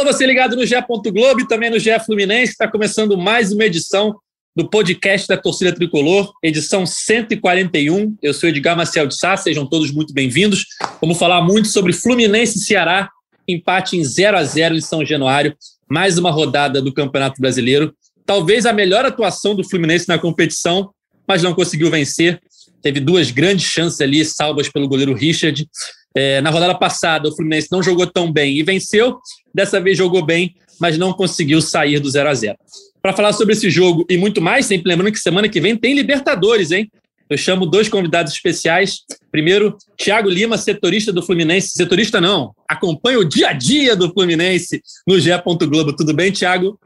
Alô, 0.00 0.10
você 0.10 0.24
ligado 0.24 0.56
no 0.56 0.64
GE. 0.64 0.74
Globo 1.12 1.42
e 1.42 1.46
também 1.46 1.68
no 1.68 1.78
GE 1.78 1.90
Fluminense. 2.06 2.52
Está 2.52 2.66
começando 2.66 3.18
mais 3.18 3.52
uma 3.52 3.66
edição 3.66 4.16
do 4.56 4.66
podcast 4.66 5.28
da 5.28 5.36
Torcida 5.36 5.74
Tricolor, 5.74 6.32
edição 6.42 6.86
141. 6.86 8.16
Eu 8.22 8.32
sou 8.32 8.48
Edgar 8.48 8.74
Marcel 8.74 9.06
de 9.06 9.14
Sá, 9.14 9.36
sejam 9.36 9.66
todos 9.66 9.90
muito 9.90 10.14
bem-vindos. 10.14 10.64
Vamos 11.02 11.18
falar 11.18 11.42
muito 11.42 11.68
sobre 11.68 11.92
Fluminense 11.92 12.56
e 12.56 12.62
Ceará, 12.62 13.10
empate 13.46 13.94
em 13.94 14.02
0 14.02 14.38
a 14.38 14.42
0 14.42 14.74
em 14.74 14.80
São 14.80 15.04
Januário, 15.04 15.54
mais 15.86 16.16
uma 16.16 16.30
rodada 16.30 16.80
do 16.80 16.94
Campeonato 16.94 17.38
Brasileiro. 17.38 17.94
Talvez 18.24 18.64
a 18.64 18.72
melhor 18.72 19.04
atuação 19.04 19.54
do 19.54 19.68
Fluminense 19.68 20.08
na 20.08 20.18
competição, 20.18 20.92
mas 21.28 21.42
não 21.42 21.52
conseguiu 21.52 21.90
vencer. 21.90 22.40
Teve 22.80 23.00
duas 23.00 23.30
grandes 23.30 23.66
chances 23.66 24.00
ali, 24.00 24.24
salvas 24.24 24.66
pelo 24.66 24.88
goleiro 24.88 25.12
Richard. 25.12 25.68
É, 26.16 26.40
na 26.40 26.48
rodada 26.48 26.74
passada, 26.74 27.28
o 27.28 27.36
Fluminense 27.36 27.68
não 27.70 27.82
jogou 27.82 28.06
tão 28.06 28.32
bem 28.32 28.56
e 28.56 28.62
venceu. 28.62 29.18
Dessa 29.54 29.80
vez 29.80 29.96
jogou 29.96 30.24
bem, 30.24 30.54
mas 30.80 30.96
não 30.96 31.12
conseguiu 31.12 31.60
sair 31.60 31.98
do 32.00 32.10
0 32.10 32.28
a 32.28 32.34
0 32.34 32.56
Para 33.02 33.12
falar 33.12 33.32
sobre 33.32 33.54
esse 33.54 33.70
jogo 33.70 34.04
e 34.08 34.16
muito 34.16 34.40
mais, 34.40 34.66
sempre 34.66 34.88
lembrando 34.88 35.12
que 35.12 35.18
semana 35.18 35.48
que 35.48 35.60
vem 35.60 35.76
tem 35.76 35.94
Libertadores, 35.94 36.70
hein? 36.70 36.90
Eu 37.28 37.38
chamo 37.38 37.64
dois 37.64 37.88
convidados 37.88 38.32
especiais. 38.32 39.02
Primeiro, 39.30 39.76
Thiago 39.96 40.28
Lima, 40.28 40.58
setorista 40.58 41.12
do 41.12 41.22
Fluminense. 41.22 41.68
Setorista 41.68 42.20
não, 42.20 42.52
acompanha 42.68 43.20
o 43.20 43.24
dia 43.24 43.50
a 43.50 43.52
dia 43.52 43.94
do 43.94 44.12
Fluminense 44.12 44.82
no 45.06 45.18
GE. 45.20 45.30
Globo. 45.68 45.94
Tudo 45.94 46.12
bem, 46.12 46.32
Thiago? 46.32 46.76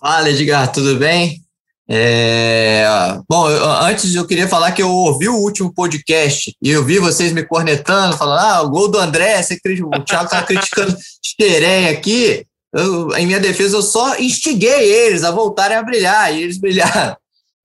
Fala, 0.00 0.30
Edgar, 0.30 0.70
tudo 0.70 0.96
bem? 0.96 1.43
É... 1.88 2.84
Bom, 3.28 3.50
eu, 3.50 3.64
antes 3.64 4.14
eu 4.14 4.26
queria 4.26 4.48
falar 4.48 4.72
que 4.72 4.82
eu 4.82 4.90
ouvi 4.90 5.28
o 5.28 5.36
último 5.36 5.72
podcast 5.72 6.56
e 6.62 6.70
eu 6.70 6.84
vi 6.84 6.98
vocês 6.98 7.32
me 7.32 7.44
cornetando, 7.44 8.16
falando: 8.16 8.40
ah, 8.40 8.62
o 8.62 8.70
gol 8.70 8.88
do 8.88 8.98
André, 8.98 9.42
você, 9.42 9.58
o 9.82 10.02
Thiago 10.02 10.30
tá 10.30 10.42
criticando 10.42 10.96
Xerém 11.22 11.88
aqui. 11.88 12.46
Eu, 12.72 13.14
em 13.16 13.26
minha 13.26 13.38
defesa, 13.38 13.76
eu 13.76 13.82
só 13.82 14.18
instiguei 14.18 14.90
eles 14.90 15.22
a 15.22 15.30
voltarem 15.30 15.76
a 15.76 15.82
brilhar 15.82 16.34
e 16.34 16.42
eles 16.42 16.58
brilharam. 16.58 17.16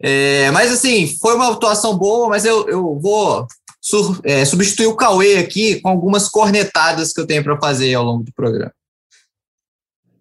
É, 0.02 0.50
mas 0.52 0.72
assim, 0.72 1.18
foi 1.20 1.36
uma 1.36 1.52
atuação 1.52 1.98
boa, 1.98 2.30
mas 2.30 2.46
eu, 2.46 2.70
eu 2.70 3.00
vou 3.00 3.48
sur, 3.82 4.20
é, 4.24 4.46
substituir 4.46 4.88
o 4.88 4.96
Cauê 4.96 5.38
aqui 5.38 5.82
com 5.82 5.90
algumas 5.90 6.30
cornetadas 6.30 7.12
que 7.12 7.20
eu 7.20 7.28
tenho 7.28 7.44
para 7.44 7.60
fazer 7.60 7.94
ao 7.94 8.04
longo 8.04 8.24
do 8.24 8.34
programa. 8.34 8.72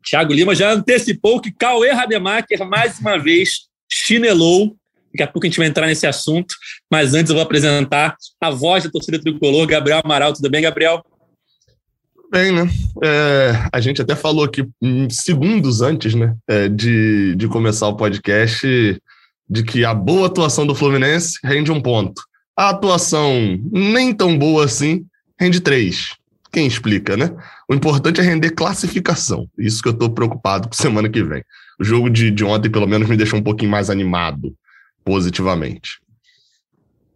Thiago 0.09 0.33
Lima 0.33 0.55
já 0.55 0.73
antecipou 0.73 1.41
que 1.41 1.53
Cauê 1.53 1.93
Rademacher, 1.93 2.67
mais 2.67 2.99
uma 2.99 3.19
vez, 3.19 3.68
chinelou. 4.09 4.75
Daqui 5.13 5.23
a 5.23 5.27
pouco 5.27 5.47
a 5.47 5.49
gente 5.49 5.59
vai 5.59 5.67
entrar 5.67 5.87
nesse 5.87 6.07
assunto, 6.07 6.55
mas 6.91 7.15
antes 7.15 7.31
eu 7.31 7.37
vou 7.37 7.43
apresentar 7.43 8.17
a 8.41 8.51
voz 8.51 8.85
da 8.85 8.91
torcida 8.91 9.19
tricolor, 9.19 9.67
Gabriel 9.67 10.01
Amaral. 10.05 10.33
Tudo 10.33 10.51
bem, 10.51 10.63
Gabriel? 10.63 11.03
Bem, 12.31 12.53
né? 12.53 12.69
É, 13.03 13.69
a 13.73 13.81
gente 13.81 14.03
até 14.03 14.15
falou 14.15 14.45
aqui 14.45 14.69
segundos 15.11 15.81
antes 15.81 16.15
né, 16.15 16.37
é, 16.47 16.69
de, 16.69 17.35
de 17.37 17.49
começar 17.49 17.89
o 17.89 17.97
podcast 17.97 19.01
de 19.49 19.63
que 19.63 19.83
a 19.83 19.95
boa 19.95 20.27
atuação 20.27 20.67
do 20.67 20.75
Fluminense 20.75 21.39
rende 21.43 21.73
um 21.73 21.81
ponto. 21.81 22.21
A 22.55 22.69
atuação 22.69 23.59
nem 23.73 24.13
tão 24.13 24.37
boa 24.37 24.67
assim 24.67 25.07
rende 25.41 25.61
três. 25.61 26.17
Quem 26.53 26.67
explica, 26.67 27.17
né? 27.17 27.35
O 27.69 27.75
importante 27.75 28.21
é 28.21 28.25
render 28.25 28.51
classificação. 28.51 29.49
Isso 29.59 29.83
que 29.83 29.89
eu 29.89 29.93
estou 29.93 30.11
preocupado 30.11 30.69
com 30.69 30.75
semana 30.75 31.09
que 31.09 31.23
vem. 31.23 31.43
O 31.79 31.85
jogo 31.85 32.11
de, 32.11 32.31
de 32.31 32.45
ontem, 32.45 32.71
pelo 32.71 32.87
menos, 32.87 33.09
me 33.09 33.17
deixou 33.17 33.39
um 33.39 33.43
pouquinho 33.43 33.71
mais 33.71 33.89
animado, 33.89 34.55
positivamente. 35.05 36.01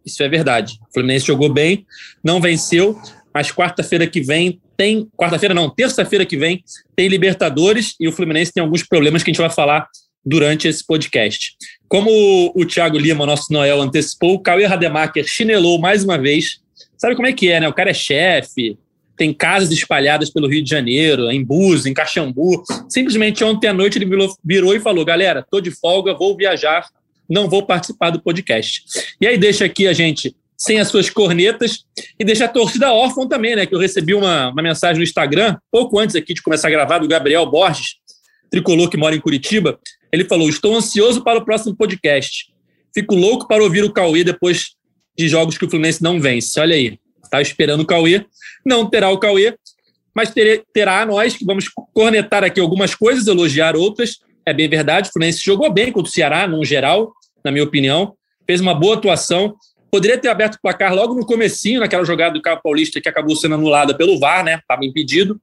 Isso 0.05 0.21
é 0.23 0.29
verdade. 0.29 0.79
O 0.89 0.93
Fluminense 0.93 1.25
jogou 1.25 1.51
bem, 1.51 1.85
não 2.23 2.41
venceu, 2.41 2.99
mas 3.33 3.51
quarta-feira 3.51 4.05
que 4.07 4.21
vem 4.21 4.61
tem. 4.77 5.07
Quarta-feira 5.17 5.53
não, 5.53 5.69
terça-feira 5.69 6.25
que 6.25 6.37
vem 6.37 6.63
tem 6.95 7.07
Libertadores 7.07 7.95
e 7.99 8.07
o 8.07 8.11
Fluminense 8.11 8.51
tem 8.53 8.61
alguns 8.61 8.83
problemas 8.83 9.23
que 9.23 9.31
a 9.31 9.33
gente 9.33 9.41
vai 9.41 9.49
falar 9.49 9.87
durante 10.25 10.67
esse 10.67 10.85
podcast. 10.85 11.55
Como 11.87 12.09
o 12.55 12.65
Thiago 12.65 12.97
Lima, 12.97 13.25
nosso 13.25 13.51
Noel, 13.51 13.81
antecipou, 13.81 14.35
o 14.35 14.39
Cauê 14.39 14.65
Rademacher 14.65 15.25
chinelou 15.27 15.79
mais 15.79 16.03
uma 16.03 16.17
vez. 16.17 16.61
Sabe 16.97 17.15
como 17.15 17.27
é 17.27 17.33
que 17.33 17.49
é, 17.49 17.59
né? 17.59 17.67
O 17.67 17.73
cara 17.73 17.89
é 17.89 17.93
chefe, 17.93 18.77
tem 19.15 19.33
casas 19.33 19.71
espalhadas 19.71 20.29
pelo 20.29 20.47
Rio 20.47 20.63
de 20.63 20.69
Janeiro, 20.69 21.29
em 21.29 21.43
Búzios, 21.43 21.85
em 21.85 21.93
Caxambu. 21.93 22.63
Simplesmente 22.89 23.43
ontem 23.43 23.67
à 23.67 23.73
noite 23.73 23.97
ele 23.97 24.05
virou, 24.05 24.33
virou 24.43 24.75
e 24.75 24.79
falou: 24.79 25.05
galera, 25.05 25.45
tô 25.49 25.61
de 25.61 25.71
folga, 25.71 26.13
vou 26.13 26.35
viajar, 26.35 26.87
não 27.29 27.49
vou 27.49 27.63
participar 27.65 28.09
do 28.09 28.21
podcast. 28.21 28.83
E 29.21 29.27
aí 29.27 29.37
deixa 29.37 29.65
aqui 29.65 29.87
a 29.87 29.93
gente 29.93 30.35
sem 30.57 30.79
as 30.79 30.87
suas 30.87 31.09
cornetas 31.09 31.85
e 32.17 32.23
deixa 32.23 32.45
a 32.45 32.47
torcida 32.47 32.93
órfã 32.93 33.27
também, 33.27 33.55
né? 33.55 33.65
Que 33.65 33.75
eu 33.75 33.79
recebi 33.79 34.13
uma, 34.13 34.49
uma 34.49 34.61
mensagem 34.61 34.97
no 34.97 35.03
Instagram, 35.03 35.57
pouco 35.71 35.99
antes 35.99 36.15
aqui 36.15 36.33
de 36.33 36.41
começar 36.41 36.67
a 36.67 36.71
gravar, 36.71 36.99
do 36.99 37.07
Gabriel 37.07 37.45
Borges, 37.45 37.95
tricolor 38.49 38.89
que 38.89 38.97
mora 38.97 39.15
em 39.15 39.19
Curitiba. 39.19 39.79
Ele 40.11 40.25
falou: 40.25 40.49
Estou 40.49 40.75
ansioso 40.75 41.23
para 41.23 41.39
o 41.39 41.45
próximo 41.45 41.75
podcast. 41.75 42.51
Fico 42.93 43.15
louco 43.15 43.47
para 43.47 43.63
ouvir 43.63 43.83
o 43.83 43.91
Cauê 43.91 44.23
depois 44.23 44.75
de 45.17 45.27
jogos 45.27 45.57
que 45.57 45.65
o 45.65 45.69
Fluminense 45.69 46.01
não 46.01 46.19
vence. 46.19 46.59
Olha 46.59 46.75
aí, 46.75 46.97
tá 47.37 47.41
esperando 47.41 47.81
o 47.81 47.85
Cauê 47.85 48.25
não 48.65 48.89
terá 48.89 49.09
o 49.09 49.17
Cauê, 49.17 49.55
mas 50.15 50.31
ter, 50.31 50.63
terá 50.73 51.05
nós 51.05 51.35
que 51.35 51.45
vamos 51.45 51.65
cornetar 51.93 52.43
aqui 52.43 52.59
algumas 52.59 52.95
coisas, 52.95 53.27
elogiar 53.27 53.75
outras. 53.75 54.19
É 54.45 54.53
bem 54.53 54.69
verdade, 54.69 55.09
o 55.09 55.11
Fluminense 55.11 55.43
jogou 55.43 55.71
bem 55.71 55.91
contra 55.91 56.09
o 56.09 56.13
Ceará, 56.13 56.47
no 56.47 56.63
geral, 56.63 57.13
na 57.43 57.51
minha 57.51 57.63
opinião. 57.63 58.13
Fez 58.45 58.61
uma 58.61 58.73
boa 58.73 58.95
atuação. 58.95 59.55
Poderia 59.91 60.17
ter 60.17 60.27
aberto 60.27 60.55
o 60.55 60.61
placar 60.61 60.93
logo 60.93 61.13
no 61.13 61.25
comecinho, 61.25 61.79
naquela 61.79 62.03
jogada 62.03 62.33
do 62.33 62.41
Carro 62.41 62.61
Paulista 62.63 62.99
que 62.99 63.09
acabou 63.09 63.35
sendo 63.35 63.55
anulada 63.55 63.95
pelo 63.95 64.19
VAR, 64.19 64.43
né? 64.43 64.55
Estava 64.55 64.85
impedido. 64.85 65.39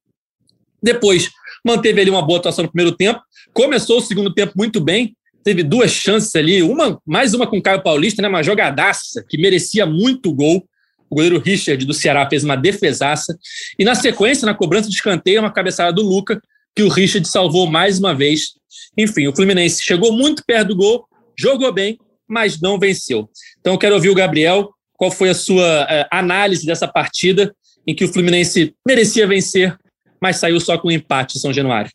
Depois, 0.82 1.30
manteve 1.64 2.00
ali 2.00 2.10
uma 2.10 2.22
boa 2.22 2.38
atuação 2.38 2.64
no 2.64 2.70
primeiro 2.70 2.96
tempo. 2.96 3.20
Começou 3.52 3.98
o 3.98 4.00
segundo 4.00 4.32
tempo 4.32 4.52
muito 4.56 4.80
bem. 4.80 5.16
Teve 5.42 5.62
duas 5.62 5.90
chances 5.90 6.34
ali, 6.36 6.62
uma 6.62 7.00
mais 7.06 7.32
uma 7.32 7.46
com 7.46 7.58
o 7.58 7.62
Caio 7.62 7.82
Paulista, 7.82 8.20
né? 8.20 8.28
Uma 8.28 8.42
jogadaça 8.42 9.24
que 9.28 9.38
merecia 9.38 9.86
muito 9.86 10.32
gol. 10.32 10.64
O 11.10 11.16
goleiro 11.16 11.40
Richard 11.40 11.84
do 11.84 11.92
Ceará 11.92 12.28
fez 12.30 12.44
uma 12.44 12.56
defesaça. 12.56 13.36
E 13.76 13.84
na 13.84 13.96
sequência, 13.96 14.46
na 14.46 14.54
cobrança 14.54 14.88
de 14.88 14.94
escanteio, 14.94 15.40
uma 15.40 15.52
cabeçada 15.52 15.92
do 15.92 16.02
Luca, 16.02 16.40
que 16.74 16.84
o 16.84 16.88
Richard 16.88 17.26
salvou 17.26 17.68
mais 17.68 17.98
uma 17.98 18.14
vez. 18.14 18.52
Enfim, 18.96 19.26
o 19.26 19.34
Fluminense 19.34 19.82
chegou 19.82 20.12
muito 20.12 20.44
perto 20.46 20.68
do 20.68 20.76
gol, 20.76 21.04
jogou 21.36 21.72
bem, 21.72 21.98
mas 22.28 22.60
não 22.60 22.78
venceu. 22.78 23.28
Então 23.58 23.76
quero 23.76 23.96
ouvir 23.96 24.08
o 24.08 24.14
Gabriel, 24.14 24.70
qual 24.92 25.10
foi 25.10 25.30
a 25.30 25.34
sua 25.34 25.84
uh, 25.84 26.06
análise 26.12 26.64
dessa 26.64 26.86
partida 26.86 27.52
em 27.86 27.94
que 27.94 28.04
o 28.04 28.12
Fluminense 28.12 28.72
merecia 28.86 29.26
vencer, 29.26 29.76
mas 30.22 30.36
saiu 30.36 30.60
só 30.60 30.78
com 30.78 30.88
um 30.88 30.92
empate 30.92 31.36
em 31.36 31.40
São 31.40 31.52
Januário? 31.52 31.90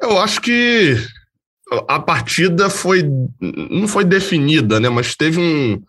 Eu 0.00 0.18
acho 0.18 0.40
que 0.40 0.96
a 1.88 2.00
partida 2.00 2.70
foi 2.70 3.02
não 3.40 3.86
foi 3.86 4.04
definida, 4.04 4.80
né? 4.80 4.88
Mas 4.88 5.14
teve 5.14 5.38
um, 5.38 5.82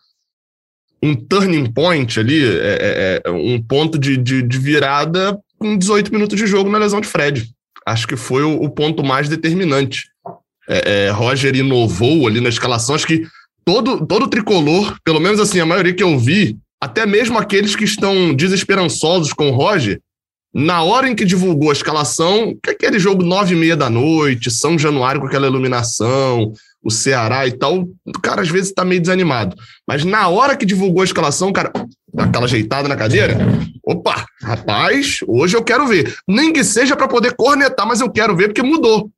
um 1.03 1.13
turning 1.13 1.65
point 1.65 2.17
ali, 2.17 2.41
é, 2.45 3.21
é, 3.25 3.29
é 3.29 3.31
um 3.31 3.61
ponto 3.61 3.99
de, 3.99 4.15
de, 4.15 4.41
de, 4.41 4.57
virada 4.57 5.37
com 5.59 5.77
18 5.77 6.13
minutos 6.13 6.37
de 6.37 6.47
jogo 6.47 6.69
na 6.69 6.77
lesão 6.77 7.01
de 7.01 7.07
Fred. 7.09 7.49
Acho 7.85 8.07
que 8.07 8.15
foi 8.15 8.41
o, 8.43 8.63
o 8.63 8.69
ponto 8.69 9.03
mais 9.03 9.27
determinante. 9.27 10.07
É, 10.67 11.07
é, 11.07 11.09
Roger 11.09 11.53
inovou 11.53 12.25
ali 12.25 12.39
na 12.39 12.47
escalação. 12.47 12.95
Acho 12.95 13.05
que 13.05 13.27
todo, 13.65 14.05
todo 14.07 14.29
tricolor, 14.29 14.95
pelo 15.03 15.19
menos 15.19 15.41
assim, 15.41 15.59
a 15.59 15.65
maioria 15.65 15.93
que 15.93 16.03
eu 16.03 16.17
vi, 16.17 16.57
até 16.81 17.05
mesmo 17.05 17.37
aqueles 17.37 17.75
que 17.75 17.83
estão 17.83 18.33
desesperançosos 18.33 19.33
com 19.33 19.49
o 19.49 19.53
Roger, 19.53 19.99
na 20.53 20.83
hora 20.83 21.09
em 21.09 21.15
que 21.15 21.25
divulgou 21.25 21.69
a 21.69 21.73
escalação, 21.73 22.57
que 22.63 22.69
aquele 22.69 22.97
jogo 22.97 23.23
nove 23.23 23.55
e 23.55 23.57
meia 23.57 23.75
da 23.75 23.89
noite, 23.89 24.49
São 24.49 24.79
Januário 24.79 25.19
com 25.19 25.27
aquela 25.27 25.47
iluminação, 25.47 26.53
o 26.83 26.91
Ceará 26.91 27.47
e 27.47 27.51
tal, 27.51 27.87
o 28.05 28.11
cara 28.21 28.41
às 28.41 28.49
vezes 28.49 28.73
tá 28.73 28.83
meio 28.83 29.01
desanimado. 29.01 29.55
Mas 29.87 30.03
na 30.03 30.27
hora 30.27 30.55
que 30.55 30.65
divulgou 30.65 31.01
a 31.01 31.05
escalação, 31.05 31.53
cara, 31.53 31.71
dá 32.13 32.25
aquela 32.25 32.45
ajeitada 32.45 32.87
na 32.87 32.95
cadeira. 32.95 33.37
Opa, 33.85 34.25
rapaz, 34.41 35.19
hoje 35.27 35.55
eu 35.55 35.63
quero 35.63 35.87
ver. 35.87 36.13
Nem 36.27 36.51
que 36.51 36.63
seja 36.63 36.95
para 36.95 37.07
poder 37.07 37.35
cornetar, 37.35 37.87
mas 37.87 38.01
eu 38.01 38.09
quero 38.09 38.35
ver 38.35 38.49
porque 38.49 38.61
mudou. 38.61 39.09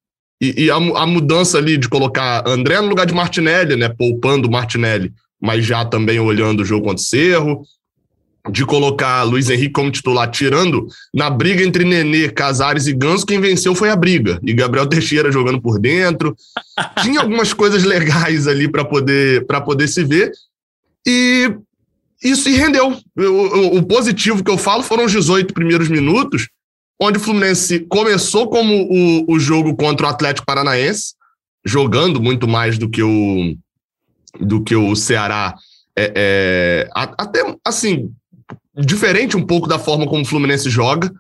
E, 0.42 0.66
e 0.66 0.72
a, 0.72 0.76
a, 0.76 1.06
mudança 1.06 1.58
ali 1.58 1.78
de 1.78 1.88
colocar 1.88 2.44
André 2.48 2.80
no 2.82 2.90
lugar 2.90 3.06
de 3.06 3.14
Martinelli, 3.14 3.76
né? 3.76 3.90
Poupando 3.90 4.48
o 4.48 4.52
Martinelli, 4.52 5.14
mas 5.42 5.66
já 5.66 5.86
também 5.86 6.20
olhando 6.20 6.62
o 6.62 6.66
jogo 6.66 6.86
contra 6.86 7.02
o 7.02 7.06
Cerro 7.06 7.64
de 8.50 8.66
colocar 8.66 9.24
Luiz 9.24 9.50
Henrique 9.50 9.74
como 9.74 9.92
titular, 9.92 10.30
tirando 10.30 10.88
na 11.14 11.30
briga 11.30 11.64
entre 11.64 11.84
Nenê, 11.84 12.30
Casares 12.30 12.88
e 12.88 12.94
Ganso, 12.94 13.26
quem 13.26 13.40
venceu 13.40 13.74
foi 13.74 13.90
a 13.90 13.96
briga. 13.96 14.40
E 14.44 14.54
Gabriel 14.54 14.88
Teixeira 14.88 15.32
jogando 15.32 15.62
por 15.62 15.80
dentro. 15.80 16.36
Tinha 17.02 17.22
algumas 17.22 17.54
coisas 17.54 17.84
legais 17.84 18.48
ali 18.48 18.68
para 18.68 18.86
poder, 18.86 19.46
poder 19.46 19.88
se 19.88 20.04
ver. 20.04 20.32
E 21.06 21.52
isso 22.24 22.44
se 22.44 22.52
rendeu. 22.52 22.96
O, 23.18 23.22
o, 23.22 23.78
o, 23.78 23.84
positivo 23.84 24.44
que 24.44 24.52
eu 24.52 24.58
falo 24.58 24.84
foram 24.84 25.06
os 25.06 25.12
18 25.12 25.54
primeiros 25.54 25.90
minutos, 25.90 26.48
onde 27.00 27.18
o 27.18 27.22
Fluminense 27.22 27.80
começou 27.82 28.50
como 28.50 28.74
o, 28.74 29.34
o 29.34 29.40
jogo 29.40 29.76
contra 29.76 30.08
o 30.08 30.10
Atlético 30.10 30.46
Paranaense, 30.46 31.14
jogando 31.66 32.22
muito 32.22 32.48
mais 32.48 32.78
do 32.78 32.90
que 32.90 33.04
o, 33.04 33.56
do 34.40 34.64
que 34.64 34.76
o 34.76 34.96
Ceará. 34.96 35.56
É, 35.98 36.12
é, 36.16 36.90
até 36.94 37.56
assim, 37.64 38.12
diferente 38.78 39.38
um 39.38 39.46
pouco 39.46 39.68
da 39.68 39.80
forma 39.80 40.08
como 40.08 40.24
o 40.24 40.26
Fluminense 40.26 40.70
joga. 40.70 41.12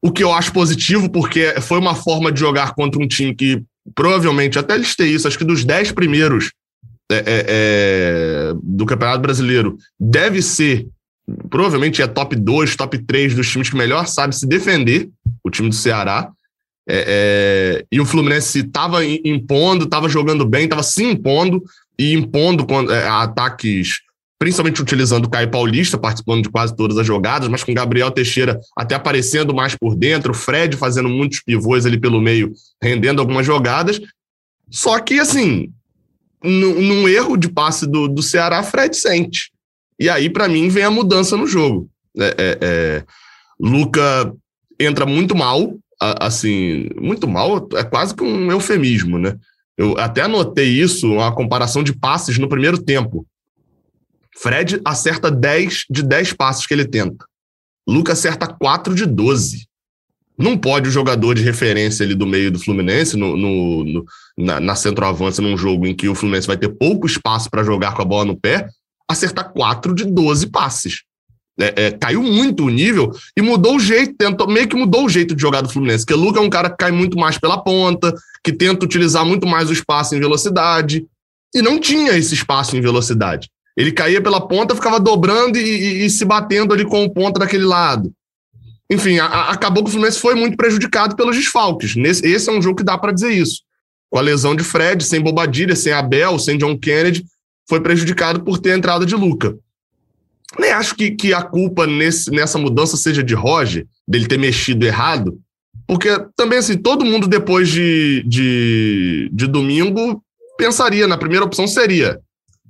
o 0.00 0.12
que 0.12 0.22
eu 0.22 0.32
acho 0.32 0.52
positivo, 0.52 1.10
porque 1.10 1.60
foi 1.60 1.78
uma 1.78 1.94
forma 1.94 2.30
de 2.30 2.38
jogar 2.38 2.72
contra 2.74 3.02
um 3.02 3.08
time 3.08 3.34
que 3.34 3.64
provavelmente, 3.94 4.58
até 4.58 4.76
listei 4.76 5.08
isso, 5.08 5.26
acho 5.26 5.38
que 5.38 5.44
dos 5.44 5.64
dez 5.64 5.90
primeiros 5.90 6.52
é, 7.10 7.16
é, 7.16 7.46
é, 7.48 8.54
do 8.62 8.84
Campeonato 8.84 9.20
Brasileiro, 9.20 9.78
deve 9.98 10.42
ser, 10.42 10.86
provavelmente 11.48 12.02
é 12.02 12.06
top 12.06 12.36
2, 12.36 12.76
top 12.76 12.98
3 12.98 13.34
dos 13.34 13.50
times 13.50 13.70
que 13.70 13.76
melhor 13.76 14.06
sabe 14.06 14.36
se 14.36 14.46
defender, 14.46 15.08
o 15.42 15.50
time 15.50 15.68
do 15.68 15.74
Ceará. 15.74 16.30
É, 16.90 17.04
é, 17.80 17.84
e 17.92 18.00
o 18.00 18.06
Fluminense 18.06 18.60
estava 18.60 19.04
impondo, 19.04 19.84
estava 19.84 20.08
jogando 20.08 20.46
bem, 20.46 20.64
estava 20.64 20.82
se 20.82 21.02
impondo 21.02 21.62
e 21.98 22.14
impondo 22.14 22.66
é, 22.90 23.06
ataques 23.08 24.00
principalmente 24.38 24.80
utilizando 24.80 25.24
o 25.24 25.30
Caio 25.30 25.50
Paulista, 25.50 25.98
participando 25.98 26.42
de 26.42 26.48
quase 26.48 26.74
todas 26.76 26.96
as 26.96 27.06
jogadas, 27.06 27.48
mas 27.48 27.64
com 27.64 27.74
Gabriel 27.74 28.10
Teixeira 28.10 28.58
até 28.76 28.94
aparecendo 28.94 29.52
mais 29.52 29.74
por 29.74 29.96
dentro, 29.96 30.30
o 30.30 30.34
Fred 30.34 30.76
fazendo 30.76 31.08
muitos 31.08 31.40
pivôs 31.40 31.84
ali 31.84 31.98
pelo 31.98 32.20
meio, 32.20 32.52
rendendo 32.80 33.20
algumas 33.20 33.44
jogadas. 33.44 34.00
Só 34.70 35.00
que, 35.00 35.18
assim, 35.18 35.72
num, 36.42 36.80
num 36.80 37.08
erro 37.08 37.36
de 37.36 37.48
passe 37.48 37.86
do, 37.86 38.06
do 38.06 38.22
Ceará, 38.22 38.62
Fred 38.62 38.96
sente. 38.96 39.50
E 39.98 40.08
aí, 40.08 40.30
para 40.30 40.48
mim, 40.48 40.68
vem 40.68 40.84
a 40.84 40.90
mudança 40.90 41.36
no 41.36 41.46
jogo. 41.46 41.90
É, 42.16 42.34
é, 42.38 42.58
é, 42.60 43.04
Luca 43.58 44.32
entra 44.78 45.04
muito 45.04 45.34
mal, 45.34 45.76
assim, 46.00 46.88
muito 46.96 47.26
mal, 47.26 47.68
é 47.74 47.82
quase 47.82 48.14
que 48.14 48.22
um 48.22 48.52
eufemismo, 48.52 49.18
né? 49.18 49.36
Eu 49.76 49.98
até 49.98 50.22
anotei 50.22 50.68
isso, 50.68 51.12
uma 51.12 51.34
comparação 51.34 51.82
de 51.82 51.92
passes 51.92 52.38
no 52.38 52.48
primeiro 52.48 52.78
tempo. 52.78 53.26
Fred 54.40 54.80
acerta 54.84 55.30
10 55.30 55.86
de 55.90 56.02
10 56.02 56.32
passos 56.34 56.66
que 56.66 56.72
ele 56.72 56.86
tenta. 56.86 57.24
Lucas 57.86 58.18
acerta 58.18 58.46
4 58.46 58.94
de 58.94 59.04
12. 59.04 59.66
Não 60.38 60.56
pode 60.56 60.88
o 60.88 60.92
jogador 60.92 61.34
de 61.34 61.42
referência 61.42 62.04
ali 62.04 62.14
do 62.14 62.26
meio 62.26 62.52
do 62.52 62.60
Fluminense, 62.60 63.16
no, 63.16 63.36
no, 63.36 63.84
no 63.84 64.04
na, 64.36 64.60
na 64.60 64.76
centroavança, 64.76 65.42
num 65.42 65.56
jogo 65.56 65.84
em 65.84 65.94
que 65.94 66.08
o 66.08 66.14
Fluminense 66.14 66.46
vai 66.46 66.56
ter 66.56 66.68
pouco 66.68 67.06
espaço 67.06 67.50
para 67.50 67.64
jogar 67.64 67.94
com 67.94 68.02
a 68.02 68.04
bola 68.04 68.26
no 68.26 68.38
pé, 68.38 68.68
acertar 69.10 69.52
4 69.52 69.92
de 69.92 70.04
12 70.04 70.46
passes. 70.46 71.02
É, 71.60 71.86
é, 71.86 71.90
caiu 71.90 72.22
muito 72.22 72.66
o 72.66 72.70
nível 72.70 73.10
e 73.36 73.42
mudou 73.42 73.74
o 73.74 73.80
jeito, 73.80 74.14
tentou, 74.16 74.46
meio 74.46 74.68
que 74.68 74.76
mudou 74.76 75.06
o 75.06 75.08
jeito 75.08 75.34
de 75.34 75.42
jogar 75.42 75.62
do 75.62 75.68
Fluminense. 75.68 76.04
Porque 76.06 76.14
o 76.14 76.24
Lucas 76.24 76.40
é 76.40 76.46
um 76.46 76.50
cara 76.50 76.70
que 76.70 76.76
cai 76.76 76.92
muito 76.92 77.18
mais 77.18 77.36
pela 77.36 77.58
ponta, 77.58 78.14
que 78.44 78.52
tenta 78.52 78.84
utilizar 78.84 79.26
muito 79.26 79.44
mais 79.44 79.68
o 79.68 79.72
espaço 79.72 80.14
em 80.14 80.20
velocidade, 80.20 81.04
e 81.52 81.60
não 81.60 81.80
tinha 81.80 82.16
esse 82.16 82.34
espaço 82.34 82.76
em 82.76 82.80
velocidade. 82.80 83.48
Ele 83.78 83.92
caía 83.92 84.20
pela 84.20 84.40
ponta, 84.40 84.74
ficava 84.74 84.98
dobrando 84.98 85.56
e, 85.56 85.62
e, 85.62 86.04
e 86.04 86.10
se 86.10 86.24
batendo 86.24 86.74
ali 86.74 86.84
com 86.84 87.04
o 87.04 87.14
ponta 87.14 87.38
daquele 87.38 87.64
lado. 87.64 88.12
Enfim, 88.90 89.20
a, 89.20 89.26
a, 89.26 89.52
acabou 89.52 89.84
que 89.84 89.88
o 89.88 89.92
Fluminense 89.92 90.18
foi 90.18 90.34
muito 90.34 90.56
prejudicado 90.56 91.14
pelos 91.14 91.36
desfalques. 91.36 91.94
Nesse, 91.94 92.26
esse 92.26 92.50
é 92.50 92.52
um 92.52 92.60
jogo 92.60 92.78
que 92.78 92.82
dá 92.82 92.98
para 92.98 93.12
dizer 93.12 93.30
isso. 93.30 93.62
Com 94.10 94.18
a 94.18 94.20
lesão 94.20 94.56
de 94.56 94.64
Fred, 94.64 95.04
sem 95.04 95.20
Bobadilha, 95.20 95.76
sem 95.76 95.92
Abel, 95.92 96.40
sem 96.40 96.58
John 96.58 96.76
Kennedy, 96.76 97.24
foi 97.68 97.80
prejudicado 97.80 98.42
por 98.42 98.58
ter 98.58 98.72
a 98.72 98.76
entrada 98.76 99.06
de 99.06 99.14
Luca. 99.14 99.56
Nem 100.58 100.72
acho 100.72 100.96
que, 100.96 101.12
que 101.12 101.32
a 101.32 101.42
culpa 101.42 101.86
nesse, 101.86 102.32
nessa 102.32 102.58
mudança 102.58 102.96
seja 102.96 103.22
de 103.22 103.34
Roger, 103.34 103.86
dele 104.08 104.26
ter 104.26 104.38
mexido 104.38 104.84
errado, 104.84 105.38
porque 105.86 106.08
também, 106.34 106.58
assim, 106.58 106.76
todo 106.76 107.04
mundo 107.04 107.28
depois 107.28 107.68
de, 107.68 108.24
de, 108.26 109.30
de 109.32 109.46
domingo 109.46 110.20
pensaria, 110.56 111.06
na 111.06 111.16
primeira 111.16 111.44
opção 111.44 111.68
seria 111.68 112.18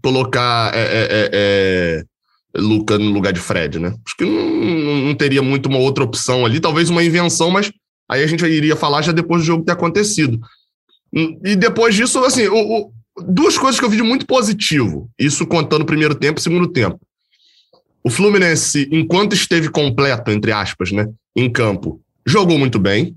colocar 0.03 0.75
é, 0.75 0.81
é, 0.81 0.83
é, 0.83 1.31
é, 1.33 2.05
Luca 2.61 2.99
no 2.99 3.11
lugar 3.11 3.33
de 3.33 3.41
Fred, 3.41 3.79
né? 3.79 3.89
Acho 3.89 4.17
que 4.17 4.25
não, 4.25 5.06
não, 5.06 5.15
teria 5.15 5.43
muito 5.43 5.69
uma 5.69 5.79
outra 5.79 6.05
opção 6.05 6.45
ali, 6.45 6.61
talvez 6.61 6.91
uma 6.91 7.05
invenção, 7.05 7.50
mas 7.50 7.71
aí 8.09 8.23
a 8.23 8.27
gente 8.27 8.45
iria 8.45 8.77
falar 8.77 9.03
já 9.03 9.12
depois 9.12 9.43
do 9.43 9.47
jogo 9.47 9.65
ter 9.65 9.73
acontecido. 9.73 10.41
E 11.12 11.56
depois 11.56 11.95
disso, 11.95 12.23
assim, 12.25 12.47
o, 12.49 12.56
o, 12.56 12.93
duas 13.29 13.56
coisas 13.56 13.79
que 13.79 13.85
eu 13.85 13.91
vi 13.91 13.97
de 13.97 14.03
muito 14.03 14.27
positivo, 14.27 15.11
isso 15.19 15.47
contando 15.47 15.85
primeiro 15.85 16.15
tempo 16.15 16.39
e 16.39 16.43
segundo 16.43 16.69
tempo. 16.69 16.99
O 18.05 18.11
Fluminense, 18.11 18.89
enquanto 18.93 19.35
esteve 19.35 19.69
completo, 19.69 20.31
entre 20.31 20.53
aspas, 20.53 20.93
né, 20.93 21.09
em 21.37 21.50
campo, 21.50 22.00
jogou 22.27 22.59
muito 22.59 22.79
bem, 22.79 23.17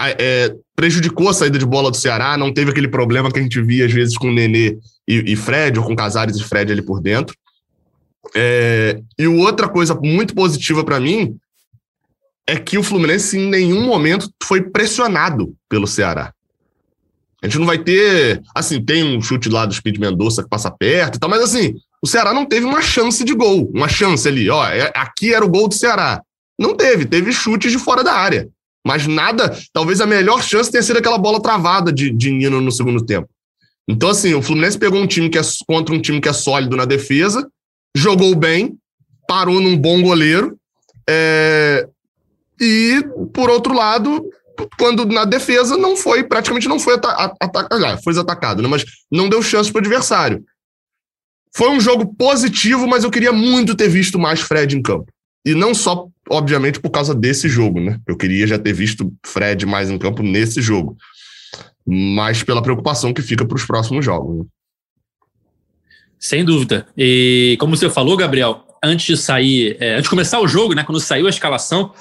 é, 0.00 0.54
prejudicou 0.74 1.28
a 1.28 1.34
saída 1.34 1.58
de 1.58 1.66
bola 1.66 1.90
do 1.90 1.96
Ceará, 1.96 2.36
não 2.36 2.52
teve 2.52 2.70
aquele 2.70 2.88
problema 2.88 3.30
que 3.30 3.38
a 3.38 3.42
gente 3.42 3.60
via 3.62 3.86
às 3.86 3.92
vezes 3.92 4.16
com 4.16 4.28
o 4.28 4.32
Nenê 4.32 4.78
e, 5.06 5.32
e 5.32 5.36
Fred, 5.36 5.78
ou 5.78 5.84
com 5.84 5.96
Casares 5.96 6.36
e 6.36 6.44
Fred 6.44 6.72
ali 6.72 6.82
por 6.82 7.00
dentro. 7.00 7.36
É, 8.34 9.00
e 9.18 9.26
outra 9.26 9.68
coisa 9.68 9.94
muito 9.94 10.34
positiva 10.34 10.82
para 10.82 10.98
mim 10.98 11.36
é 12.46 12.56
que 12.58 12.76
o 12.76 12.82
Fluminense 12.82 13.38
em 13.38 13.48
nenhum 13.48 13.84
momento 13.84 14.30
foi 14.42 14.62
pressionado 14.62 15.54
pelo 15.68 15.86
Ceará. 15.86 16.32
A 17.42 17.46
gente 17.46 17.58
não 17.58 17.66
vai 17.66 17.78
ter. 17.78 18.42
Assim, 18.54 18.82
tem 18.82 19.04
um 19.04 19.20
chute 19.20 19.50
lá 19.50 19.66
do 19.66 19.74
Speed 19.74 19.98
Mendonça 19.98 20.42
que 20.42 20.48
passa 20.48 20.70
perto 20.70 21.16
e 21.16 21.18
tal, 21.18 21.28
mas 21.28 21.42
assim, 21.42 21.74
o 22.02 22.06
Ceará 22.06 22.32
não 22.32 22.46
teve 22.46 22.64
uma 22.64 22.80
chance 22.80 23.22
de 23.22 23.34
gol. 23.34 23.70
Uma 23.74 23.88
chance 23.88 24.26
ali, 24.26 24.48
ó. 24.48 24.66
É, 24.66 24.90
aqui 24.94 25.34
era 25.34 25.44
o 25.44 25.48
gol 25.48 25.68
do 25.68 25.74
Ceará. 25.74 26.22
Não 26.58 26.74
teve, 26.74 27.04
teve 27.04 27.32
chutes 27.32 27.70
de 27.70 27.78
fora 27.78 28.02
da 28.02 28.14
área. 28.14 28.48
Mas 28.86 29.06
nada, 29.06 29.56
talvez 29.72 30.00
a 30.00 30.06
melhor 30.06 30.42
chance 30.42 30.70
tenha 30.70 30.82
sido 30.82 30.98
aquela 30.98 31.18
bola 31.18 31.40
travada 31.40 31.92
de, 31.92 32.10
de 32.10 32.30
Nino 32.30 32.60
no 32.60 32.70
segundo 32.70 33.04
tempo. 33.04 33.28
Então, 33.88 34.10
assim, 34.10 34.34
o 34.34 34.42
Fluminense 34.42 34.78
pegou 34.78 35.00
um 35.00 35.06
time 35.06 35.28
que 35.28 35.38
é 35.38 35.42
contra 35.66 35.94
um 35.94 36.00
time 36.00 36.20
que 36.20 36.28
é 36.28 36.32
sólido 36.32 36.76
na 36.76 36.84
defesa, 36.84 37.48
jogou 37.96 38.34
bem, 38.34 38.76
parou 39.26 39.60
num 39.60 39.76
bom 39.76 40.02
goleiro. 40.02 40.58
É, 41.08 41.86
e, 42.60 43.02
por 43.32 43.50
outro 43.50 43.74
lado, 43.74 44.24
quando 44.78 45.04
na 45.04 45.24
defesa 45.24 45.76
não 45.76 45.96
foi, 45.96 46.24
praticamente 46.24 46.68
não 46.68 46.78
foi 46.78 46.94
atacado, 46.94 48.02
foi 48.02 48.18
atacado, 48.18 48.62
né? 48.62 48.68
mas 48.68 48.84
não 49.10 49.28
deu 49.28 49.42
chance 49.42 49.70
para 49.70 49.80
o 49.80 49.82
adversário. 49.82 50.44
Foi 51.56 51.68
um 51.70 51.80
jogo 51.80 52.14
positivo, 52.16 52.86
mas 52.86 53.04
eu 53.04 53.10
queria 53.10 53.32
muito 53.32 53.76
ter 53.76 53.88
visto 53.88 54.18
mais 54.18 54.40
Fred 54.40 54.76
em 54.76 54.82
campo. 54.82 55.06
E 55.44 55.54
não 55.54 55.74
só, 55.74 56.08
obviamente, 56.30 56.80
por 56.80 56.90
causa 56.90 57.14
desse 57.14 57.48
jogo, 57.48 57.78
né? 57.80 58.00
Eu 58.06 58.16
queria 58.16 58.46
já 58.46 58.58
ter 58.58 58.72
visto 58.72 59.12
Fred 59.24 59.66
mais 59.66 59.90
em 59.90 59.98
campo 59.98 60.22
nesse 60.22 60.62
jogo. 60.62 60.96
Mas 61.86 62.42
pela 62.42 62.62
preocupação 62.62 63.12
que 63.12 63.20
fica 63.20 63.44
para 63.44 63.56
os 63.56 63.64
próximos 63.64 64.04
jogos. 64.04 64.38
Né? 64.38 64.44
Sem 66.18 66.44
dúvida. 66.44 66.86
E 66.96 67.56
como 67.60 67.76
você 67.76 67.90
falou, 67.90 68.16
Gabriel, 68.16 68.64
antes 68.82 69.04
de 69.04 69.16
sair, 69.16 69.76
é, 69.78 69.92
antes 69.92 70.04
de 70.04 70.10
começar 70.10 70.40
o 70.40 70.48
jogo, 70.48 70.74
né? 70.74 70.82
Quando 70.82 70.98
saiu 70.98 71.26
a 71.26 71.30
escalação, 71.30 71.92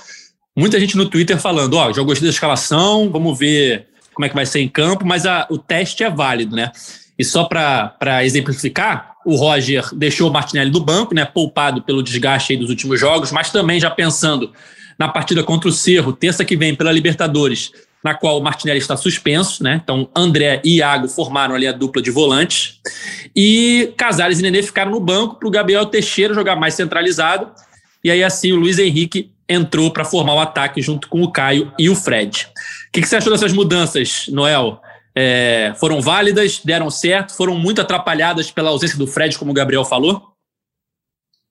muita 0.56 0.80
gente 0.80 0.96
no 0.96 1.10
Twitter 1.10 1.38
falando: 1.38 1.74
Ó, 1.74 1.90
oh, 1.90 1.94
já 1.94 2.02
gostei 2.02 2.28
da 2.28 2.34
escalação, 2.34 3.12
vamos 3.12 3.38
ver 3.38 3.88
como 4.14 4.26
é 4.26 4.30
que 4.30 4.36
vai 4.36 4.46
ser 4.46 4.62
em 4.62 4.70
campo, 4.70 5.06
mas 5.06 5.26
a, 5.26 5.48
o 5.50 5.58
teste 5.58 6.04
é 6.04 6.10
válido, 6.10 6.56
né? 6.56 6.72
E 7.18 7.24
só 7.24 7.46
para 7.46 8.24
exemplificar, 8.24 9.14
o 9.26 9.36
Roger 9.36 9.88
deixou 9.94 10.30
o 10.30 10.34
Martinelli 10.34 10.72
do 10.72 10.84
banco, 10.84 11.14
né, 11.14 11.26
poupado 11.26 11.82
pelo 11.82 12.04
desgaste 12.04 12.56
dos 12.58 12.70
últimos 12.70 13.00
jogos, 13.00 13.32
mas 13.32 13.52
também 13.52 13.80
já 13.80 13.90
pensando 13.90 14.52
na 14.98 15.08
partida 15.08 15.44
contra 15.44 15.70
o 15.70 15.72
Cerro, 15.72 16.14
terça 16.14 16.46
que 16.46 16.56
vem 16.56 16.76
pela 16.76 16.92
Libertadores, 16.92 17.72
na 18.04 18.14
qual 18.14 18.38
o 18.38 18.44
Martinelli 18.44 18.80
está 18.80 18.98
suspenso, 18.98 19.64
né? 19.64 19.80
Então, 19.82 20.10
André 20.14 20.62
e 20.64 20.78
Iago 20.78 21.08
formaram 21.08 21.56
ali 21.56 21.66
a 21.66 21.72
dupla 21.72 22.02
de 22.02 22.12
volantes. 22.12 22.80
E 23.34 23.94
Casares 23.96 24.40
e 24.40 24.42
Nenê 24.42 24.62
ficaram 24.62 24.92
no 24.92 25.00
banco 25.00 25.36
para 25.36 25.48
o 25.48 25.52
Gabriel 25.52 25.86
Teixeira 25.86 26.34
jogar 26.34 26.58
mais 26.58 26.74
centralizado. 26.74 27.50
E 28.04 28.12
aí, 28.12 28.22
assim, 28.22 28.52
o 28.52 28.58
Luiz 28.58 28.78
Henrique 28.78 29.32
entrou 29.48 29.90
para 29.90 30.04
formar 30.04 30.34
o 30.36 30.40
ataque 30.40 30.82
junto 30.82 31.08
com 31.08 31.24
o 31.24 31.32
Caio 31.32 31.72
e 31.80 31.90
o 31.90 31.96
Fred. 31.96 32.48
O 32.90 32.92
que, 32.92 33.02
que 33.02 33.08
você 33.08 33.16
achou 33.16 33.32
dessas 33.32 33.54
mudanças, 33.54 34.26
Noel? 34.28 34.82
É, 35.16 35.74
foram 35.80 36.02
válidas, 36.02 36.60
deram 36.64 36.90
certo, 36.90 37.36
foram 37.36 37.56
muito 37.58 37.82
atrapalhadas 37.82 38.50
pela 38.52 38.70
ausência 38.70 38.98
do 38.98 39.08
Fred, 39.08 39.38
como 39.38 39.52
o 39.52 39.54
Gabriel 39.54 39.86
falou? 39.86 40.34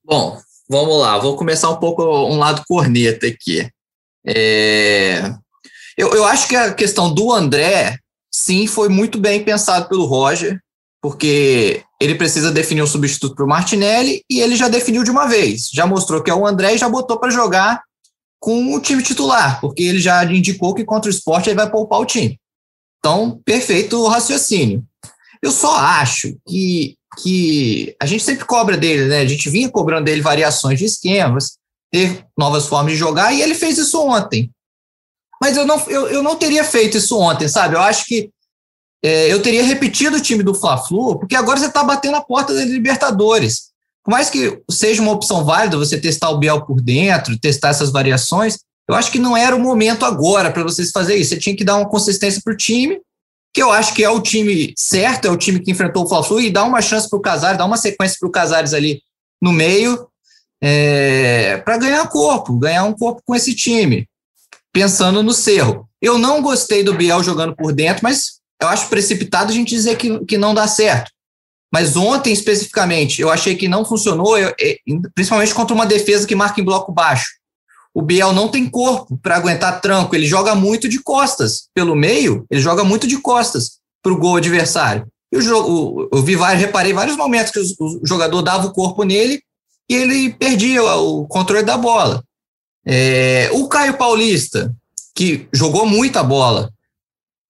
Bom, 0.05 0.41
vamos 0.69 1.01
lá, 1.01 1.19
vou 1.19 1.37
começar 1.37 1.71
um 1.71 1.77
pouco 1.77 2.03
um 2.03 2.39
lado 2.39 2.63
corneta 2.67 3.27
aqui. 3.27 3.69
É, 4.27 5.33
eu, 5.97 6.15
eu 6.15 6.25
acho 6.25 6.49
que 6.49 6.57
a 6.57 6.75
questão 6.75 7.13
do 7.13 7.33
André, 7.33 7.99
sim, 8.33 8.67
foi 8.67 8.89
muito 8.89 9.19
bem 9.19 9.45
pensado 9.45 9.89
pelo 9.89 10.07
Roger, 10.07 10.61
porque 11.01 11.85
ele 12.01 12.15
precisa 12.15 12.51
definir 12.51 12.83
um 12.83 12.87
substituto 12.87 13.35
para 13.35 13.45
o 13.45 13.49
Martinelli 13.49 14.25
e 14.29 14.41
ele 14.41 14.57
já 14.57 14.69
definiu 14.69 15.05
de 15.05 15.11
uma 15.11 15.27
vez. 15.27 15.69
Já 15.73 15.87
mostrou 15.87 16.23
que 16.23 16.31
é 16.31 16.35
o 16.35 16.47
André 16.47 16.75
e 16.75 16.79
já 16.79 16.89
botou 16.89 17.19
para 17.19 17.31
jogar 17.31 17.83
com 18.41 18.75
o 18.75 18.81
time 18.81 19.03
titular, 19.03 19.61
porque 19.61 19.85
ele 19.85 20.01
já 20.01 20.25
indicou 20.25 20.75
que 20.75 20.85
contra 20.85 21.09
o 21.09 21.15
esporte 21.15 21.49
ele 21.49 21.57
vai 21.57 21.71
poupar 21.71 22.01
o 22.01 22.07
time. 22.07 22.41
Então, 23.05 23.41
perfeito 23.45 24.01
o 24.01 24.07
raciocínio. 24.07 24.85
Eu 25.43 25.51
só 25.51 25.77
acho 25.77 26.37
que, 26.47 26.97
que 27.21 27.97
a 28.01 28.07
gente 28.07 28.23
sempre 28.23 28.45
cobra 28.45 28.77
dele, 28.77 29.07
né? 29.07 29.19
A 29.19 29.27
gente 29.27 29.51
vinha 29.51 29.69
cobrando 29.69 30.05
dele 30.05 30.21
variações 30.21 30.79
de 30.79 30.85
esquemas, 30.85 31.59
ter 31.91 32.25
novas 32.39 32.67
formas 32.67 32.93
de 32.93 32.99
jogar, 32.99 33.33
e 33.33 33.43
ele 33.43 33.57
fez 33.57 33.77
isso 33.77 34.01
ontem. 34.01 34.49
Mas 35.41 35.57
eu 35.57 35.67
não, 35.67 35.85
eu, 35.89 36.07
eu 36.09 36.23
não 36.23 36.37
teria 36.37 36.63
feito 36.63 36.97
isso 36.97 37.19
ontem, 37.19 37.49
sabe? 37.49 37.75
Eu 37.75 37.81
acho 37.81 38.07
que 38.07 38.31
é, 39.05 39.33
eu 39.33 39.43
teria 39.43 39.65
repetido 39.65 40.19
o 40.19 40.23
time 40.23 40.45
do 40.45 40.55
Fla-Flu, 40.55 41.19
porque 41.19 41.35
agora 41.35 41.59
você 41.59 41.67
está 41.67 41.83
batendo 41.83 42.17
a 42.17 42.23
porta 42.23 42.55
da 42.55 42.65
Libertadores. 42.65 43.73
Por 44.05 44.13
mais 44.13 44.31
que 44.31 44.63
seja 44.71 45.03
uma 45.03 45.11
opção 45.11 45.45
válida 45.45 45.77
você 45.77 46.01
testar 46.01 46.31
o 46.31 46.39
Biel 46.39 46.65
por 46.65 46.81
dentro, 46.81 47.39
testar 47.39 47.71
essas 47.71 47.91
variações, 47.91 48.59
Eu 48.89 48.95
acho 48.95 49.11
que 49.11 49.19
não 49.19 49.37
era 49.37 49.55
o 49.55 49.61
momento 49.61 50.05
agora 50.05 50.51
para 50.51 50.63
vocês 50.63 50.91
fazer 50.91 51.17
isso. 51.17 51.31
Você 51.31 51.39
tinha 51.39 51.57
que 51.57 51.65
dar 51.65 51.77
uma 51.77 51.89
consistência 51.89 52.41
para 52.45 52.53
o 52.53 52.57
time, 52.57 53.01
que 53.55 53.63
eu 53.63 53.71
acho 53.71 53.95
que 53.95 54.03
é 54.03 54.11
o 54.11 54.21
time 54.21 54.73
certo, 54.77 55.27
é 55.27 55.31
o 55.31 55.37
time 55.37 55.61
que 55.61 55.71
enfrentou 55.71 56.05
o 56.05 56.09
Fla-Flu, 56.09 56.41
e 56.41 56.51
dar 56.51 56.65
uma 56.65 56.81
chance 56.81 57.09
para 57.09 57.19
o 57.19 57.23
Casares, 57.23 57.59
dar 57.59 57.65
uma 57.65 57.77
sequência 57.77 58.17
para 58.19 58.29
o 58.29 58.33
Casares 58.33 58.75
ali 58.75 59.03
no 59.41 59.53
meio, 59.53 60.09
é, 60.63 61.59
para 61.59 61.77
ganhar 61.77 62.07
corpo, 62.09 62.59
ganhar 62.59 62.85
um 62.85 62.93
corpo 62.93 63.21
com 63.25 63.35
esse 63.35 63.55
time, 63.55 64.09
pensando 64.73 65.23
no 65.23 65.33
Cerro. 65.33 65.89
Eu 66.01 66.19
não 66.19 66.41
gostei 66.41 66.83
do 66.83 66.95
Biel 66.95 67.23
jogando 67.23 67.55
por 67.55 67.73
dentro, 67.73 68.03
mas 68.03 68.41
eu 68.61 68.69
acho 68.69 68.89
precipitado 68.89 69.51
a 69.51 69.55
gente 69.55 69.71
dizer 69.71 69.97
que, 69.97 70.25
que 70.25 70.39
não 70.39 70.55
dá 70.55 70.67
certo. 70.67 71.11
Mas 71.73 71.97
ontem, 71.97 72.33
especificamente, 72.33 73.21
eu 73.21 73.31
achei 73.31 73.57
que 73.57 73.67
não 73.67 73.85
funcionou, 73.85 74.39
eu, 74.39 74.55
principalmente 75.15 75.55
contra 75.55 75.75
uma 75.75 75.87
defesa 75.87 76.27
que 76.27 76.35
marca 76.35 76.61
em 76.61 76.65
bloco 76.65 76.93
baixo. 76.93 77.27
O 77.95 78.01
Biel 78.01 78.33
não 78.33 78.49
tem 78.49 78.69
corpo 78.69 79.19
para 79.19 79.37
aguentar 79.37 79.81
tranco, 79.81 80.15
ele 80.15 80.27
joga 80.27 80.55
muito 80.55 80.89
de 80.89 80.99
costas. 81.01 81.69
Pelo 81.75 81.95
meio, 81.95 82.47
ele 82.51 82.61
joga 82.61 82.85
muito 82.85 83.07
de 83.07 83.19
costas 83.19 83.79
para 84.03 84.13
o 84.13 84.19
gol 84.19 84.37
adversário. 84.37 85.07
E 85.31 85.37
o 85.37 85.43
jogo, 85.43 86.09
eu 86.13 86.23
vi 86.23 86.37
vários, 86.37 86.63
reparei 86.63 86.93
vários 86.93 87.17
momentos 87.17 87.53
que 87.53 87.61
o 87.83 88.01
jogador 88.05 88.43
dava 88.43 88.67
o 88.67 88.73
corpo 88.73 89.03
nele 89.03 89.43
e 89.89 89.95
ele 89.95 90.35
perdia 90.35 90.83
o 90.85 91.27
controle 91.27 91.65
da 91.65 91.77
bola. 91.77 92.23
É, 92.85 93.51
o 93.53 93.69
Caio 93.69 93.97
Paulista, 93.97 94.75
que 95.15 95.47
jogou 95.53 95.87
muita 95.87 96.23
bola, 96.23 96.71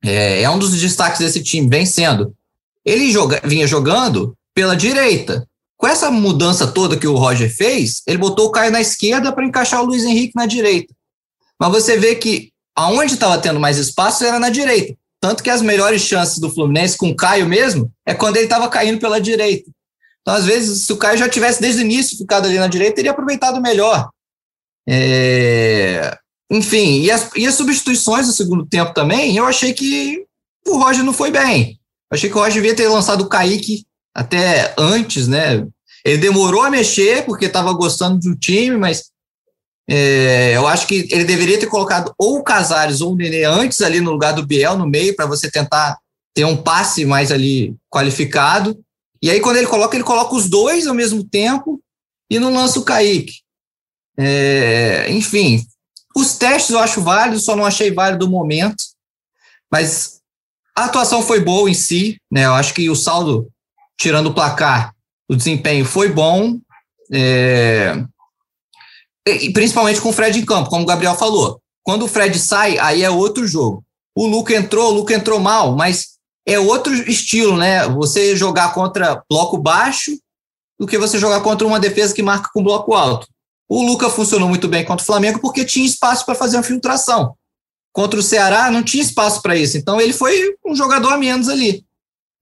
é, 0.04 0.42
é 0.42 0.50
um 0.50 0.58
dos 0.58 0.78
destaques 0.78 1.20
desse 1.20 1.42
time, 1.42 1.68
vem 1.68 1.86
sendo. 1.86 2.34
Ele 2.84 3.10
joga, 3.10 3.40
vinha 3.44 3.66
jogando 3.66 4.36
pela 4.54 4.76
direita. 4.76 5.46
Com 5.82 5.88
essa 5.88 6.12
mudança 6.12 6.68
toda 6.68 6.96
que 6.96 7.08
o 7.08 7.16
Roger 7.16 7.52
fez, 7.52 8.02
ele 8.06 8.16
botou 8.16 8.46
o 8.46 8.50
Caio 8.52 8.70
na 8.70 8.80
esquerda 8.80 9.32
para 9.32 9.44
encaixar 9.44 9.82
o 9.82 9.84
Luiz 9.84 10.04
Henrique 10.04 10.36
na 10.36 10.46
direita. 10.46 10.94
Mas 11.58 11.72
você 11.72 11.98
vê 11.98 12.14
que 12.14 12.52
aonde 12.76 13.14
estava 13.14 13.36
tendo 13.36 13.58
mais 13.58 13.78
espaço 13.78 14.24
era 14.24 14.38
na 14.38 14.48
direita. 14.48 14.96
Tanto 15.20 15.42
que 15.42 15.50
as 15.50 15.60
melhores 15.60 16.02
chances 16.02 16.38
do 16.38 16.48
Fluminense 16.48 16.96
com 16.96 17.08
o 17.08 17.16
Caio 17.16 17.48
mesmo 17.48 17.92
é 18.06 18.14
quando 18.14 18.36
ele 18.36 18.44
estava 18.44 18.68
caindo 18.68 19.00
pela 19.00 19.20
direita. 19.20 19.68
Então, 20.20 20.34
às 20.34 20.44
vezes, 20.44 20.86
se 20.86 20.92
o 20.92 20.96
Caio 20.96 21.18
já 21.18 21.28
tivesse 21.28 21.60
desde 21.60 21.80
o 21.80 21.84
início 21.84 22.16
ficado 22.16 22.46
ali 22.46 22.60
na 22.60 22.68
direita, 22.68 22.94
teria 22.94 23.10
aproveitado 23.10 23.60
melhor. 23.60 24.08
É... 24.88 26.16
Enfim, 26.48 27.00
e 27.00 27.10
as, 27.10 27.28
e 27.34 27.44
as 27.44 27.56
substituições 27.56 28.28
no 28.28 28.32
segundo 28.32 28.64
tempo 28.64 28.94
também, 28.94 29.36
eu 29.36 29.44
achei 29.46 29.72
que 29.72 30.24
o 30.64 30.78
Roger 30.78 31.02
não 31.02 31.12
foi 31.12 31.32
bem. 31.32 31.80
Eu 32.08 32.14
achei 32.14 32.30
que 32.30 32.36
o 32.36 32.38
Roger 32.38 32.62
devia 32.62 32.76
ter 32.76 32.86
lançado 32.86 33.22
o 33.22 33.28
Kaique 33.28 33.84
até 34.14 34.74
antes, 34.78 35.26
né? 35.28 35.66
Ele 36.04 36.18
demorou 36.18 36.62
a 36.62 36.70
mexer 36.70 37.24
porque 37.24 37.46
estava 37.46 37.72
gostando 37.72 38.18
do 38.18 38.36
time, 38.36 38.76
mas 38.76 39.10
é, 39.88 40.56
eu 40.56 40.66
acho 40.66 40.86
que 40.86 41.08
ele 41.10 41.24
deveria 41.24 41.58
ter 41.58 41.66
colocado 41.66 42.12
ou 42.18 42.38
o 42.38 42.42
Casares 42.42 43.00
ou 43.00 43.12
o 43.12 43.16
Nenê 43.16 43.44
antes 43.44 43.80
ali 43.80 44.00
no 44.00 44.12
lugar 44.12 44.32
do 44.32 44.46
Biel 44.46 44.76
no 44.76 44.86
meio 44.86 45.14
para 45.14 45.26
você 45.26 45.50
tentar 45.50 45.98
ter 46.34 46.44
um 46.44 46.56
passe 46.56 47.04
mais 47.04 47.30
ali 47.30 47.76
qualificado. 47.90 48.78
E 49.20 49.30
aí, 49.30 49.40
quando 49.40 49.56
ele 49.56 49.66
coloca, 49.66 49.96
ele 49.96 50.04
coloca 50.04 50.34
os 50.34 50.48
dois 50.48 50.86
ao 50.86 50.94
mesmo 50.94 51.22
tempo 51.24 51.80
e 52.30 52.38
não 52.38 52.52
lança 52.52 52.78
o 52.78 52.84
Kaique. 52.84 53.40
É, 54.18 55.06
enfim, 55.10 55.64
os 56.16 56.34
testes 56.34 56.70
eu 56.70 56.78
acho 56.78 57.00
válidos, 57.00 57.44
só 57.44 57.54
não 57.54 57.64
achei 57.64 57.92
válido 57.92 58.26
o 58.26 58.30
momento. 58.30 58.82
Mas 59.70 60.20
a 60.76 60.84
atuação 60.84 61.22
foi 61.22 61.40
boa 61.40 61.70
em 61.70 61.74
si, 61.74 62.18
né? 62.30 62.46
Eu 62.46 62.54
acho 62.54 62.74
que 62.74 62.88
o 62.90 62.96
saldo, 62.96 63.48
tirando 64.02 64.26
o 64.26 64.34
placar, 64.34 64.92
o 65.28 65.36
desempenho 65.36 65.84
foi 65.84 66.08
bom. 66.08 66.58
É, 67.12 68.04
e 69.24 69.52
principalmente 69.52 70.00
com 70.00 70.08
o 70.08 70.12
Fred 70.12 70.40
em 70.40 70.44
campo, 70.44 70.68
como 70.68 70.82
o 70.82 70.86
Gabriel 70.86 71.14
falou. 71.14 71.60
Quando 71.84 72.04
o 72.04 72.08
Fred 72.08 72.36
sai, 72.36 72.78
aí 72.78 73.02
é 73.04 73.10
outro 73.10 73.46
jogo. 73.46 73.84
O 74.14 74.26
Luca 74.26 74.54
entrou, 74.54 74.90
o 74.90 74.94
Luca 74.94 75.14
entrou 75.14 75.38
mal, 75.38 75.76
mas 75.76 76.16
é 76.44 76.58
outro 76.58 76.92
estilo, 77.08 77.56
né? 77.56 77.86
Você 77.90 78.34
jogar 78.34 78.74
contra 78.74 79.22
bloco 79.30 79.56
baixo 79.56 80.10
do 80.78 80.86
que 80.86 80.98
você 80.98 81.16
jogar 81.16 81.40
contra 81.40 81.64
uma 81.64 81.78
defesa 81.78 82.12
que 82.12 82.22
marca 82.22 82.50
com 82.52 82.62
bloco 82.62 82.94
alto. 82.94 83.28
O 83.68 83.84
Luca 83.84 84.10
funcionou 84.10 84.48
muito 84.48 84.66
bem 84.66 84.84
contra 84.84 85.04
o 85.04 85.06
Flamengo 85.06 85.38
porque 85.38 85.64
tinha 85.64 85.86
espaço 85.86 86.26
para 86.26 86.34
fazer 86.34 86.56
uma 86.56 86.64
filtração. 86.64 87.36
Contra 87.92 88.18
o 88.18 88.22
Ceará 88.22 88.68
não 88.68 88.82
tinha 88.82 89.02
espaço 89.02 89.40
para 89.40 89.54
isso, 89.54 89.78
então 89.78 90.00
ele 90.00 90.12
foi 90.12 90.56
um 90.66 90.74
jogador 90.74 91.12
a 91.12 91.18
menos 91.18 91.48
ali. 91.48 91.84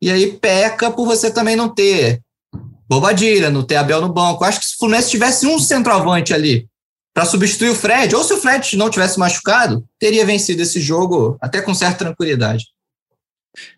E 0.00 0.11
aí 0.11 0.33
peca 0.33 0.90
por 0.90 1.07
você 1.07 1.30
também 1.30 1.57
não 1.57 1.69
ter 1.69 2.21
Bobadilha, 2.88 3.50
não 3.50 3.62
ter 3.62 3.76
Abel 3.76 4.00
no 4.00 4.12
banco. 4.12 4.45
acho 4.45 4.59
que 4.59 4.66
se 4.66 4.75
o 4.75 4.78
Fluminense 4.78 5.11
tivesse 5.11 5.47
um 5.47 5.59
centroavante 5.59 6.35
ali 6.35 6.66
para 7.14 7.25
substituir 7.25 7.71
o 7.71 7.75
Fred, 7.75 8.14
ou 8.14 8.25
se 8.25 8.33
o 8.33 8.37
Fred 8.37 8.76
não 8.76 8.90
tivesse 8.90 9.19
machucado, 9.19 9.85
teria 9.99 10.25
vencido 10.25 10.62
esse 10.62 10.80
jogo 10.80 11.37
até 11.40 11.61
com 11.61 11.75
certa 11.75 12.04
tranquilidade. 12.04 12.66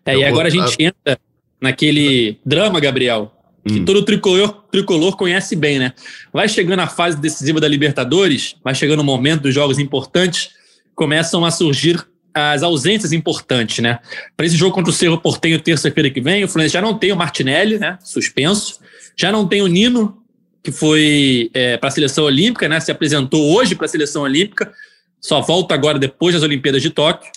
É, 0.05 0.17
e 0.17 0.23
agora 0.23 0.47
a 0.47 0.51
gente 0.51 0.75
entra 0.79 1.19
naquele 1.61 2.39
drama, 2.45 2.79
Gabriel, 2.79 3.31
que 3.67 3.79
hum. 3.79 3.85
todo 3.85 4.03
tricolor, 4.03 4.63
tricolor 4.71 5.15
conhece 5.15 5.55
bem, 5.55 5.79
né? 5.79 5.93
Vai 6.31 6.49
chegando 6.49 6.79
a 6.79 6.87
fase 6.87 7.17
decisiva 7.17 7.59
da 7.59 7.67
Libertadores, 7.67 8.55
vai 8.63 8.73
chegando 8.73 8.99
o 9.01 9.03
momento 9.03 9.43
dos 9.43 9.53
jogos 9.53 9.79
importantes, 9.79 10.49
começam 10.95 11.45
a 11.45 11.51
surgir 11.51 12.03
as 12.33 12.63
ausências 12.63 13.11
importantes, 13.11 13.79
né? 13.79 13.99
Para 14.35 14.45
esse 14.45 14.55
jogo 14.55 14.73
contra 14.73 14.89
o 14.89 14.93
Cerro 14.93 15.19
Portenho, 15.19 15.59
terça-feira 15.59 16.09
que 16.09 16.21
vem, 16.21 16.43
o 16.43 16.47
Fluminense 16.47 16.73
já 16.73 16.81
não 16.81 16.97
tem 16.97 17.11
o 17.11 17.15
Martinelli, 17.15 17.77
né? 17.77 17.97
Suspenso. 18.03 18.79
Já 19.15 19.31
não 19.31 19.47
tem 19.47 19.61
o 19.61 19.67
Nino, 19.67 20.17
que 20.63 20.71
foi 20.71 21.51
é, 21.53 21.77
para 21.77 21.89
a 21.89 21.91
seleção 21.91 22.25
olímpica, 22.25 22.67
né? 22.67 22.79
Se 22.79 22.91
apresentou 22.91 23.55
hoje 23.55 23.75
para 23.75 23.85
a 23.85 23.89
seleção 23.89 24.23
olímpica, 24.23 24.71
só 25.21 25.41
volta 25.41 25.73
agora 25.73 25.99
depois 25.99 26.33
das 26.33 26.43
Olimpíadas 26.43 26.81
de 26.81 26.89
Tóquio. 26.89 27.31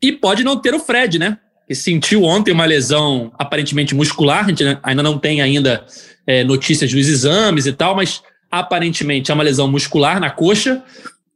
E 0.00 0.12
pode 0.12 0.44
não 0.44 0.56
ter 0.56 0.74
o 0.74 0.78
Fred, 0.78 1.18
né? 1.18 1.38
que 1.68 1.74
sentiu 1.74 2.24
ontem 2.24 2.50
uma 2.50 2.64
lesão 2.64 3.30
aparentemente 3.38 3.94
muscular, 3.94 4.46
a 4.46 4.48
gente 4.48 4.64
ainda 4.82 5.02
não 5.02 5.18
tem 5.18 5.42
ainda 5.42 5.84
é, 6.26 6.42
notícias 6.42 6.90
dos 6.90 7.06
exames 7.06 7.66
e 7.66 7.72
tal, 7.74 7.94
mas 7.94 8.22
aparentemente 8.50 9.30
é 9.30 9.34
uma 9.34 9.44
lesão 9.44 9.70
muscular 9.70 10.18
na 10.18 10.30
coxa. 10.30 10.82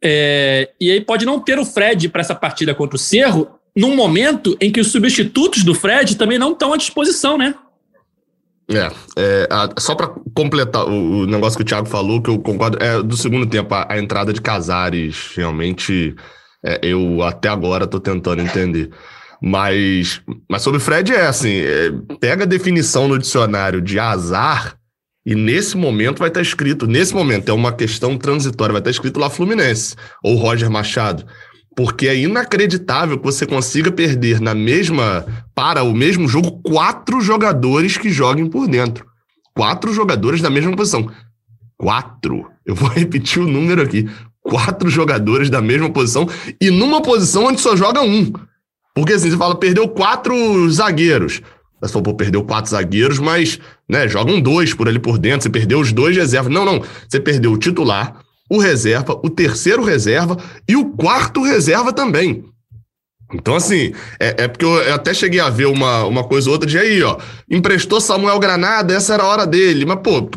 É, 0.03 0.71
e 0.81 0.91
aí 0.91 1.01
pode 1.01 1.25
não 1.25 1.39
ter 1.39 1.59
o 1.59 1.65
Fred 1.65 2.09
para 2.09 2.21
essa 2.21 2.35
partida 2.35 2.75
contra 2.75 2.97
o 2.97 2.99
Cerro, 2.99 3.49
num 3.77 3.95
momento 3.95 4.57
em 4.61 4.71
que 4.71 4.81
os 4.81 4.91
substitutos 4.91 5.63
do 5.63 5.75
Fred 5.75 6.17
também 6.17 6.39
não 6.39 6.53
estão 6.53 6.73
à 6.73 6.77
disposição, 6.77 7.39
né? 7.39 7.55
É, 8.69 8.91
é 9.17 9.49
a, 9.51 9.69
só 9.79 9.95
para 9.95 10.09
completar 10.35 10.87
o, 10.87 11.23
o, 11.23 11.27
negócio 11.27 11.57
que 11.57 11.63
o 11.63 11.67
Thiago 11.67 11.89
falou, 11.89 12.21
que 12.21 12.31
eu 12.31 12.39
concordo, 12.39 12.79
é 12.83 13.03
do 13.03 13.17
segundo 13.17 13.47
tempo, 13.47 13.75
a, 13.75 13.87
a 13.89 13.99
entrada 13.99 14.33
de 14.33 14.41
Casares, 14.41 15.33
realmente, 15.37 16.15
é, 16.65 16.81
eu 16.83 17.23
até 17.23 17.49
agora 17.49 17.85
estou 17.85 18.01
tentando 18.01 18.43
entender. 18.43 18.91
Mas, 19.41 20.23
mas 20.49 20.63
sobre 20.63 20.79
Fred 20.79 21.13
é 21.13 21.27
assim: 21.27 21.57
é, 21.57 21.91
pega 22.21 22.45
a 22.45 22.47
definição 22.47 23.09
no 23.09 23.19
dicionário 23.19 23.81
de 23.81 23.99
azar 23.99 24.77
e 25.25 25.35
nesse 25.35 25.77
momento 25.77 26.19
vai 26.19 26.29
estar 26.29 26.43
escrito, 26.43 26.87
nesse 26.87 27.15
momento 27.15 27.49
é 27.49 27.53
uma 27.53 27.73
questão 27.73 28.19
transitória, 28.19 28.73
vai 28.73 28.81
estar 28.81 28.91
escrito 28.91 29.21
lá 29.21 29.31
Fluminense 29.31 29.95
ou 30.23 30.37
Roger 30.37 30.71
Machado. 30.71 31.25
Porque 31.77 32.07
é 32.09 32.17
inacreditável 32.17 33.17
que 33.17 33.25
você 33.25 33.47
consiga 33.47 33.91
perder 33.91 34.41
na 34.41 34.55
mesma, 34.55 35.25
para 35.55 35.83
o 35.83 35.95
mesmo 35.95 36.29
jogo, 36.29 36.61
quatro 36.63 37.21
jogadores 37.21 37.97
que 37.97 38.11
joguem 38.11 38.47
por 38.47 38.69
dentro. 38.69 39.07
Quatro 39.55 39.93
jogadores 39.93 40.43
da 40.43 40.51
mesma 40.51 40.77
posição. 40.77 41.11
Quatro. 41.79 42.51
Eu 42.67 42.75
vou 42.75 42.89
repetir 42.91 43.41
o 43.41 43.49
número 43.49 43.81
aqui. 43.81 44.09
Quatro 44.43 44.91
jogadores 44.91 45.49
da 45.49 45.63
mesma 45.63 45.89
posição 45.89 46.29
e 46.61 46.71
numa 46.71 47.01
posição 47.01 47.47
onde 47.47 47.61
só 47.61 47.77
joga 47.77 48.03
um. 48.03 48.33
Porque 48.95 49.15
assim, 49.15 49.31
você 49.31 49.37
fala, 49.37 49.55
perdeu 49.55 49.89
quatro 49.89 50.69
zagueiros. 50.71 51.41
Você 51.83 51.93
falou, 51.93 52.05
pô, 52.05 52.15
perdeu 52.15 52.45
quatro 52.45 52.71
zagueiros, 52.71 53.19
mas 53.19 53.59
né, 53.89 54.07
jogam 54.07 54.41
dois 54.41 54.73
por 54.73 54.89
ali 54.89 55.01
por 55.01 55.19
dentro. 55.19 55.43
Você 55.43 55.51
perdeu 55.51 55.81
os 55.81 55.93
dois 55.93 56.17
reservas. 56.17 56.53
Não, 56.53 56.65
não. 56.65 56.83
Você 57.09 57.19
perdeu 57.19 57.53
o 57.53 57.59
titular, 57.59 58.21
o 58.49 58.59
reserva, 58.59 59.19
o 59.23 59.29
terceiro 59.29 59.83
reserva 59.83 60.37
e 60.69 60.77
o 60.77 60.91
quarto 60.91 61.43
reserva 61.43 61.93
também. 61.93 62.45
Então, 63.35 63.57
assim, 63.57 63.93
é, 64.21 64.45
é, 64.45 64.49
porque 64.49 64.65
eu 64.65 64.95
até 64.95 65.15
cheguei 65.15 65.41
a 65.41 65.49
ver 65.49 65.67
uma, 65.67 66.05
uma 66.05 66.23
coisa 66.23 66.49
ou 66.49 66.53
outra 66.53 66.69
de 66.69 66.79
aí, 66.79 67.03
ó. 67.03 67.17
Emprestou 67.51 68.01
Samuel 68.01 68.39
Granada, 68.39 68.95
essa 68.95 69.15
era 69.15 69.23
a 69.23 69.27
hora 69.27 69.47
dele. 69.47 69.87
Mas, 69.87 70.01
pô, 70.03 70.31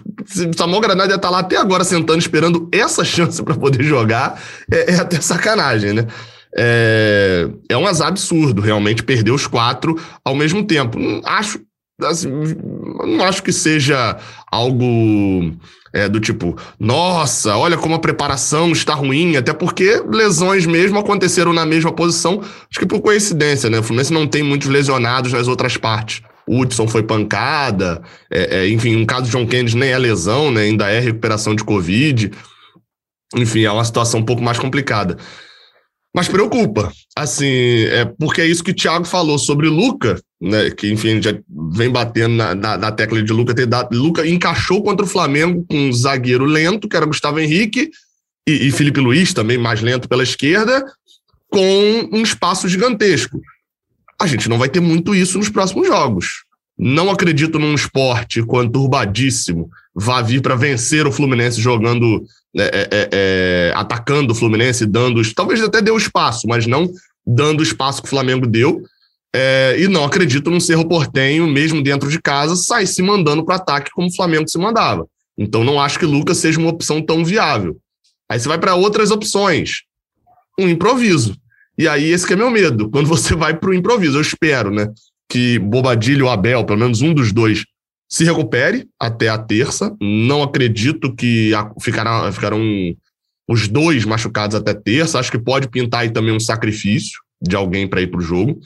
Samuel 0.56 0.80
Granada 0.80 1.12
ia 1.12 1.18
estar 1.18 1.28
tá 1.28 1.30
lá 1.30 1.40
até 1.40 1.58
agora 1.58 1.84
sentando, 1.84 2.20
esperando 2.20 2.70
essa 2.72 3.04
chance 3.06 3.44
para 3.44 3.56
poder 3.56 3.84
jogar, 3.84 4.42
é, 4.72 4.94
é 4.94 4.96
até 5.00 5.20
sacanagem, 5.20 5.94
né? 5.94 6.08
É, 6.58 7.50
é 7.70 7.78
um 7.78 7.86
azar 7.86 8.08
absurdo, 8.08 8.62
realmente, 8.62 9.04
perder 9.04 9.32
os 9.32 9.48
quatro 9.48 10.00
ao 10.24 10.36
mesmo 10.36 10.64
tempo. 10.64 10.98
Acho, 11.26 11.60
assim, 12.02 12.30
não 12.30 13.26
acho 13.26 13.44
que 13.44 13.52
seja 13.52 14.18
algo 14.52 15.54
é, 15.96 16.10
do 16.10 16.20
tipo, 16.20 16.58
nossa, 16.80 17.56
olha 17.56 17.78
como 17.78 17.96
a 17.96 18.00
preparação 18.00 18.72
está 18.72 18.94
ruim, 18.94 19.38
até 19.38 19.54
porque 19.54 20.04
lesões 20.12 20.66
mesmo 20.66 21.00
aconteceram 21.00 21.54
na 21.54 21.66
mesma 21.66 21.92
posição, 21.92 22.42
acho 22.42 22.80
que 22.80 22.86
por 22.86 23.00
coincidência, 23.00 23.70
né? 23.70 23.80
O 23.80 23.84
Fluminense 23.84 24.14
não 24.14 24.28
tem 24.28 24.44
muitos 24.44 24.68
lesionados 24.68 25.32
nas 25.32 25.48
outras 25.48 25.78
partes. 25.78 26.22
O 26.48 26.60
Hudson 26.60 26.88
foi 26.88 27.02
pancada, 27.02 28.02
é, 28.32 28.58
é, 28.58 28.70
enfim, 28.70 28.98
no 28.98 29.06
caso 29.06 29.24
de 29.24 29.32
John 29.32 29.48
Kennedy 29.48 29.76
nem 29.78 29.90
é 29.90 29.98
lesão, 29.98 30.52
né? 30.52 30.64
Ainda 30.64 30.90
é 30.90 31.00
recuperação 31.00 31.56
de 31.56 31.64
Covid. 31.64 32.32
enfim, 33.36 33.64
é 33.64 33.72
uma 33.72 33.84
situação 33.84 34.20
um 34.20 34.26
pouco 34.26 34.44
mais 34.44 34.60
complicada. 34.60 35.18
Mas 36.16 36.30
preocupa, 36.30 36.94
assim, 37.14 37.84
é 37.88 38.06
porque 38.06 38.40
é 38.40 38.48
isso 38.48 38.64
que 38.64 38.72
o 38.72 38.74
Thiago 38.74 39.04
falou 39.04 39.38
sobre 39.38 39.68
Luca, 39.68 40.18
né? 40.40 40.70
Que, 40.70 40.90
enfim, 40.90 41.22
já 41.22 41.38
vem 41.74 41.90
batendo 41.90 42.36
na, 42.36 42.56
na, 42.56 42.78
na 42.78 42.92
tecla 42.94 43.22
de 43.22 43.34
Luca 43.34 43.54
ter 43.54 43.66
dado. 43.66 43.94
Luca 43.94 44.26
encaixou 44.26 44.82
contra 44.82 45.06
o 45.06 45.10
Flamengo 45.10 45.66
com 45.70 45.76
um 45.76 45.92
zagueiro 45.92 46.46
lento, 46.46 46.88
que 46.88 46.96
era 46.96 47.06
Gustavo 47.06 47.38
Henrique, 47.42 47.90
e, 48.48 48.68
e 48.68 48.72
Felipe 48.72 49.02
Luiz, 49.02 49.34
também 49.34 49.58
mais 49.58 49.82
lento 49.82 50.08
pela 50.08 50.24
esquerda, 50.24 50.86
com 51.50 52.10
um 52.14 52.22
espaço 52.22 52.70
gigantesco. 52.70 53.42
A 54.18 54.26
gente 54.26 54.48
não 54.48 54.58
vai 54.58 54.70
ter 54.70 54.80
muito 54.80 55.14
isso 55.14 55.38
nos 55.38 55.50
próximos 55.50 55.86
jogos. 55.86 56.46
Não 56.80 57.10
acredito 57.12 57.60
num 57.60 57.76
esporte 57.76 58.42
conturbadíssimo 58.42 59.70
vá 59.96 60.22
vir 60.22 60.42
para 60.42 60.56
vencer 60.56 61.08
o 61.08 61.12
Fluminense 61.12 61.62
jogando, 61.62 62.24
é, 62.58 62.64
é, 62.64 62.90
é, 62.92 63.10
é, 63.12 63.74
atacando 63.76 64.32
o 64.32 64.36
Fluminense, 64.36 64.86
dando. 64.86 65.22
Talvez 65.34 65.62
até 65.62 65.82
deu 65.82 65.98
espaço, 65.98 66.48
mas 66.48 66.66
não 66.66 66.90
dando 67.26 67.60
o 67.60 67.64
espaço 67.64 68.02
que 68.02 68.08
o 68.08 68.10
Flamengo 68.10 68.48
deu. 68.48 68.82
É, 69.36 69.76
e 69.78 69.88
não 69.90 70.06
acredito 70.06 70.50
num 70.50 70.62
Cerro 70.62 70.88
Portenho, 70.88 71.46
mesmo 71.46 71.84
dentro 71.84 72.10
de 72.10 72.22
casa, 72.22 72.56
sair 72.56 72.88
se 72.88 73.02
mandando 73.02 73.44
para 73.44 73.56
ataque 73.56 73.92
como 73.92 74.08
o 74.08 74.16
Flamengo 74.16 74.48
se 74.48 74.58
mandava. 74.58 75.06
Então 75.38 75.64
não 75.66 75.82
acho 75.82 76.00
que 76.00 76.06
Lucas 76.06 76.38
seja 76.38 76.58
uma 76.58 76.70
opção 76.70 77.02
tão 77.02 77.26
viável. 77.26 77.78
Aí 78.30 78.40
você 78.40 78.48
vai 78.48 78.58
para 78.58 78.76
outras 78.76 79.12
opções. 79.12 79.82
Um 80.58 80.70
improviso. 80.70 81.36
E 81.78 81.88
aí 81.90 82.10
esse 82.10 82.32
é 82.32 82.36
meu 82.38 82.50
medo. 82.50 82.90
Quando 82.90 83.08
você 83.08 83.36
vai 83.36 83.54
para 83.54 83.70
o 83.70 83.74
improviso, 83.74 84.18
eu 84.18 84.22
espero, 84.22 84.72
né? 84.72 84.88
Que 85.30 85.60
Bobadilho 85.60 86.26
ou 86.28 86.32
Abel, 86.32 86.64
pelo 86.64 86.80
menos 86.80 87.02
um 87.02 87.14
dos 87.14 87.34
dois, 87.34 87.66
se 88.16 88.24
recupere 88.24 88.88
até 88.98 89.28
a 89.28 89.38
terça. 89.38 89.94
Não 90.00 90.42
acredito 90.42 91.14
que 91.14 91.52
ficará, 91.82 92.32
ficarão 92.32 92.64
os 93.46 93.68
dois 93.68 94.06
machucados 94.06 94.56
até 94.56 94.74
terça. 94.74 95.20
Acho 95.20 95.30
que 95.30 95.38
pode 95.38 95.68
pintar 95.68 96.04
aí 96.04 96.10
também 96.10 96.34
um 96.34 96.40
sacrifício 96.40 97.20
de 97.42 97.58
alguém 97.58 97.86
para 97.86 98.02
ir 98.02 98.08
para 98.08 98.20
o 98.20 98.24
jogo. 98.24 98.58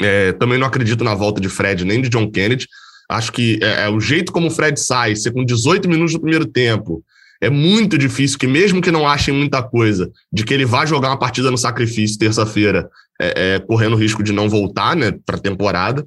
É, 0.00 0.32
também 0.32 0.56
não 0.56 0.66
acredito 0.66 1.04
na 1.04 1.14
volta 1.14 1.42
de 1.42 1.48
Fred 1.50 1.84
nem 1.84 2.00
de 2.00 2.08
John 2.08 2.30
Kennedy. 2.30 2.66
Acho 3.06 3.32
que 3.32 3.58
é, 3.62 3.84
é, 3.84 3.88
o 3.90 4.00
jeito 4.00 4.32
como 4.32 4.46
o 4.46 4.50
Fred 4.50 4.80
sai, 4.80 5.14
ser 5.14 5.32
com 5.32 5.44
18 5.44 5.86
minutos 5.86 6.14
no 6.14 6.20
primeiro 6.20 6.46
tempo, 6.46 7.04
é 7.42 7.50
muito 7.50 7.98
difícil 7.98 8.38
que, 8.38 8.46
mesmo 8.46 8.80
que 8.80 8.90
não 8.90 9.06
achem 9.06 9.34
muita 9.34 9.62
coisa, 9.62 10.10
de 10.32 10.42
que 10.42 10.54
ele 10.54 10.64
vá 10.64 10.86
jogar 10.86 11.10
uma 11.10 11.18
partida 11.18 11.50
no 11.50 11.58
sacrifício 11.58 12.18
terça-feira, 12.18 12.88
é, 13.20 13.56
é, 13.56 13.58
correndo 13.58 13.94
risco 13.94 14.22
de 14.22 14.32
não 14.32 14.48
voltar 14.48 14.96
né, 14.96 15.12
para 15.26 15.36
a 15.36 15.40
temporada. 15.40 16.06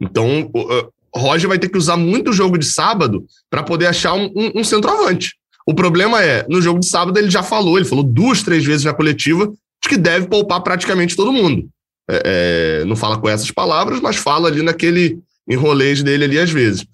Então, 0.00 0.48
Roger 1.14 1.48
vai 1.48 1.58
ter 1.58 1.68
que 1.68 1.78
usar 1.78 1.96
muito 1.96 2.30
o 2.30 2.32
jogo 2.32 2.58
de 2.58 2.66
sábado 2.66 3.24
para 3.48 3.62
poder 3.62 3.86
achar 3.86 4.14
um, 4.14 4.30
um, 4.34 4.60
um, 4.60 4.64
centroavante. 4.64 5.34
O 5.66 5.74
problema 5.74 6.22
é, 6.22 6.46
no 6.48 6.60
jogo 6.62 6.80
de 6.80 6.86
sábado 6.86 7.18
ele 7.18 7.30
já 7.30 7.42
falou, 7.42 7.76
ele 7.76 7.88
falou 7.88 8.04
duas, 8.04 8.42
três 8.42 8.64
vezes 8.64 8.84
na 8.84 8.94
coletiva, 8.94 9.46
de 9.82 9.88
que 9.88 9.96
deve 9.96 10.26
poupar 10.28 10.62
praticamente 10.62 11.16
todo 11.16 11.32
mundo. 11.32 11.68
É, 12.08 12.80
é, 12.82 12.84
não 12.84 12.96
fala 12.96 13.18
com 13.18 13.28
essas 13.28 13.50
palavras, 13.50 14.00
mas 14.00 14.16
fala 14.16 14.48
ali 14.48 14.62
naquele 14.62 15.18
enrolês 15.48 16.02
dele 16.02 16.24
ali 16.24 16.38
às 16.38 16.50
vezes. 16.50 16.84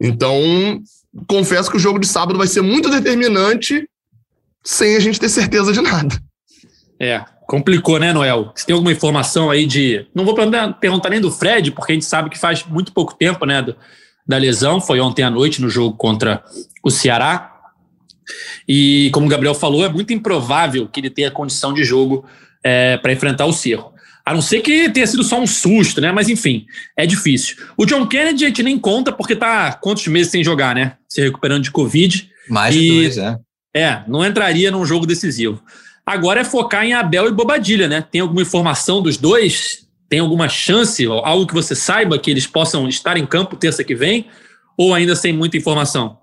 Então, 0.00 0.82
confesso 1.26 1.70
que 1.70 1.76
o 1.76 1.80
jogo 1.80 1.98
de 1.98 2.06
sábado 2.06 2.38
vai 2.38 2.46
ser 2.46 2.60
muito 2.60 2.90
determinante 2.90 3.88
sem 4.62 4.96
a 4.96 5.00
gente 5.00 5.20
ter 5.20 5.28
certeza 5.28 5.72
de 5.72 5.80
nada. 5.80 6.18
É, 6.98 7.24
complicou, 7.46 7.98
né, 7.98 8.12
Noel? 8.12 8.52
Você 8.54 8.66
tem 8.66 8.74
alguma 8.74 8.92
informação 8.92 9.50
aí 9.50 9.66
de. 9.66 10.06
Não 10.14 10.24
vou 10.24 10.34
perguntar 10.34 11.10
nem 11.10 11.20
do 11.20 11.30
Fred, 11.30 11.70
porque 11.70 11.92
a 11.92 11.94
gente 11.94 12.06
sabe 12.06 12.30
que 12.30 12.38
faz 12.38 12.64
muito 12.64 12.92
pouco 12.92 13.14
tempo, 13.14 13.44
né, 13.46 13.62
do, 13.62 13.76
da 14.26 14.36
lesão. 14.36 14.80
Foi 14.80 15.00
ontem 15.00 15.22
à 15.22 15.30
noite 15.30 15.60
no 15.60 15.68
jogo 15.68 15.96
contra 15.96 16.42
o 16.82 16.90
Ceará. 16.90 17.52
E, 18.66 19.10
como 19.12 19.26
o 19.26 19.28
Gabriel 19.28 19.54
falou, 19.54 19.84
é 19.84 19.88
muito 19.88 20.12
improvável 20.12 20.88
que 20.88 21.00
ele 21.00 21.10
tenha 21.10 21.30
condição 21.30 21.74
de 21.74 21.84
jogo 21.84 22.24
é, 22.62 22.96
para 22.96 23.12
enfrentar 23.12 23.46
o 23.46 23.52
Cerro. 23.52 23.92
A 24.24 24.32
não 24.32 24.40
ser 24.40 24.62
que 24.62 24.88
tenha 24.88 25.06
sido 25.06 25.22
só 25.22 25.38
um 25.38 25.46
susto, 25.46 26.00
né? 26.00 26.10
Mas 26.10 26.30
enfim, 26.30 26.64
é 26.96 27.04
difícil. 27.04 27.56
O 27.76 27.84
John 27.84 28.06
Kennedy 28.06 28.44
a 28.44 28.48
gente 28.48 28.62
nem 28.62 28.78
conta 28.78 29.12
porque 29.12 29.36
tá 29.36 29.74
quantos 29.74 30.06
meses 30.06 30.32
sem 30.32 30.42
jogar, 30.42 30.74
né? 30.74 30.96
Se 31.06 31.20
recuperando 31.20 31.62
de 31.62 31.70
Covid. 31.70 32.30
Mais 32.48 32.74
de 32.74 32.88
dois, 32.88 33.18
é. 33.18 33.36
É, 33.76 34.02
não 34.08 34.24
entraria 34.24 34.70
num 34.70 34.86
jogo 34.86 35.04
decisivo. 35.04 35.62
Agora 36.06 36.40
é 36.40 36.44
focar 36.44 36.84
em 36.84 36.92
Abel 36.92 37.28
e 37.28 37.32
Bobadilha, 37.32 37.88
né? 37.88 38.02
Tem 38.02 38.20
alguma 38.20 38.42
informação 38.42 39.00
dos 39.00 39.16
dois? 39.16 39.86
Tem 40.08 40.20
alguma 40.20 40.48
chance, 40.48 41.06
algo 41.06 41.46
que 41.46 41.54
você 41.54 41.74
saiba 41.74 42.18
que 42.18 42.30
eles 42.30 42.46
possam 42.46 42.86
estar 42.88 43.16
em 43.16 43.26
campo 43.26 43.56
terça 43.56 43.82
que 43.82 43.94
vem? 43.94 44.26
Ou 44.76 44.92
ainda 44.92 45.16
sem 45.16 45.32
muita 45.32 45.56
informação? 45.56 46.18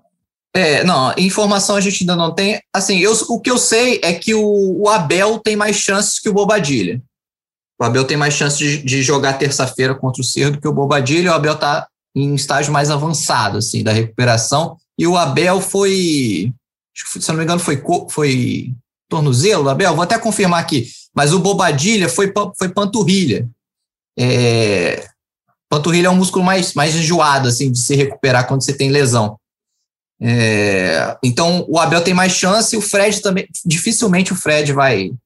É, 0.54 0.84
não, 0.84 1.12
informação 1.16 1.76
a 1.76 1.80
gente 1.80 2.02
ainda 2.02 2.14
não 2.14 2.32
tem. 2.32 2.60
Assim, 2.72 2.98
eu, 2.98 3.12
o 3.28 3.40
que 3.40 3.50
eu 3.50 3.58
sei 3.58 4.00
é 4.04 4.12
que 4.12 4.34
o, 4.34 4.82
o 4.82 4.88
Abel 4.88 5.38
tem 5.38 5.56
mais 5.56 5.76
chances 5.76 6.20
que 6.20 6.28
o 6.28 6.32
Bobadilha. 6.32 7.02
O 7.80 7.84
Abel 7.84 8.04
tem 8.04 8.16
mais 8.16 8.34
chances 8.34 8.58
de, 8.58 8.82
de 8.82 9.02
jogar 9.02 9.32
terça-feira 9.34 9.94
contra 9.94 10.20
o 10.20 10.24
Cerro 10.24 10.52
do 10.52 10.60
que 10.60 10.68
o 10.68 10.72
Bobadilha. 10.72 11.32
O 11.32 11.34
Abel 11.34 11.54
está 11.54 11.88
em 12.14 12.34
estágio 12.34 12.72
mais 12.72 12.90
avançado, 12.90 13.58
assim, 13.58 13.82
da 13.82 13.92
recuperação. 13.92 14.76
E 14.98 15.06
o 15.06 15.16
Abel 15.16 15.60
foi, 15.60 16.52
se 16.94 17.28
não 17.30 17.36
me 17.36 17.44
engano, 17.44 17.58
foi, 17.58 17.82
foi 18.10 18.72
tornozelo, 19.12 19.68
Abel? 19.68 19.94
Vou 19.94 20.02
até 20.02 20.18
confirmar 20.18 20.60
aqui. 20.60 20.88
Mas 21.14 21.34
o 21.34 21.38
bobadilha 21.38 22.08
foi, 22.08 22.32
foi 22.58 22.70
panturrilha. 22.70 23.46
É, 24.18 25.06
panturrilha 25.68 26.06
é 26.06 26.10
um 26.10 26.16
músculo 26.16 26.42
mais, 26.42 26.72
mais 26.72 26.96
enjoado, 26.96 27.48
assim, 27.48 27.70
de 27.70 27.78
se 27.78 27.94
recuperar 27.94 28.48
quando 28.48 28.62
você 28.62 28.72
tem 28.72 28.90
lesão. 28.90 29.36
É, 30.20 31.16
então, 31.22 31.66
o 31.68 31.78
Abel 31.78 32.02
tem 32.02 32.14
mais 32.14 32.32
chance, 32.32 32.74
o 32.74 32.80
Fred 32.80 33.20
também. 33.20 33.46
Dificilmente 33.66 34.32
o 34.32 34.36
Fred 34.36 34.72
vai. 34.72 35.08
O 35.08 35.18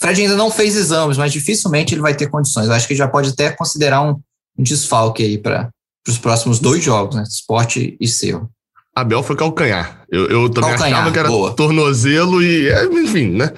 Fred 0.00 0.22
ainda 0.22 0.36
não 0.36 0.50
fez 0.50 0.76
exames, 0.76 1.16
mas 1.16 1.32
dificilmente 1.32 1.92
ele 1.92 2.02
vai 2.02 2.14
ter 2.14 2.30
condições. 2.30 2.68
Eu 2.68 2.74
acho 2.74 2.86
que 2.86 2.94
já 2.94 3.08
pode 3.08 3.30
até 3.30 3.50
considerar 3.50 4.02
um, 4.02 4.20
um 4.56 4.62
desfalque 4.62 5.24
aí 5.24 5.38
para 5.38 5.70
os 6.06 6.18
próximos 6.18 6.60
dois 6.60 6.84
jogos, 6.84 7.16
né? 7.16 7.24
Esporte 7.24 7.96
e 7.98 8.06
seu. 8.06 8.48
Abel 8.94 9.22
foi 9.22 9.34
calcanhar. 9.34 10.04
Eu, 10.08 10.26
eu 10.28 10.48
também 10.48 10.70
calcanhar, 10.70 11.00
achava 11.00 11.12
que 11.12 11.18
era 11.18 11.28
boa. 11.28 11.52
tornozelo 11.52 12.42
e, 12.42 12.68
é, 12.68 12.84
enfim, 12.84 13.30
né? 13.30 13.52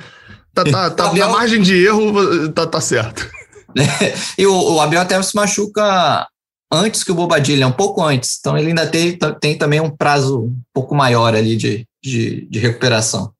Tá, 0.54 0.64
tá, 0.64 0.90
tá 0.90 1.10
Abel... 1.10 1.26
Na 1.26 1.32
margem 1.32 1.60
de 1.60 1.74
erro, 1.84 2.48
tá, 2.52 2.66
tá 2.66 2.80
certo. 2.80 3.28
e 4.38 4.46
o, 4.46 4.74
o, 4.74 4.80
Abel 4.80 5.00
até 5.00 5.20
se 5.20 5.36
machuca 5.36 6.26
antes 6.72 7.04
que 7.04 7.12
o 7.12 7.14
Bobadilha, 7.14 7.66
um 7.66 7.72
pouco 7.72 8.02
antes. 8.02 8.38
Então 8.40 8.56
ele 8.56 8.68
ainda 8.68 8.86
tem, 8.86 9.18
tem 9.38 9.58
também 9.58 9.80
um 9.80 9.90
prazo 9.90 10.44
um 10.44 10.60
pouco 10.72 10.94
maior 10.94 11.34
ali 11.34 11.56
de, 11.56 11.86
de, 12.02 12.46
de 12.48 12.58
recuperação. 12.58 13.30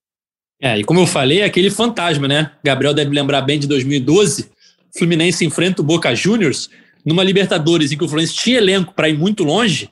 É, 0.60 0.78
e 0.78 0.84
como 0.84 1.00
eu 1.00 1.06
falei, 1.06 1.40
é 1.40 1.44
aquele 1.44 1.70
fantasma, 1.70 2.28
né? 2.28 2.52
Gabriel 2.62 2.92
deve 2.92 3.10
lembrar 3.10 3.40
bem 3.40 3.58
de 3.58 3.66
2012. 3.66 4.50
Fluminense 4.96 5.44
enfrenta 5.44 5.80
o 5.80 5.84
Boca 5.84 6.14
Juniors 6.14 6.68
numa 7.04 7.24
Libertadores 7.24 7.92
em 7.92 7.96
que 7.96 8.04
o 8.04 8.08
Fluminense 8.08 8.34
tinha 8.34 8.58
elenco 8.58 8.92
para 8.94 9.08
ir 9.08 9.16
muito 9.16 9.44
longe 9.44 9.90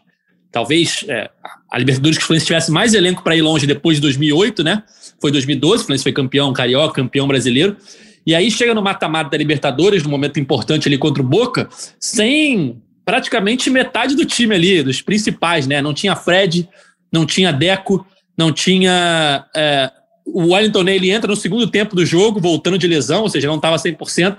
talvez 0.55 1.05
é, 1.09 1.29
a 1.69 1.77
Libertadores 1.77 2.17
que 2.17 2.23
o 2.23 2.27
Fluminense 2.29 2.47
tivesse 2.47 2.71
mais 2.71 2.95
elenco 2.95 3.25
para 3.25 3.35
ir 3.35 3.43
longe 3.43 3.67
depois 3.67 3.97
de 3.97 4.03
2008, 4.03 4.63
né? 4.63 4.85
Foi 5.21 5.33
2012, 5.33 5.75
o 5.75 5.79
Fluminense 5.87 6.05
foi 6.05 6.13
campeão 6.13 6.53
carioca, 6.53 6.95
campeão 6.95 7.27
brasileiro. 7.27 7.77
E 8.25 8.37
aí 8.37 8.49
chega 8.53 8.73
no 8.73 8.81
mata-mata 8.81 9.31
da 9.31 9.37
Libertadores, 9.37 10.05
num 10.05 10.11
momento 10.11 10.39
importante 10.39 10.87
ali 10.87 10.97
contra 10.97 11.21
o 11.21 11.27
Boca, 11.27 11.69
sem 11.99 12.81
praticamente 13.05 13.69
metade 13.69 14.15
do 14.15 14.25
time 14.25 14.55
ali, 14.55 14.81
dos 14.81 15.03
principais, 15.03 15.67
né? 15.67 15.83
Não 15.83 15.93
tinha 15.93 16.15
Fred, 16.15 16.69
não 17.13 17.27
tinha 17.27 17.53
Deco, 17.53 18.07
não 18.39 18.53
tinha. 18.53 19.45
É, 19.57 19.91
o 20.25 20.53
Wellington 20.53 20.89
ele 20.89 21.11
entra 21.11 21.29
no 21.29 21.37
segundo 21.37 21.67
tempo 21.67 21.97
do 21.97 22.07
jogo, 22.07 22.41
voltando 22.41 22.79
de 22.79 22.87
lesão, 22.87 23.23
ou 23.23 23.29
seja, 23.29 23.49
não 23.49 23.57
estava 23.57 23.77
100%. 23.77 24.37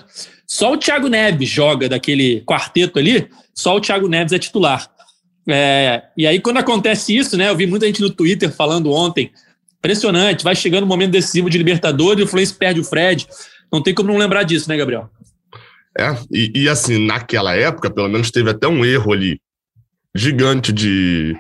Só 0.47 0.71
o 0.71 0.78
Thiago 0.78 1.10
Neves 1.10 1.49
joga 1.49 1.89
daquele 1.89 2.41
quarteto 2.41 2.99
ali, 2.99 3.28
só 3.54 3.75
o 3.75 3.82
Thiago 3.82 4.08
Neves 4.08 4.32
é 4.32 4.39
titular. 4.39 4.94
É, 5.47 6.03
e 6.17 6.25
aí, 6.25 6.39
quando 6.39 6.58
acontece 6.58 7.15
isso, 7.15 7.38
né? 7.38 7.49
Eu 7.49 7.55
vi 7.55 7.67
muita 7.67 7.86
gente 7.86 8.01
no 8.01 8.10
Twitter 8.10 8.51
falando 8.51 8.91
ontem. 8.91 9.31
Impressionante, 9.77 10.43
vai 10.43 10.55
chegando 10.55 10.84
o 10.84 10.86
um 10.86 10.89
momento 10.89 11.12
decisivo 11.12 11.49
de 11.49 11.60
Libertadores 11.60 12.19
e 12.19 12.23
o 12.23 12.27
Fluminense 12.27 12.55
perde 12.55 12.79
o 12.79 12.84
Fred. 12.84 13.27
Não 13.71 13.84
tem 13.84 13.93
como 13.93 14.12
não 14.12 14.17
lembrar 14.17 14.41
disso, 14.41 14.67
né, 14.67 14.75
Gabriel? 14.75 15.10
É, 15.97 16.17
e, 16.31 16.63
e, 16.63 16.69
assim, 16.69 17.05
naquela 17.05 17.55
época, 17.55 17.91
pelo 17.91 18.10
menos 18.10 18.31
teve 18.31 18.49
até 18.49 18.67
um 18.67 18.84
erro 18.84 19.13
ali 19.13 19.39
gigante 20.15 20.73
de, 20.73 21.36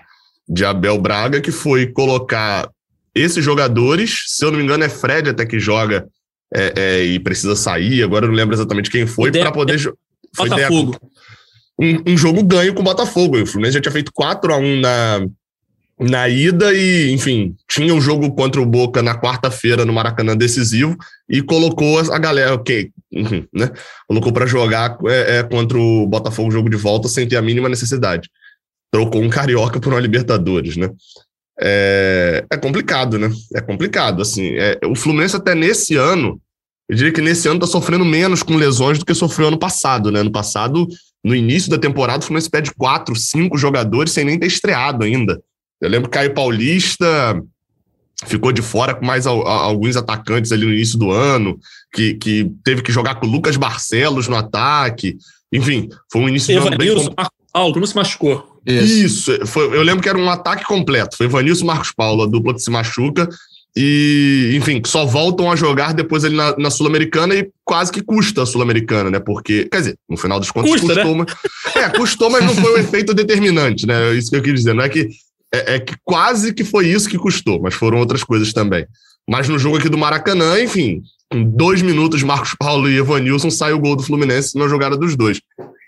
de 0.47 0.63
Abel 0.63 1.01
Braga, 1.01 1.41
que 1.41 1.51
foi 1.51 1.87
colocar 1.87 2.69
esses 3.15 3.43
jogadores, 3.43 4.25
se 4.27 4.45
eu 4.45 4.51
não 4.51 4.59
me 4.59 4.63
engano, 4.63 4.83
é 4.83 4.89
Fred 4.89 5.29
até 5.29 5.45
que 5.45 5.59
joga 5.59 6.05
é, 6.53 6.73
é, 6.75 7.03
e 7.03 7.19
precisa 7.19 7.55
sair, 7.55 8.03
agora 8.03 8.25
eu 8.25 8.29
não 8.29 8.35
lembro 8.35 8.55
exatamente 8.55 8.91
quem 8.91 9.07
foi, 9.07 9.31
para 9.31 9.51
poder. 9.51 9.79
Foi 10.35 10.49
Botafogo. 10.49 10.91
Deco 10.91 11.11
um, 11.79 12.13
um 12.13 12.17
jogo 12.17 12.43
ganho 12.43 12.73
com 12.73 12.81
o 12.81 12.85
Botafogo. 12.85 13.41
O 13.41 13.45
Fluminense 13.45 13.75
já 13.75 13.81
tinha 13.81 13.91
feito 13.91 14.11
4 14.13 14.53
a 14.53 14.57
1 14.57 14.79
na, 14.79 15.27
na 15.99 16.29
ida 16.29 16.73
e, 16.73 17.11
enfim, 17.11 17.55
tinha 17.67 17.93
um 17.93 18.01
jogo 18.01 18.33
contra 18.35 18.61
o 18.61 18.65
Boca 18.65 19.01
na 19.01 19.19
quarta-feira 19.19 19.85
no 19.85 19.93
Maracanã 19.93 20.35
decisivo 20.35 20.95
e 21.29 21.41
colocou 21.41 21.99
a 21.99 22.17
galera, 22.17 22.53
ok, 22.53 22.91
né? 23.53 23.71
Colocou 24.07 24.31
para 24.31 24.45
jogar 24.45 24.97
é, 25.07 25.37
é, 25.37 25.43
contra 25.43 25.77
o 25.77 26.07
Botafogo 26.07 26.51
jogo 26.51 26.69
de 26.69 26.77
volta 26.77 27.07
sem 27.07 27.27
ter 27.27 27.37
a 27.37 27.41
mínima 27.41 27.69
necessidade. 27.69 28.29
Trocou 28.91 29.21
um 29.21 29.29
carioca 29.29 29.79
por 29.79 29.93
uma 29.93 29.99
Libertadores, 29.99 30.77
né? 30.77 30.89
é, 31.59 32.45
é 32.51 32.57
complicado, 32.57 33.17
né? 33.17 33.31
É 33.53 33.61
complicado. 33.61 34.21
Assim, 34.21 34.55
é, 34.55 34.79
o 34.85 34.95
Fluminense 34.95 35.35
até 35.35 35.55
nesse 35.55 35.95
ano, 35.95 36.39
eu 36.89 36.95
diria 36.95 37.13
que 37.13 37.21
nesse 37.21 37.47
ano 37.47 37.57
está 37.57 37.67
sofrendo 37.67 38.05
menos 38.05 38.43
com 38.43 38.55
lesões 38.55 38.99
do 38.99 39.05
que 39.05 39.13
sofreu 39.13 39.47
ano 39.47 39.57
passado, 39.57 40.11
né? 40.11 40.19
Ano 40.19 40.31
passado, 40.31 40.87
no 41.25 41.33
início 41.33 41.71
da 41.71 41.77
temporada, 41.79 42.19
o 42.19 42.21
Fluminense 42.21 42.51
pede 42.51 42.71
quatro, 42.71 43.15
cinco 43.15 43.57
jogadores 43.57 44.13
sem 44.13 44.23
nem 44.23 44.37
ter 44.37 44.45
estreado 44.45 45.03
ainda. 45.03 45.41
Eu 45.81 45.89
lembro 45.89 46.07
que 46.07 46.13
Caio 46.13 46.35
Paulista 46.35 47.41
ficou 48.27 48.51
de 48.51 48.61
fora 48.61 48.93
com 48.93 49.03
mais 49.03 49.25
alguns 49.25 49.97
atacantes 49.97 50.51
ali 50.51 50.65
no 50.65 50.71
início 50.71 50.99
do 50.99 51.09
ano, 51.09 51.57
que, 51.91 52.13
que 52.13 52.51
teve 52.63 52.83
que 52.83 52.91
jogar 52.91 53.15
com 53.15 53.25
o 53.25 53.29
Lucas 53.29 53.57
Barcelos 53.57 54.27
no 54.27 54.35
ataque. 54.35 55.17
Enfim, 55.51 55.89
foi 56.11 56.21
um 56.21 56.29
início 56.29 56.53
de 56.53 56.67
ano 56.67 56.77
bem... 56.77 56.89
Paulo, 57.51 57.79
não 57.79 57.87
se 57.87 57.95
machucou. 57.95 58.61
Isso, 58.63 59.31
Isso 59.31 59.47
foi, 59.47 59.65
eu 59.75 59.81
lembro 59.81 60.03
que 60.03 60.09
era 60.09 60.17
um 60.17 60.29
ataque 60.29 60.63
completo. 60.63 61.17
Foi 61.17 61.27
Vanilson 61.27 61.65
Marcos 61.65 61.91
Paulo, 61.91 62.21
a 62.21 62.27
dupla 62.27 62.53
que 62.53 62.59
se 62.59 62.69
machuca. 62.69 63.27
E, 63.77 64.53
enfim, 64.55 64.81
só 64.85 65.05
voltam 65.05 65.51
a 65.51 65.55
jogar 65.55 65.93
depois 65.93 66.23
ali 66.23 66.35
na, 66.35 66.55
na 66.57 66.69
Sul-Americana 66.69 67.35
e 67.35 67.49
quase 67.65 67.91
que 67.91 68.01
custa 68.01 68.43
a 68.43 68.45
Sul-Americana, 68.45 69.11
né? 69.11 69.19
Porque, 69.19 69.65
quer 69.65 69.79
dizer, 69.79 69.97
no 70.09 70.15
final 70.15 70.39
dos 70.39 70.49
contos 70.49 70.71
custa, 70.71 70.93
custou, 70.93 71.15
né? 71.17 71.25
mas, 71.27 71.75
é, 71.75 71.89
custou, 71.89 72.29
mas 72.29 72.45
não 72.45 72.55
foi 72.55 72.73
um 72.73 72.77
efeito 72.77 73.13
determinante, 73.13 73.85
né? 73.85 74.11
É 74.11 74.13
isso 74.13 74.29
que 74.29 74.37
eu 74.37 74.41
quis 74.41 74.53
dizer. 74.53 74.73
Não 74.73 74.83
é 74.83 74.87
que 74.87 75.09
é, 75.53 75.75
é, 75.75 75.79
que 75.79 75.95
quase 76.03 76.53
que 76.53 76.63
foi 76.63 76.87
isso 76.87 77.09
que 77.09 77.17
custou, 77.17 77.61
mas 77.61 77.73
foram 77.73 77.97
outras 77.97 78.23
coisas 78.23 78.53
também. 78.53 78.85
Mas 79.27 79.49
no 79.49 79.59
jogo 79.59 79.77
aqui 79.77 79.89
do 79.89 79.97
Maracanã, 79.97 80.59
enfim, 80.61 81.01
em 81.33 81.43
dois 81.43 81.81
minutos, 81.81 82.23
Marcos 82.23 82.55
Paulo 82.57 82.89
e 82.89 82.97
Evanilson 82.97 83.49
sai 83.49 83.73
o 83.73 83.79
gol 83.79 83.95
do 83.95 84.03
Fluminense 84.03 84.57
na 84.57 84.67
jogada 84.67 84.95
dos 84.95 85.17
dois. 85.17 85.41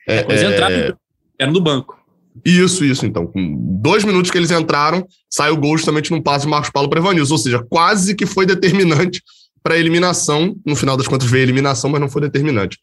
É, 0.08 0.26
eles 0.28 0.42
é... 0.42 0.52
entraram, 0.52 0.98
era 1.40 1.52
no 1.52 1.62
banco. 1.62 1.98
Isso, 2.46 2.84
isso, 2.86 3.06
então. 3.06 3.28
Com 3.28 3.58
dois 3.82 4.04
minutos 4.04 4.32
que 4.32 4.38
eles 4.38 4.52
entraram, 4.52 5.06
sai 5.30 5.52
o 5.52 5.58
gol 5.58 5.78
justamente 5.78 6.12
num 6.12 6.22
passe 6.22 6.46
de 6.46 6.52
Marcos 6.52 6.70
Paulo 6.70 6.90
para 6.90 7.00
Evanilson, 7.00 7.34
ou 7.34 7.40
seja, 7.40 7.64
quase 7.70 8.16
que 8.16 8.26
foi 8.26 8.46
determinante 8.46 9.22
para 9.64 9.76
a 9.76 9.78
eliminação. 9.78 10.56
No 10.66 10.76
final 10.76 10.98
das 10.98 11.08
contas, 11.08 11.30
veio 11.30 11.44
a 11.44 11.48
eliminação, 11.48 11.90
mas 11.90 12.02
não 12.02 12.10
foi 12.10 12.22
determinante. 12.22 12.80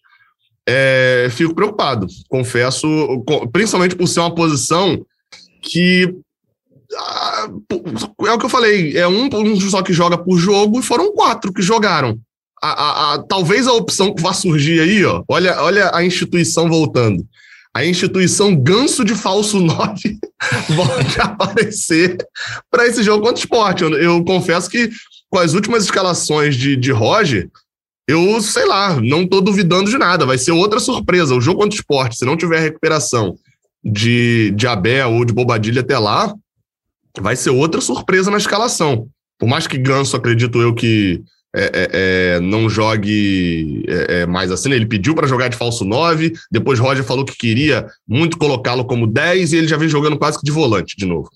É, 0.66 1.28
fico 1.30 1.54
preocupado, 1.54 2.06
confesso, 2.28 2.86
principalmente 3.52 3.94
por 3.94 4.08
ser 4.08 4.20
uma 4.20 4.34
posição 4.34 5.04
que 5.60 6.14
ah, 6.96 7.48
é 8.26 8.32
o 8.32 8.38
que 8.38 8.46
eu 8.46 8.50
falei, 8.50 8.96
é 8.96 9.06
um, 9.06 9.28
um 9.32 9.60
só 9.60 9.82
que 9.82 9.92
joga 9.92 10.16
por 10.16 10.38
jogo 10.38 10.80
e 10.80 10.82
foram 10.82 11.12
quatro 11.12 11.52
que 11.52 11.60
jogaram. 11.60 12.18
A, 12.62 12.68
a, 12.68 13.14
a, 13.14 13.18
talvez 13.18 13.66
a 13.66 13.72
opção 13.72 14.14
que 14.14 14.22
vai 14.22 14.32
surgir 14.32 14.80
aí, 14.80 15.04
ó, 15.04 15.22
olha, 15.28 15.60
olha 15.62 15.90
a 15.94 16.02
instituição 16.02 16.68
voltando. 16.68 17.26
A 17.74 17.84
instituição 17.84 18.54
ganso 18.54 19.04
de 19.04 19.16
falso 19.16 19.58
9 19.58 20.18
volte 20.70 21.20
a 21.20 21.24
aparecer 21.24 22.16
para 22.70 22.86
esse 22.86 23.02
jogo 23.02 23.24
contra 23.24 23.36
o 23.36 23.38
esporte. 23.38 23.82
Eu, 23.82 23.92
eu, 23.94 24.24
confesso 24.24 24.70
que 24.70 24.90
com 25.28 25.38
as 25.38 25.54
últimas 25.54 25.82
escalações 25.82 26.54
de, 26.54 26.76
de 26.76 26.92
Roger, 26.92 27.50
eu 28.06 28.40
sei 28.40 28.64
lá, 28.64 29.00
não 29.00 29.22
estou 29.22 29.40
duvidando 29.40 29.90
de 29.90 29.98
nada. 29.98 30.24
Vai 30.24 30.38
ser 30.38 30.52
outra 30.52 30.78
surpresa. 30.78 31.34
O 31.34 31.40
jogo 31.40 31.60
contra 31.60 31.76
o 31.76 31.80
esporte, 31.80 32.16
se 32.16 32.24
não 32.24 32.36
tiver 32.36 32.60
recuperação 32.60 33.36
de, 33.82 34.52
de 34.52 34.68
Abel 34.68 35.12
ou 35.12 35.24
de 35.24 35.32
Bobadilha 35.32 35.80
até 35.80 35.98
lá, 35.98 36.32
vai 37.18 37.34
ser 37.34 37.50
outra 37.50 37.80
surpresa 37.80 38.30
na 38.30 38.38
escalação. 38.38 39.08
Por 39.38 39.48
mais 39.48 39.66
que 39.66 39.76
Ganso, 39.76 40.16
acredito 40.16 40.60
eu, 40.60 40.72
que 40.72 41.22
é, 41.54 41.70
é, 41.72 42.36
é 42.36 42.40
não 42.40 42.68
jogue 42.68 43.84
é, 43.88 44.20
é, 44.20 44.26
mais 44.26 44.50
assim, 44.50 44.72
ele 44.72 44.86
pediu 44.86 45.14
para 45.14 45.28
jogar 45.28 45.48
de 45.48 45.56
falso 45.56 45.84
9, 45.84 46.32
depois 46.50 46.78
Roger 46.78 47.04
falou 47.04 47.24
que 47.24 47.36
queria 47.36 47.86
muito 48.06 48.36
colocá-lo 48.36 48.84
como 48.84 49.06
10 49.06 49.52
e 49.52 49.56
ele 49.56 49.68
já 49.68 49.76
vem 49.76 49.88
jogando 49.88 50.18
quase 50.18 50.38
que 50.38 50.44
de 50.44 50.52
volante 50.52 50.96
de 50.96 51.06
novo. 51.06 51.30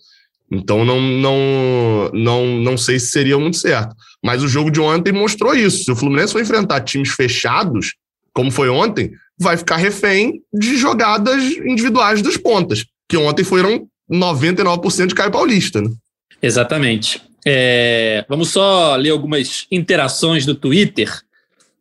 Então 0.50 0.84
não, 0.84 1.00
não, 1.00 2.10
não, 2.12 2.46
não 2.58 2.76
sei 2.76 2.98
se 2.98 3.10
seria 3.10 3.38
muito 3.38 3.58
certo. 3.58 3.94
Mas 4.22 4.42
o 4.42 4.48
jogo 4.48 4.70
de 4.70 4.80
ontem 4.80 5.12
mostrou 5.12 5.54
isso. 5.54 5.84
Se 5.84 5.92
o 5.92 5.96
Fluminense 5.96 6.32
for 6.32 6.42
enfrentar 6.42 6.80
times 6.80 7.10
fechados, 7.10 7.94
como 8.32 8.50
foi 8.50 8.68
ontem, 8.68 9.12
vai 9.38 9.56
ficar 9.56 9.76
refém 9.76 10.42
de 10.52 10.76
jogadas 10.76 11.42
individuais 11.42 12.22
dos 12.22 12.36
pontas, 12.36 12.84
que 13.08 13.16
ontem 13.16 13.44
foram 13.44 13.86
99% 14.10 15.06
de 15.08 15.14
Caio 15.14 15.30
Paulista, 15.30 15.80
né? 15.80 15.90
Exatamente. 16.42 17.22
É, 17.46 18.24
vamos 18.28 18.50
só 18.50 18.96
ler 18.96 19.10
algumas 19.10 19.66
interações 19.70 20.44
do 20.44 20.54
Twitter 20.54 21.10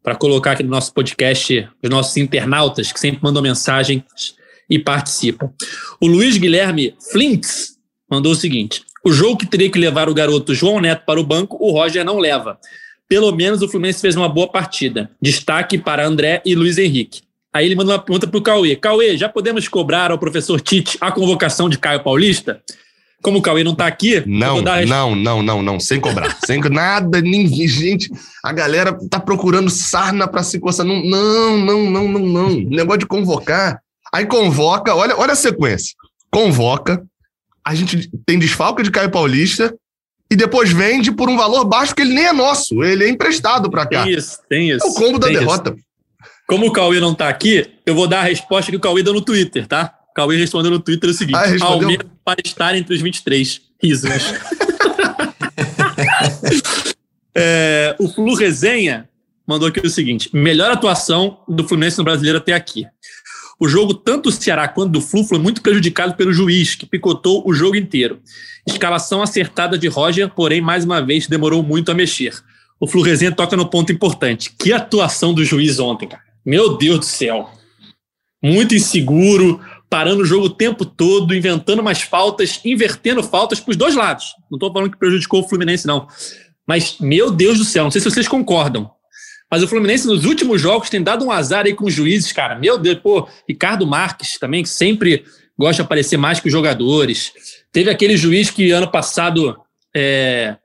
para 0.03 0.15
colocar 0.15 0.51
aqui 0.51 0.63
no 0.63 0.69
nosso 0.69 0.93
podcast 0.93 1.67
os 1.83 1.89
nossos 1.89 2.15
internautas 2.17 2.91
que 2.91 2.99
sempre 2.99 3.19
mandam 3.21 3.41
mensagens 3.41 4.03
e 4.69 4.79
participam. 4.79 5.51
O 5.99 6.07
Luiz 6.07 6.37
Guilherme 6.37 6.95
Flinks 7.11 7.77
mandou 8.09 8.31
o 8.31 8.35
seguinte: 8.35 8.83
o 9.03 9.11
jogo 9.11 9.37
que 9.37 9.45
teria 9.45 9.69
que 9.69 9.79
levar 9.79 10.09
o 10.09 10.13
garoto 10.13 10.53
João 10.53 10.79
Neto 10.79 11.05
para 11.05 11.19
o 11.19 11.25
banco, 11.25 11.57
o 11.59 11.71
Roger 11.71 12.05
não 12.05 12.19
leva. 12.19 12.59
Pelo 13.07 13.31
menos 13.31 13.61
o 13.61 13.69
Fluminense 13.69 14.01
fez 14.01 14.15
uma 14.15 14.27
boa 14.27 14.47
partida. 14.49 15.09
Destaque 15.21 15.77
para 15.77 16.05
André 16.05 16.41
e 16.45 16.55
Luiz 16.55 16.77
Henrique. 16.77 17.21
Aí 17.53 17.65
ele 17.65 17.75
manda 17.75 17.91
uma 17.91 17.99
pergunta 17.99 18.27
para 18.27 18.37
o 18.37 18.41
Cauê. 18.41 18.75
Cauê, 18.75 19.17
já 19.17 19.29
podemos 19.29 19.67
cobrar 19.67 20.11
ao 20.11 20.19
professor 20.19 20.59
Tite 20.59 20.97
a 20.99 21.11
convocação 21.11 21.69
de 21.69 21.77
Caio 21.77 22.03
Paulista? 22.03 22.61
Como 23.21 23.39
o 23.39 23.41
Cauê 23.41 23.63
não 23.63 23.71
está 23.71 23.87
aqui, 23.87 24.23
não, 24.27 24.61
não, 24.61 25.15
não, 25.15 25.41
não, 25.41 25.61
não, 25.61 25.79
sem 25.79 25.99
cobrar, 25.99 26.37
sem 26.45 26.59
nada, 26.61 27.19
ninguém, 27.19 27.67
gente, 27.67 28.09
a 28.43 28.53
galera 28.53 28.95
tá 29.09 29.19
procurando 29.19 29.69
sarna 29.69 30.27
para 30.27 30.43
se 30.43 30.59
coçar, 30.59 30.85
não, 30.85 31.01
não, 31.03 31.57
não, 31.57 31.89
não, 31.89 32.07
não, 32.07 32.19
não, 32.19 32.49
negócio 32.49 32.99
de 32.99 33.07
convocar, 33.07 33.81
aí 34.13 34.25
convoca, 34.25 34.93
olha, 34.95 35.17
olha 35.17 35.33
a 35.33 35.35
sequência, 35.35 35.95
convoca, 36.31 37.03
a 37.65 37.73
gente 37.73 38.09
tem 38.25 38.37
desfalque 38.37 38.83
de 38.83 38.91
Caio 38.91 39.09
Paulista 39.09 39.75
e 40.29 40.35
depois 40.35 40.71
vende 40.71 41.11
por 41.11 41.27
um 41.27 41.35
valor 41.37 41.65
baixo 41.65 41.95
que 41.95 42.01
ele 42.01 42.13
nem 42.13 42.27
é 42.27 42.33
nosso, 42.33 42.83
ele 42.83 43.03
é 43.03 43.09
emprestado 43.09 43.69
para 43.69 43.85
cá. 43.85 44.03
Tem 44.03 44.13
isso, 44.13 44.37
tem 44.47 44.69
isso. 44.69 44.85
É 44.85 44.89
o 44.89 44.93
combo 44.93 45.17
da 45.17 45.27
derrota. 45.27 45.71
Isso. 45.71 45.83
Como 46.47 46.67
o 46.67 46.71
Cauê 46.71 46.99
não 46.99 47.11
está 47.11 47.27
aqui, 47.27 47.69
eu 47.85 47.93
vou 47.93 48.07
dar 48.07 48.19
a 48.19 48.23
resposta 48.23 48.71
que 48.71 48.77
o 48.77 48.79
Cauê 48.79 49.03
deu 49.03 49.13
no 49.13 49.21
Twitter, 49.21 49.67
tá? 49.67 49.96
Cauê 50.17 50.35
respondeu 50.35 50.71
no 50.71 50.79
Twitter 50.79 51.11
o 51.11 51.13
seguinte: 51.13 51.37
ah, 51.37 51.65
Almeida 51.65 52.03
para 52.25 52.41
estar 52.43 52.75
entre 52.75 52.95
os 52.95 53.01
23. 53.01 53.61
Risos. 53.79 54.09
é, 57.37 57.95
o 57.99 58.09
Flu 58.09 58.33
Resenha 58.33 59.07
mandou 59.45 59.67
aqui 59.67 59.79
o 59.79 59.89
seguinte: 59.91 60.27
melhor 60.33 60.71
atuação 60.71 61.41
do 61.47 61.67
Fluminense 61.67 61.99
no 61.99 62.03
brasileiro 62.03 62.39
até 62.39 62.53
aqui. 62.53 62.87
O 63.59 63.67
jogo, 63.67 63.93
tanto 63.93 64.23
do 64.23 64.31
Ceará 64.31 64.67
quanto 64.67 64.91
do 64.91 65.01
Flu, 65.01 65.23
foi 65.23 65.37
muito 65.37 65.61
prejudicado 65.61 66.15
pelo 66.15 66.33
juiz, 66.33 66.73
que 66.73 66.87
picotou 66.87 67.43
o 67.47 67.53
jogo 67.53 67.75
inteiro. 67.75 68.19
Escalação 68.67 69.21
acertada 69.21 69.77
de 69.77 69.87
Roger, 69.87 70.29
porém, 70.29 70.61
mais 70.61 70.83
uma 70.83 70.99
vez, 70.99 71.27
demorou 71.27 71.61
muito 71.61 71.91
a 71.91 71.93
mexer. 71.93 72.33
O 72.79 72.87
Flu 72.87 73.03
Resenha 73.03 73.31
toca 73.31 73.55
no 73.55 73.69
ponto 73.69 73.91
importante. 73.91 74.51
Que 74.57 74.73
atuação 74.73 75.31
do 75.31 75.45
juiz 75.45 75.79
ontem, 75.79 76.07
cara. 76.07 76.23
Meu 76.43 76.75
Deus 76.75 76.99
do 76.99 77.05
céu. 77.05 77.51
Muito 78.43 78.75
inseguro, 78.75 79.59
parando 79.89 80.23
o 80.23 80.25
jogo 80.25 80.45
o 80.47 80.49
tempo 80.49 80.85
todo, 80.85 81.35
inventando 81.35 81.79
umas 81.79 82.01
faltas, 82.01 82.59
invertendo 82.65 83.23
faltas 83.23 83.59
para 83.59 83.71
os 83.71 83.77
dois 83.77 83.95
lados. 83.95 84.35
Não 84.49 84.57
estou 84.57 84.71
falando 84.71 84.91
que 84.91 84.97
prejudicou 84.97 85.41
o 85.41 85.47
Fluminense, 85.47 85.87
não. 85.87 86.07
Mas, 86.65 86.97
meu 86.99 87.31
Deus 87.31 87.57
do 87.57 87.63
céu, 87.65 87.85
não 87.85 87.91
sei 87.91 88.01
se 88.01 88.09
vocês 88.09 88.27
concordam. 88.27 88.91
Mas 89.49 89.63
o 89.63 89.67
Fluminense, 89.67 90.05
nos 90.05 90.25
últimos 90.25 90.61
jogos, 90.61 90.89
tem 90.89 91.01
dado 91.01 91.23
um 91.25 91.31
azar 91.31 91.65
aí 91.65 91.73
com 91.73 91.85
os 91.85 91.93
juízes, 91.93 92.33
cara. 92.33 92.55
Meu 92.55 92.77
Deus, 92.77 92.99
pô, 92.99 93.27
Ricardo 93.47 93.87
Marques 93.87 94.37
também, 94.37 94.61
que 94.61 94.69
sempre 94.69 95.23
gosta 95.57 95.75
de 95.75 95.81
aparecer 95.81 96.17
mais 96.17 96.39
que 96.39 96.47
os 96.47 96.51
jogadores. 96.51 97.31
Teve 97.71 97.89
aquele 97.89 98.17
juiz 98.17 98.49
que 98.49 98.71
ano 98.71 98.91
passado 98.91 99.57
é, 99.95 100.57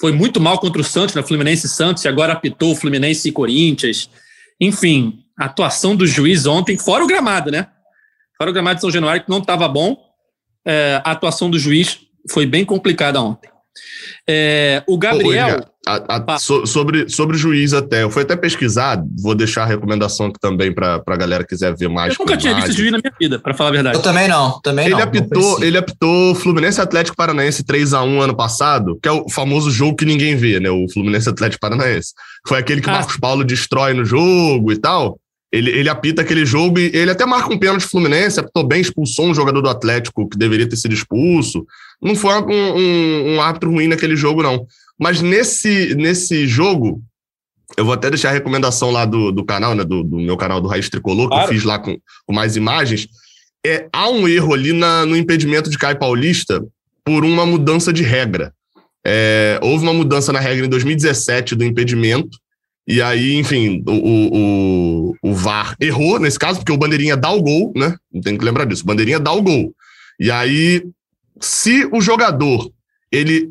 foi 0.00 0.10
muito 0.10 0.40
mal 0.40 0.58
contra 0.58 0.80
o 0.80 0.84
Santos, 0.84 1.14
né? 1.14 1.22
Fluminense 1.22 1.66
e 1.66 1.68
Santos, 1.70 2.04
e 2.04 2.08
agora 2.08 2.32
apitou 2.32 2.72
o 2.72 2.76
Fluminense 2.76 3.28
e 3.28 3.32
Corinthians. 3.32 4.10
Enfim, 4.60 5.20
a 5.38 5.44
atuação 5.44 5.94
do 5.94 6.06
juiz 6.06 6.44
ontem, 6.44 6.76
fora 6.76 7.04
o 7.04 7.06
gramado, 7.06 7.52
né? 7.52 7.68
Fora 8.36 8.50
o 8.50 8.52
gramado 8.52 8.76
de 8.76 8.80
São 8.80 8.90
Januário, 8.90 9.22
que 9.22 9.30
não 9.30 9.38
estava 9.38 9.68
bom, 9.68 9.96
é, 10.66 11.00
a 11.04 11.12
atuação 11.12 11.50
do 11.50 11.58
juiz 11.58 12.00
foi 12.30 12.46
bem 12.46 12.64
complicada 12.64 13.20
ontem. 13.20 13.48
É, 14.28 14.82
o 14.86 14.96
Gabriel. 14.96 15.66
a, 15.86 16.34
a, 16.34 16.38
so, 16.38 16.66
sobre, 16.66 17.08
sobre 17.08 17.36
o 17.36 17.38
juiz, 17.38 17.74
até. 17.74 18.02
Eu 18.02 18.10
fui 18.10 18.22
até 18.22 18.36
pesquisar, 18.36 19.02
vou 19.20 19.34
deixar 19.34 19.64
a 19.64 19.66
recomendação 19.66 20.26
aqui 20.26 20.38
também 20.40 20.72
para 20.72 21.02
a 21.04 21.16
galera 21.16 21.42
que 21.42 21.50
quiser 21.50 21.74
ver 21.74 21.88
mais. 21.88 22.14
Eu 22.14 22.20
nunca 22.20 22.36
tinha 22.36 22.54
visto 22.54 22.72
juiz 22.72 22.92
na 22.92 22.98
minha 22.98 23.12
vida, 23.18 23.38
para 23.38 23.52
falar 23.52 23.70
a 23.70 23.72
verdade. 23.72 23.96
Eu 23.96 24.02
também 24.02 24.28
não. 24.28 24.60
Também 24.62 24.86
ele 24.86 24.94
não, 24.94 25.02
apitou, 25.02 25.58
não 25.58 25.66
ele 25.66 25.76
apitou 25.76 26.34
Fluminense 26.36 26.80
Atlético 26.80 27.16
Paranaense 27.16 27.64
3x1 27.64 28.22
ano 28.22 28.36
passado, 28.36 28.98
que 29.02 29.08
é 29.08 29.12
o 29.12 29.28
famoso 29.28 29.70
jogo 29.70 29.96
que 29.96 30.04
ninguém 30.04 30.36
vê, 30.36 30.60
né? 30.60 30.70
O 30.70 30.86
Fluminense 30.92 31.28
Atlético 31.28 31.60
Paranaense. 31.60 32.12
Foi 32.46 32.58
aquele 32.58 32.80
que 32.80 32.88
o 32.88 32.90
ah. 32.90 32.94
Marcos 32.94 33.16
Paulo 33.16 33.44
destrói 33.44 33.92
no 33.92 34.04
jogo 34.04 34.72
e 34.72 34.76
tal. 34.78 35.18
Ele, 35.54 35.70
ele 35.70 35.88
apita 35.88 36.22
aquele 36.22 36.44
jogo 36.44 36.80
e 36.80 36.90
ele 36.92 37.12
até 37.12 37.24
marca 37.24 37.54
um 37.54 37.56
pênalti 37.56 37.84
Fluminense, 37.84 38.40
apitou 38.40 38.66
bem, 38.66 38.80
expulsou 38.80 39.26
um 39.26 39.34
jogador 39.34 39.62
do 39.62 39.68
Atlético 39.68 40.28
que 40.28 40.36
deveria 40.36 40.68
ter 40.68 40.74
sido 40.74 40.92
expulso. 40.92 41.64
Não 42.02 42.16
foi 42.16 42.34
um, 42.34 42.76
um, 42.76 43.34
um 43.34 43.40
árbitro 43.40 43.70
ruim 43.70 43.86
naquele 43.86 44.16
jogo, 44.16 44.42
não. 44.42 44.66
Mas 44.98 45.22
nesse, 45.22 45.94
nesse 45.94 46.44
jogo, 46.48 47.00
eu 47.76 47.84
vou 47.84 47.94
até 47.94 48.10
deixar 48.10 48.30
a 48.30 48.32
recomendação 48.32 48.90
lá 48.90 49.04
do, 49.04 49.30
do 49.30 49.44
canal, 49.44 49.76
né, 49.76 49.84
do, 49.84 50.02
do 50.02 50.16
meu 50.16 50.36
canal 50.36 50.60
do 50.60 50.66
Raiz 50.66 50.88
Tricolor, 50.88 51.28
que 51.28 51.36
claro. 51.36 51.48
eu 51.48 51.54
fiz 51.54 51.62
lá 51.62 51.78
com, 51.78 51.96
com 52.26 52.34
mais 52.34 52.56
imagens. 52.56 53.06
É, 53.64 53.88
há 53.92 54.10
um 54.10 54.26
erro 54.26 54.54
ali 54.54 54.72
na, 54.72 55.06
no 55.06 55.16
impedimento 55.16 55.70
de 55.70 55.78
Caio 55.78 56.00
Paulista, 56.00 56.66
por 57.04 57.24
uma 57.24 57.46
mudança 57.46 57.92
de 57.92 58.02
regra. 58.02 58.52
É, 59.06 59.60
houve 59.62 59.84
uma 59.84 59.94
mudança 59.94 60.32
na 60.32 60.40
regra 60.40 60.66
em 60.66 60.68
2017 60.68 61.54
do 61.54 61.62
impedimento, 61.62 62.38
e 62.86 63.00
aí, 63.00 63.36
enfim, 63.36 63.82
o, 63.86 63.92
o, 63.92 65.30
o, 65.30 65.34
VAR 65.34 65.74
errou 65.80 66.18
nesse 66.18 66.38
caso, 66.38 66.58
porque 66.58 66.72
o 66.72 66.76
Bandeirinha 66.76 67.16
dá 67.16 67.30
o 67.30 67.42
gol, 67.42 67.72
né? 67.74 67.96
Não 68.12 68.20
tem 68.20 68.36
que 68.36 68.44
lembrar 68.44 68.66
disso. 68.66 68.82
O 68.82 68.86
Bandeirinha 68.86 69.18
dá 69.18 69.32
o 69.32 69.42
gol. 69.42 69.74
E 70.20 70.30
aí, 70.30 70.84
se 71.40 71.88
o 71.92 72.00
jogador, 72.00 72.70
ele 73.10 73.50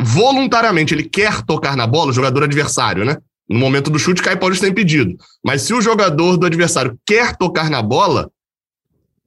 voluntariamente, 0.00 0.94
ele 0.94 1.04
quer 1.04 1.42
tocar 1.42 1.76
na 1.76 1.86
bola, 1.86 2.10
o 2.10 2.14
jogador 2.14 2.44
adversário, 2.44 3.04
né? 3.04 3.16
No 3.48 3.58
momento 3.58 3.90
do 3.90 3.98
chute, 3.98 4.22
cai 4.22 4.36
pode 4.36 4.54
estar 4.54 4.68
impedido. 4.68 5.16
Mas 5.44 5.62
se 5.62 5.74
o 5.74 5.80
jogador 5.80 6.36
do 6.36 6.46
adversário 6.46 6.96
quer 7.04 7.36
tocar 7.36 7.68
na 7.68 7.82
bola, 7.82 8.30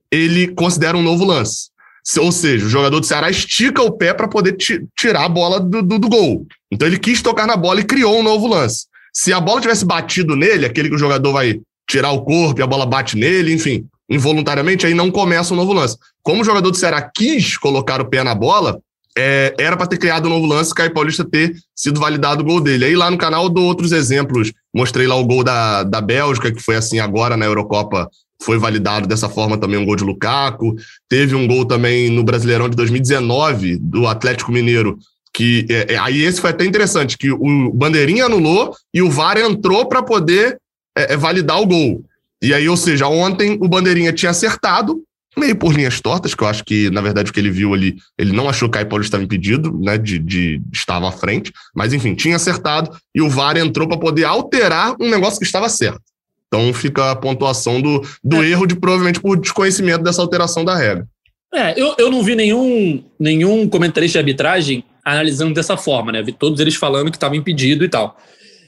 ele 0.09 0.47
considera 0.47 0.95
um 0.95 1.03
novo 1.03 1.25
lance. 1.25 1.69
Ou 2.17 2.31
seja, 2.31 2.65
o 2.65 2.69
jogador 2.69 2.99
do 2.99 3.05
Ceará 3.05 3.29
estica 3.29 3.81
o 3.81 3.91
pé 3.91 4.13
para 4.13 4.27
poder 4.27 4.55
tirar 4.97 5.25
a 5.25 5.29
bola 5.29 5.59
do, 5.59 5.81
do, 5.81 5.99
do, 5.99 6.09
gol. 6.09 6.45
Então 6.71 6.87
ele 6.87 6.99
quis 6.99 7.21
tocar 7.21 7.47
na 7.47 7.57
bola 7.57 7.79
e 7.79 7.85
criou 7.85 8.19
um 8.19 8.23
novo 8.23 8.47
lance. 8.47 8.87
Se 9.13 9.31
a 9.31 9.39
bola 9.39 9.61
tivesse 9.61 9.85
batido 9.85 10.35
nele, 10.35 10.65
aquele 10.65 10.89
que 10.89 10.95
o 10.95 10.99
jogador 10.99 11.31
vai 11.31 11.61
tirar 11.87 12.11
o 12.11 12.23
corpo 12.23 12.59
e 12.59 12.63
a 12.63 12.67
bola 12.67 12.85
bate 12.85 13.15
nele, 13.15 13.53
enfim, 13.53 13.85
involuntariamente, 14.09 14.85
aí 14.85 14.93
não 14.93 15.11
começa 15.11 15.53
um 15.53 15.57
novo 15.57 15.73
lance. 15.73 15.97
Como 16.23 16.41
o 16.41 16.45
jogador 16.45 16.71
do 16.71 16.77
Ceará 16.77 17.01
quis 17.01 17.57
colocar 17.57 18.01
o 18.01 18.09
pé 18.09 18.23
na 18.23 18.33
bola, 18.33 18.79
é, 19.15 19.53
era 19.59 19.77
para 19.77 19.85
ter 19.85 19.97
criado 19.97 20.25
um 20.25 20.29
novo 20.29 20.45
lance, 20.47 20.71
o 20.71 20.75
Caio 20.75 20.93
Paulista 20.93 21.23
ter 21.23 21.55
sido 21.75 21.99
validado 21.99 22.41
o 22.41 22.45
gol 22.45 22.59
dele. 22.59 22.85
Aí 22.85 22.95
lá 22.95 23.11
no 23.11 23.17
canal 23.17 23.43
eu 23.43 23.49
dou 23.49 23.65
outros 23.65 23.91
exemplos. 23.91 24.51
Mostrei 24.73 25.05
lá 25.05 25.15
o 25.15 25.25
gol 25.25 25.43
da, 25.43 25.83
da 25.83 26.01
Bélgica, 26.01 26.51
que 26.51 26.61
foi 26.61 26.75
assim 26.75 26.99
agora 26.99 27.37
na 27.37 27.45
Eurocopa, 27.45 28.09
foi 28.41 28.57
validado 28.57 29.07
dessa 29.07 29.29
forma 29.29 29.57
também 29.57 29.79
um 29.79 29.85
gol 29.85 29.95
de 29.95 30.03
Lukaku. 30.03 30.75
Teve 31.07 31.35
um 31.35 31.47
gol 31.47 31.65
também 31.65 32.09
no 32.09 32.23
Brasileirão 32.23 32.67
de 32.67 32.75
2019 32.75 33.77
do 33.77 34.07
Atlético 34.07 34.51
Mineiro, 34.51 34.97
que 35.33 35.65
é, 35.69 35.95
é, 35.95 35.97
aí 35.97 36.21
esse 36.21 36.39
foi 36.39 36.51
até 36.51 36.63
interessante, 36.63 37.17
que 37.17 37.31
o 37.31 37.71
Bandeirinha 37.73 38.25
anulou 38.25 38.75
e 38.93 39.01
o 39.01 39.09
VAR 39.09 39.37
entrou 39.37 39.87
para 39.87 40.03
poder 40.03 40.59
é, 40.95 41.13
é, 41.13 41.17
validar 41.17 41.59
o 41.59 41.65
gol. 41.65 42.05
E 42.41 42.53
aí, 42.53 42.69
ou 42.69 42.77
seja, 42.77 43.07
ontem 43.07 43.57
o 43.59 43.67
Bandeirinha 43.67 44.13
tinha 44.13 44.29
acertado, 44.29 45.01
meio 45.35 45.55
por 45.55 45.73
linhas 45.73 45.99
tortas, 45.99 46.35
que 46.35 46.43
eu 46.43 46.47
acho 46.47 46.63
que, 46.63 46.91
na 46.91 47.01
verdade, 47.01 47.31
o 47.31 47.33
que 47.33 47.39
ele 47.39 47.49
viu 47.49 47.73
ali, 47.73 47.95
ele 48.17 48.31
não 48.31 48.47
achou 48.47 48.67
que 48.69 48.71
o 48.71 48.73
Caio 48.73 48.87
Paulo 48.87 49.03
estava 49.03 49.23
impedido, 49.23 49.75
né, 49.79 49.97
de, 49.97 50.19
de 50.19 50.61
estava 50.71 51.09
à 51.09 51.11
frente, 51.11 51.51
mas 51.73 51.93
enfim, 51.93 52.13
tinha 52.13 52.35
acertado 52.35 52.95
e 53.15 53.21
o 53.21 53.29
VAR 53.29 53.57
entrou 53.57 53.87
para 53.87 53.97
poder 53.97 54.25
alterar 54.25 54.95
um 54.99 55.09
negócio 55.09 55.39
que 55.39 55.45
estava 55.45 55.67
certo. 55.67 56.01
Então 56.47 56.71
fica 56.71 57.09
a 57.09 57.15
pontuação 57.15 57.81
do, 57.81 58.05
do 58.23 58.43
é. 58.43 58.49
erro 58.49 58.67
de 58.67 58.75
provavelmente 58.75 59.19
por 59.19 59.39
desconhecimento 59.39 60.03
dessa 60.03 60.21
alteração 60.21 60.63
da 60.63 60.75
regra. 60.75 61.07
É, 61.51 61.79
eu, 61.79 61.95
eu 61.97 62.11
não 62.11 62.21
vi 62.21 62.35
nenhum, 62.35 63.03
nenhum 63.19 63.67
comentarista 63.67 64.13
de 64.13 64.19
arbitragem 64.19 64.83
analisando 65.03 65.53
dessa 65.53 65.75
forma, 65.77 66.11
né? 66.11 66.21
Vi 66.21 66.31
todos 66.31 66.59
eles 66.59 66.75
falando 66.75 67.11
que 67.11 67.17
estava 67.17 67.35
impedido 67.35 67.83
e 67.83 67.89
tal. 67.89 68.17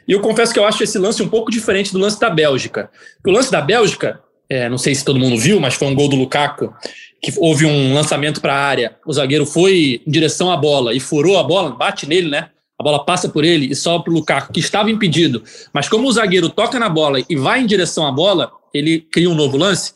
E 0.08 0.12
eu 0.12 0.20
confesso 0.20 0.54
que 0.54 0.60
eu 0.60 0.66
acho 0.66 0.84
esse 0.84 0.98
lance 1.00 1.22
um 1.24 1.28
pouco 1.28 1.50
diferente 1.50 1.92
do 1.92 2.00
lance 2.00 2.20
da 2.20 2.30
Bélgica. 2.30 2.90
O 3.26 3.32
lance 3.32 3.52
da 3.52 3.62
Bélgica, 3.62 4.20
é, 4.50 4.70
não 4.70 4.78
sei 4.78 4.94
se 4.94 5.04
todo 5.04 5.20
mundo 5.20 5.38
viu, 5.38 5.60
mas 5.60 5.74
foi 5.74 5.88
um 5.88 5.96
gol 5.96 6.08
do 6.08 6.16
Lukaku, 6.16 6.74
que 7.22 7.34
houve 7.38 7.66
um 7.66 7.94
lançamento 7.94 8.40
para 8.40 8.54
a 8.54 8.60
área, 8.60 8.96
o 9.06 9.12
zagueiro 9.12 9.46
foi 9.46 10.02
em 10.06 10.12
direção 10.12 10.52
à 10.52 10.58
bola 10.58 10.94
e 10.94 11.00
furou 11.00 11.40
a 11.40 11.44
bola, 11.44 11.72
bate 11.72 12.08
nele, 12.08 12.30
né? 12.30 12.50
A 12.78 12.84
bola 12.84 13.04
passa 13.04 13.30
por 13.30 13.44
ele 13.44 13.72
e 13.72 13.76
sobe 13.76 14.04
para 14.04 14.12
o 14.12 14.16
Lukaku, 14.16 14.54
que 14.54 14.60
estava 14.60 14.92
impedido. 14.92 15.42
Mas 15.74 15.88
como 15.90 16.08
o 16.08 16.12
zagueiro 16.12 16.50
toca 16.50 16.78
na 16.78 16.90
bola 16.90 17.20
e 17.28 17.36
vai 17.36 17.62
em 17.62 17.66
direção 17.66 18.06
à 18.06 18.12
bola, 18.12 18.52
ele 18.74 19.00
cria 19.00 19.30
um 19.30 19.36
novo 19.36 19.58
lance. 19.58 19.94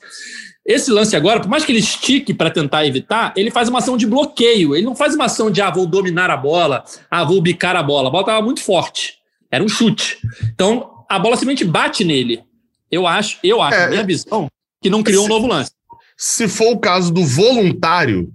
Esse 0.66 0.92
lance 0.92 1.16
agora, 1.16 1.40
por 1.40 1.50
mais 1.50 1.66
que 1.66 1.72
ele 1.72 1.80
estique 1.80 2.34
para 2.34 2.52
tentar 2.52 2.86
evitar, 2.86 3.34
ele 3.36 3.50
faz 3.50 3.70
uma 3.70 3.80
ação 3.80 3.98
de 3.98 4.06
bloqueio. 4.06 4.76
Ele 4.76 4.86
não 4.86 4.96
faz 4.96 5.16
uma 5.16 5.26
ação 5.26 5.50
de, 5.50 5.62
ah, 5.62 5.72
vou 5.72 5.88
dominar 5.88 6.30
a 6.30 6.38
bola, 6.38 6.84
ah, 7.10 7.24
vou 7.24 7.42
bicar 7.42 7.76
a 7.76 7.82
bola. 7.82 8.10
A 8.10 8.12
bola 8.12 8.24
estava 8.24 8.42
muito 8.42 8.62
forte. 8.62 9.16
Era 9.52 9.64
um 9.64 9.68
chute. 9.68 10.20
Então, 10.54 11.04
a 11.10 11.18
bola 11.18 11.36
simplesmente 11.36 11.66
bate 11.66 12.04
nele. 12.04 12.44
Eu 12.92 13.08
acho, 13.08 13.38
eu 13.44 13.62
acho, 13.62 13.78
é, 13.78 13.90
minha 13.90 14.04
visão, 14.04 14.48
que 14.82 14.90
não 14.90 15.04
criou 15.04 15.24
se, 15.24 15.30
um 15.30 15.34
novo 15.34 15.48
lance. 15.48 15.72
Se 16.18 16.48
for 16.48 16.74
o 16.74 16.80
caso 16.80 17.12
do 17.12 17.26
voluntário, 17.26 18.32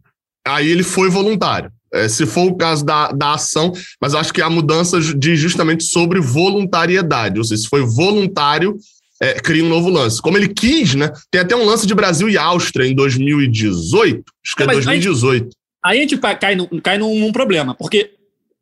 aí 0.46 0.68
ele 0.68 0.82
foi 0.82 1.08
voluntário. 1.08 1.72
É, 1.92 2.08
se 2.08 2.26
for 2.26 2.48
o 2.48 2.56
caso 2.56 2.84
da, 2.84 3.12
da 3.12 3.34
ação, 3.34 3.72
mas 4.00 4.14
acho 4.14 4.32
que 4.32 4.42
a 4.42 4.50
mudança 4.50 4.98
diz 5.00 5.38
justamente 5.38 5.84
sobre 5.84 6.20
voluntariedade. 6.20 7.38
Ou 7.38 7.44
seja, 7.44 7.62
se 7.62 7.68
foi 7.68 7.82
voluntário, 7.82 8.76
é, 9.24 9.34
cria 9.40 9.64
um 9.64 9.68
novo 9.68 9.88
lance. 9.88 10.20
Como 10.20 10.36
ele 10.36 10.48
quis, 10.48 10.94
né? 10.94 11.10
Tem 11.30 11.40
até 11.40 11.56
um 11.56 11.64
lance 11.64 11.86
de 11.86 11.94
Brasil 11.94 12.28
e 12.28 12.36
Áustria 12.36 12.86
em 12.86 12.94
2018. 12.94 14.22
Acho 14.44 14.56
que 14.56 14.62
é, 14.62 14.66
2018. 14.66 15.48
Aí 15.82 15.98
a 15.98 16.00
gente 16.02 16.18
cai, 16.18 16.54
no, 16.54 16.82
cai 16.82 16.98
num, 16.98 17.18
num, 17.18 17.32
problema, 17.32 17.74
porque 17.74 18.12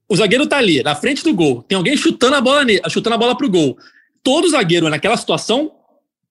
o 0.09 0.17
zagueiro 0.17 0.47
tá 0.47 0.59
ali, 0.59 0.83
na 0.83 0.95
frente 0.95 1.25
do 1.25 1.35
gol. 1.35 1.63
Tem 1.63 1.77
alguém 1.77 1.97
chutando 1.97 2.37
a 2.37 2.41
bola, 2.41 2.65
chutando 2.89 3.15
a 3.15 3.19
bola 3.19 3.37
pro 3.37 3.51
gol. 3.51 3.77
Todo 4.23 4.49
zagueiro 4.49 4.89
naquela 4.89 5.17
situação 5.17 5.73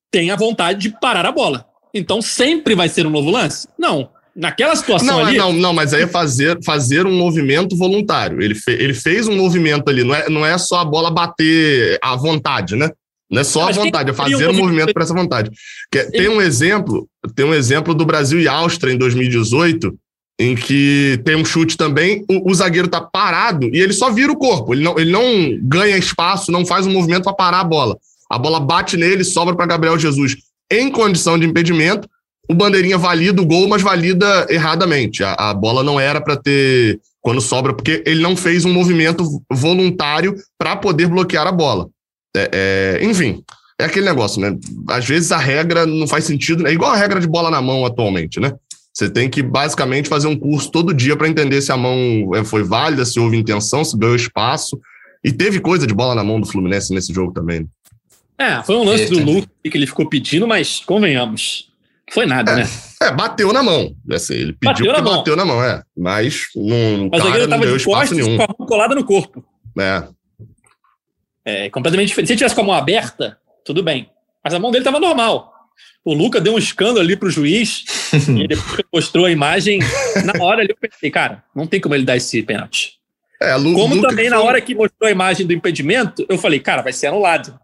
tem 0.10 0.32
a 0.32 0.36
vontade 0.36 0.80
de 0.80 1.00
parar 1.00 1.26
a 1.26 1.32
bola. 1.32 1.65
Então 1.94 2.22
sempre 2.22 2.74
vai 2.74 2.88
ser 2.88 3.06
um 3.06 3.10
novo 3.10 3.30
lance? 3.30 3.67
Não. 3.78 4.10
Naquela 4.34 4.76
situação 4.78 5.08
não, 5.08 5.20
é, 5.20 5.30
ali... 5.30 5.38
Não, 5.38 5.52
não, 5.52 5.74
mas 5.74 5.94
aí 5.94 6.04
é 6.04 6.08
fazer, 6.08 6.58
fazer 6.63 7.06
um 7.06 7.17
movimento 7.17 7.76
voluntário. 7.76 8.41
Ele, 8.41 8.56
fe, 8.56 8.72
ele 8.72 8.94
fez 8.94 9.28
um 9.28 9.36
movimento 9.36 9.89
ali, 9.89 10.06
não 10.06 10.15
é, 10.15 10.30
não 10.30 10.46
é 10.46 10.58
só 10.58 10.80
a 10.80 10.86
bola 10.86 11.12
bater 11.12 12.00
à 12.02 12.15
vontade, 12.15 12.78
né? 12.78 12.89
Não 13.32 13.41
é 13.41 13.44
só 13.44 13.70
a 13.70 13.72
vontade, 13.72 14.10
é 14.10 14.13
fazer 14.13 14.50
um 14.50 14.54
movimento 14.54 14.94
para 14.94 15.04
essa 15.04 15.13
vontade. 15.13 15.50
Tem 16.12 16.28
um 16.28 16.41
exemplo, 16.41 17.08
tem 17.34 17.46
um 17.46 17.54
exemplo 17.54 17.96
do 17.96 18.06
Brasil 18.06 18.41
e 18.41 18.48
Áustria 18.48 18.94
em 18.94 18.98
2018, 18.98 19.98
em 20.38 20.56
que 20.56 21.22
tem 21.24 21.36
um 21.36 21.46
chute 21.46 21.78
também, 21.78 22.26
o, 22.30 22.52
o, 22.52 22.54
zagueiro 22.54 22.88
tá 22.88 23.00
parado 23.00 23.70
e 23.74 23.80
ele 23.80 23.94
só 23.94 24.10
vira 24.10 24.32
o 24.32 24.38
corpo, 24.38 24.74
ele 24.74 24.84
não, 24.84 25.00
ele 25.00 25.12
não 25.12 25.24
ganha 25.62 25.96
espaço, 25.98 26.52
não 26.52 26.65
faz 26.65 26.86
um 26.86 26.91
movimento 26.91 27.24
para 27.24 27.34
parar 27.34 27.60
a 27.60 27.63
bola. 27.63 27.96
A 28.30 28.38
bola 28.38 28.60
bate 28.60 28.98
nele, 28.98 29.24
sobra 29.24 29.56
para 29.56 29.65
Gabriel 29.65 30.00
Jesus 30.00 30.36
em 30.72 30.89
condição 30.89 31.38
de 31.38 31.46
impedimento. 31.46 32.10
O 32.50 32.56
bandeirinha 32.56 32.98
valida 32.98 33.41
o 33.41 33.46
gol, 33.46 33.67
mas 33.67 33.82
valida 33.82 34.48
erradamente. 34.50 35.24
A, 35.24 35.34
a 35.34 35.54
bola 35.54 35.84
não 35.84 36.00
era 36.00 36.20
para 36.20 36.36
ter 36.36 37.00
quando 37.22 37.39
sobra, 37.39 37.74
porque 37.74 38.04
ele 38.06 38.22
não 38.22 38.36
fez 38.36 38.65
um 38.65 38.74
movimento 38.74 39.24
voluntário 39.52 40.36
para 40.58 40.76
poder 40.76 41.08
bloquear 41.08 41.46
a 41.46 41.52
bola. 41.52 41.88
É, 42.36 43.00
é, 43.02 43.06
enfim, 43.06 43.44
é 43.80 43.86
aquele 43.86 44.06
negócio, 44.06 44.39
né? 44.39 44.58
Às 44.88 45.06
vezes 45.06 45.32
a 45.32 45.38
regra 45.38 45.86
não 45.86 46.08
faz 46.08 46.24
sentido, 46.26 46.67
é 46.67 46.72
igual 46.72 46.91
a 46.91 46.98
regra 46.98 47.20
de 47.20 47.28
bola 47.28 47.50
na 47.50 47.62
mão 47.62 47.86
atualmente, 47.86 48.39
né? 48.39 48.54
Você 48.94 49.10
tem 49.10 49.30
que 49.30 49.41
basicamente 49.41 50.10
fazer 50.10 50.28
um 50.28 50.38
curso 50.38 50.70
todo 50.70 50.94
dia 50.94 51.15
para 51.15 51.28
entender 51.28 51.62
se 51.62 51.72
a 51.72 51.78
mão 51.78 52.32
é, 52.36 52.44
foi 52.44 52.63
válida, 52.63 53.06
se 53.06 53.20
houve 53.20 53.38
intenção, 53.38 53.84
se 53.84 53.98
ganhou 53.98 54.15
espaço. 54.15 54.80
E 55.24 55.32
teve 55.32 55.60
coisa 55.60 55.88
de 55.88 55.94
bola 55.94 56.15
na 56.15 56.24
mão 56.24 56.41
do 56.41 56.48
Fluminense 56.48 56.94
nesse 56.94 57.13
jogo 57.13 57.32
também. 57.32 57.67
É, 58.38 58.62
foi 58.63 58.76
um 58.76 58.84
lance 58.84 59.06
do 59.06 59.24
Lucas 59.24 59.50
que 59.63 59.78
ele 59.78 59.88
ficou 59.88 60.10
pedindo, 60.10 60.48
mas 60.48 60.80
convenhamos. 60.80 61.70
Foi 62.12 62.26
nada, 62.26 62.52
é, 62.52 62.56
né? 62.58 62.70
É, 63.02 63.12
bateu 63.12 63.54
na 63.54 63.63
mão. 63.63 63.96
Assim, 64.12 64.34
ele 64.34 64.54
pediu 64.54 64.88
bateu 64.88 65.04
que 65.04 65.10
bateu 65.10 65.36
na 65.36 65.46
mão, 65.46 65.63
é. 65.63 65.82
Mas 65.98 66.48
não, 66.56 67.10
mas 67.10 67.24
cara, 67.24 67.48
não 67.48 67.60
deu 67.60 67.78
espaço 67.78 68.13
nenhum. 68.13 68.36
Com 68.36 68.44
a 68.44 68.56
mão 68.60 68.67
colada 68.67 68.96
no 68.96 69.06
corpo. 69.06 69.44
É. 69.80 70.04
É 71.44 71.70
completamente 71.70 72.10
diferente. 72.10 72.28
Se 72.28 72.34
ele 72.34 72.38
tivesse 72.38 72.56
com 72.56 72.62
a 72.62 72.66
mão 72.66 72.76
aberta, 72.76 73.38
tudo 73.66 73.84
bem. 73.84 74.10
Mas 74.44 74.54
a 74.54 74.60
mão 74.60 74.72
dele 74.72 74.82
estava 74.82 75.00
normal. 75.00 75.52
O 76.04 76.14
Luca 76.14 76.42
deu 76.42 76.54
um 76.54 76.58
escândalo 76.58 77.00
ali 77.00 77.16
pro 77.16 77.30
juiz 77.30 77.86
e 78.14 78.48
depois 78.48 78.84
mostrou 78.94 79.26
a 79.26 79.32
imagem. 79.32 79.80
Na 80.26 80.44
hora 80.44 80.62
ali 80.62 80.72
eu 80.72 80.78
pensei, 80.78 81.12
cara, 81.12 81.44
não 81.56 81.68
tem 81.68 81.80
como 81.80 81.96
ele 81.96 82.06
dar 82.06 82.18
esse 82.18 82.42
pênalti. 82.44 82.94
É, 83.40 83.56
Lu, 83.56 83.74
como 83.74 83.96
Luca 83.96 84.10
também, 84.10 84.30
foi... 84.30 84.38
na 84.38 84.44
hora 84.44 84.62
que 84.62 84.76
mostrou 84.76 85.08
a 85.08 85.12
imagem 85.12 85.46
do 85.46 85.54
impedimento, 85.54 86.26
eu 86.30 86.38
falei, 86.38 86.60
cara, 86.60 86.82
vai 86.82 86.94
ser 86.94 87.08
anulado. 87.08 87.60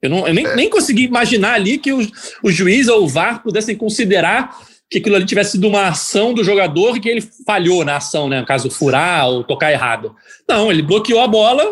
Eu, 0.00 0.10
não, 0.10 0.26
eu 0.26 0.34
nem, 0.34 0.46
é. 0.46 0.54
nem 0.54 0.70
consegui 0.70 1.04
imaginar 1.04 1.54
ali 1.54 1.78
que 1.78 1.92
o, 1.92 1.98
o 2.42 2.50
juiz 2.50 2.86
ou 2.86 3.04
o 3.04 3.08
VAR 3.08 3.42
pudessem 3.42 3.76
considerar 3.76 4.56
que 4.88 4.98
aquilo 4.98 5.16
ali 5.16 5.24
tivesse 5.24 5.52
sido 5.52 5.66
uma 5.66 5.88
ação 5.88 6.32
do 6.32 6.44
jogador 6.44 6.96
e 6.96 7.00
que 7.00 7.08
ele 7.08 7.28
falhou 7.44 7.84
na 7.84 7.96
ação, 7.96 8.28
né? 8.28 8.40
No 8.40 8.46
caso, 8.46 8.70
furar 8.70 9.28
ou 9.28 9.42
tocar 9.42 9.72
errado. 9.72 10.14
Não, 10.48 10.70
ele 10.70 10.82
bloqueou 10.82 11.20
a 11.20 11.26
bola, 11.26 11.64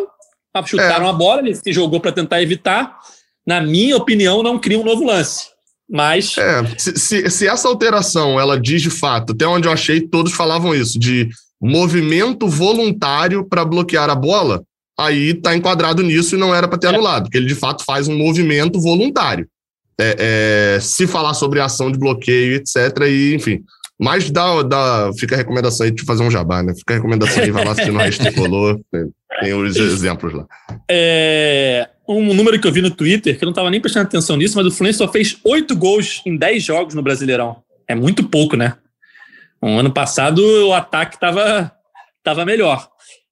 chutaram 0.64 1.06
é. 1.06 1.10
a 1.10 1.12
bola, 1.12 1.40
ele 1.40 1.54
se 1.54 1.72
jogou 1.72 2.00
para 2.00 2.12
tentar 2.12 2.42
evitar. 2.42 2.98
Na 3.46 3.60
minha 3.60 3.96
opinião, 3.96 4.42
não 4.42 4.58
cria 4.58 4.78
um 4.78 4.84
novo 4.84 5.04
lance. 5.04 5.46
Mas. 5.88 6.36
É, 6.38 6.64
se, 6.78 6.96
se, 6.96 7.30
se, 7.30 7.48
essa 7.48 7.68
alteração 7.68 8.40
ela 8.40 8.58
diz 8.58 8.82
de 8.82 8.90
fato, 8.90 9.32
até 9.32 9.46
onde 9.46 9.68
eu 9.68 9.72
achei, 9.72 10.00
todos 10.00 10.32
falavam 10.32 10.74
isso, 10.74 10.98
de 10.98 11.28
movimento 11.60 12.48
voluntário 12.48 13.46
para 13.46 13.64
bloquear 13.64 14.08
a 14.10 14.14
bola, 14.14 14.62
aí 14.98 15.30
está 15.30 15.54
enquadrado 15.54 16.02
nisso 16.02 16.34
e 16.34 16.38
não 16.38 16.54
era 16.54 16.68
para 16.68 16.78
ter 16.78 16.86
é. 16.86 16.90
anulado, 16.90 17.24
porque 17.24 17.38
ele 17.38 17.46
de 17.46 17.54
fato 17.54 17.84
faz 17.84 18.08
um 18.08 18.16
movimento 18.16 18.80
voluntário. 18.80 19.46
É, 20.00 20.76
é, 20.76 20.80
se 20.80 21.06
falar 21.06 21.34
sobre 21.34 21.60
ação 21.60 21.90
de 21.90 21.98
bloqueio, 21.98 22.56
etc., 22.56 23.02
e 23.06 23.34
enfim. 23.34 23.62
Mas 23.98 24.30
dá, 24.30 24.62
dá, 24.62 25.10
fica 25.18 25.34
a 25.34 25.38
recomendação 25.38 25.86
aí 25.86 25.92
de 25.92 26.04
fazer 26.04 26.24
um 26.24 26.30
jabá, 26.30 26.62
né? 26.62 26.74
Fica 26.74 26.94
a 26.94 26.96
recomendação 26.96 27.42
aí, 27.42 27.50
vai 27.50 27.64
lá 27.64 27.72
assistir 27.72 27.92
no 27.92 27.98
Raiz 27.98 28.18
Tricolor, 28.18 28.80
tem 29.40 29.54
os 29.54 29.76
exemplos 29.76 30.32
lá. 30.32 30.46
É, 30.90 31.88
um 32.08 32.34
número 32.34 32.60
que 32.60 32.66
eu 32.66 32.72
vi 32.72 32.82
no 32.82 32.90
Twitter, 32.90 33.38
que 33.38 33.44
eu 33.44 33.46
não 33.46 33.52
estava 33.52 33.70
nem 33.70 33.80
prestando 33.80 34.06
atenção 34.06 34.36
nisso, 34.36 34.56
mas 34.56 34.66
o 34.66 34.70
Fluminense 34.70 34.98
só 34.98 35.08
fez 35.08 35.38
oito 35.44 35.76
gols 35.76 36.22
em 36.26 36.36
dez 36.36 36.62
jogos 36.62 36.94
no 36.94 37.02
Brasileirão. 37.02 37.62
É 37.86 37.94
muito 37.94 38.24
pouco, 38.24 38.56
né? 38.56 38.76
Um 39.62 39.78
ano 39.78 39.92
passado 39.92 40.40
o 40.40 40.74
ataque 40.74 41.14
estava 41.14 41.72
estava 42.18 42.44
melhor. 42.44 42.88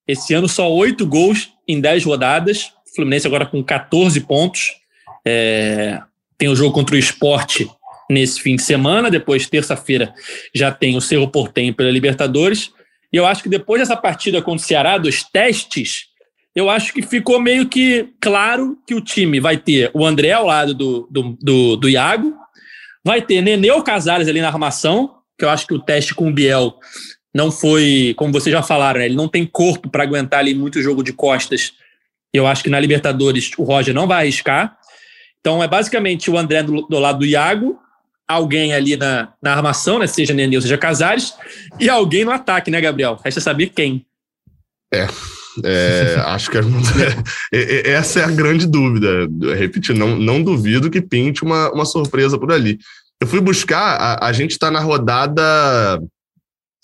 Esse 0.07 0.35
ano 0.35 0.49
só 0.49 0.71
oito 0.73 1.07
gols 1.07 1.51
em 1.67 1.81
dez 1.81 2.05
rodadas. 2.05 2.73
Fluminense 2.95 3.27
agora 3.27 3.47
com 3.47 3.63
14 3.63 4.21
pontos. 4.21 4.73
É, 5.27 6.01
tem 6.39 6.49
o 6.49 6.57
jogo 6.57 6.75
contra 6.75 6.95
o 6.95 6.99
esporte 6.99 7.71
nesse 8.13 8.41
fim 8.41 8.57
de 8.57 8.63
semana. 8.63 9.11
Depois, 9.11 9.49
terça-feira, 9.49 10.15
já 10.55 10.71
tem 10.71 10.97
o 10.97 11.01
Cerro 11.01 11.29
Portenho 11.29 11.75
pela 11.75 11.91
Libertadores. 11.91 12.73
E 13.13 13.17
eu 13.17 13.27
acho 13.27 13.43
que 13.43 13.49
depois 13.49 13.81
dessa 13.81 13.97
partida 13.97 14.41
contra 14.41 14.65
o 14.65 14.67
Ceará, 14.67 14.99
dos 14.99 15.23
testes, 15.23 16.07
eu 16.55 16.69
acho 16.69 16.93
que 16.93 17.03
ficou 17.03 17.41
meio 17.41 17.69
que 17.69 18.09
claro 18.21 18.79
que 18.87 18.95
o 18.95 19.01
time 19.01 19.41
vai 19.41 19.57
ter 19.57 19.91
o 19.95 20.05
André 20.05 20.33
ao 20.33 20.47
lado 20.47 20.75
do, 20.75 21.09
do, 21.11 21.37
do, 21.41 21.77
do 21.77 21.89
Iago, 21.89 22.35
vai 23.05 23.23
ter 23.23 23.41
Neneu 23.41 23.83
Casares 23.83 24.29
ali 24.29 24.41
na 24.41 24.49
armação, 24.49 25.17
que 25.39 25.45
eu 25.45 25.51
acho 25.51 25.67
que 25.67 25.75
o 25.75 25.81
teste 25.81 26.15
com 26.15 26.29
o 26.29 26.33
Biel 26.33 26.75
não 27.35 27.51
foi, 27.51 28.15
como 28.17 28.33
vocês 28.33 28.53
já 28.53 28.63
falaram, 28.63 29.01
né? 29.01 29.07
ele 29.07 29.17
não 29.17 29.29
tem 29.29 29.47
corpo 29.47 29.89
para 29.89 30.03
aguentar 30.03 30.41
ali 30.41 30.55
muito 30.55 30.83
jogo 30.83 31.03
de 31.03 31.13
costas. 31.13 31.73
Eu 32.33 32.47
acho 32.47 32.63
que 32.63 32.71
na 32.71 32.79
Libertadores 32.79 33.51
o 33.57 33.65
Roger 33.65 33.95
não 33.95 34.07
vai 34.07 34.25
arriscar. 34.25 34.77
Então 35.41 35.63
é 35.63 35.67
basicamente 35.67 36.31
o 36.31 36.37
André 36.37 36.63
do, 36.63 36.83
do 36.83 36.99
lado 36.99 37.21
do 37.21 37.27
Iago, 37.27 37.79
alguém 38.29 38.73
ali 38.73 38.97
na, 38.97 39.33
na 39.43 39.55
armação, 39.55 39.99
né? 39.99 40.07
Seja 40.07 40.35
Nenê, 40.35 40.61
seja 40.61 40.79
Casares, 40.79 41.35
e 41.79 41.89
alguém 41.89 42.25
no 42.25 42.31
ataque, 42.31 42.71
né, 42.71 42.81
Gabriel? 42.81 43.21
Resta 43.23 43.41
saber 43.41 43.69
quem. 43.69 44.07
É. 44.93 45.07
é 45.65 46.23
acho 46.27 46.51
que 46.51 46.59
é, 46.59 46.63
é, 47.53 47.91
essa 47.93 48.21
é 48.21 48.25
a 48.25 48.31
grande 48.31 48.67
dúvida. 48.67 49.29
Repetir, 49.57 49.95
não, 49.95 50.17
não 50.17 50.43
duvido 50.43 50.91
que 50.91 51.01
pinte 51.01 51.43
uma, 51.43 51.71
uma 51.73 51.85
surpresa 51.85 52.39
por 52.39 52.53
ali. 52.53 52.79
Eu 53.21 53.27
fui 53.27 53.41
buscar, 53.41 53.97
a, 53.97 54.27
a 54.27 54.33
gente 54.33 54.53
está 54.53 54.71
na 54.71 54.81
rodada. 54.81 56.03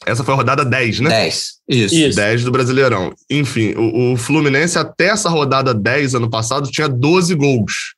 Essa 0.06 0.22
foi 0.22 0.32
a 0.32 0.36
rodada 0.36 0.64
10, 0.64 1.00
né? 1.00 1.10
10, 1.10 1.52
isso. 1.68 1.94
isso. 1.94 2.16
10 2.16 2.44
do 2.44 2.52
Brasileirão. 2.52 3.12
Enfim, 3.28 3.74
o, 3.76 4.12
o 4.12 4.16
Fluminense, 4.16 4.78
até 4.78 5.06
essa 5.08 5.28
rodada 5.28 5.74
10, 5.74 6.14
ano 6.14 6.30
passado, 6.30 6.70
tinha 6.70 6.88
12 6.88 7.34
gols 7.34 7.96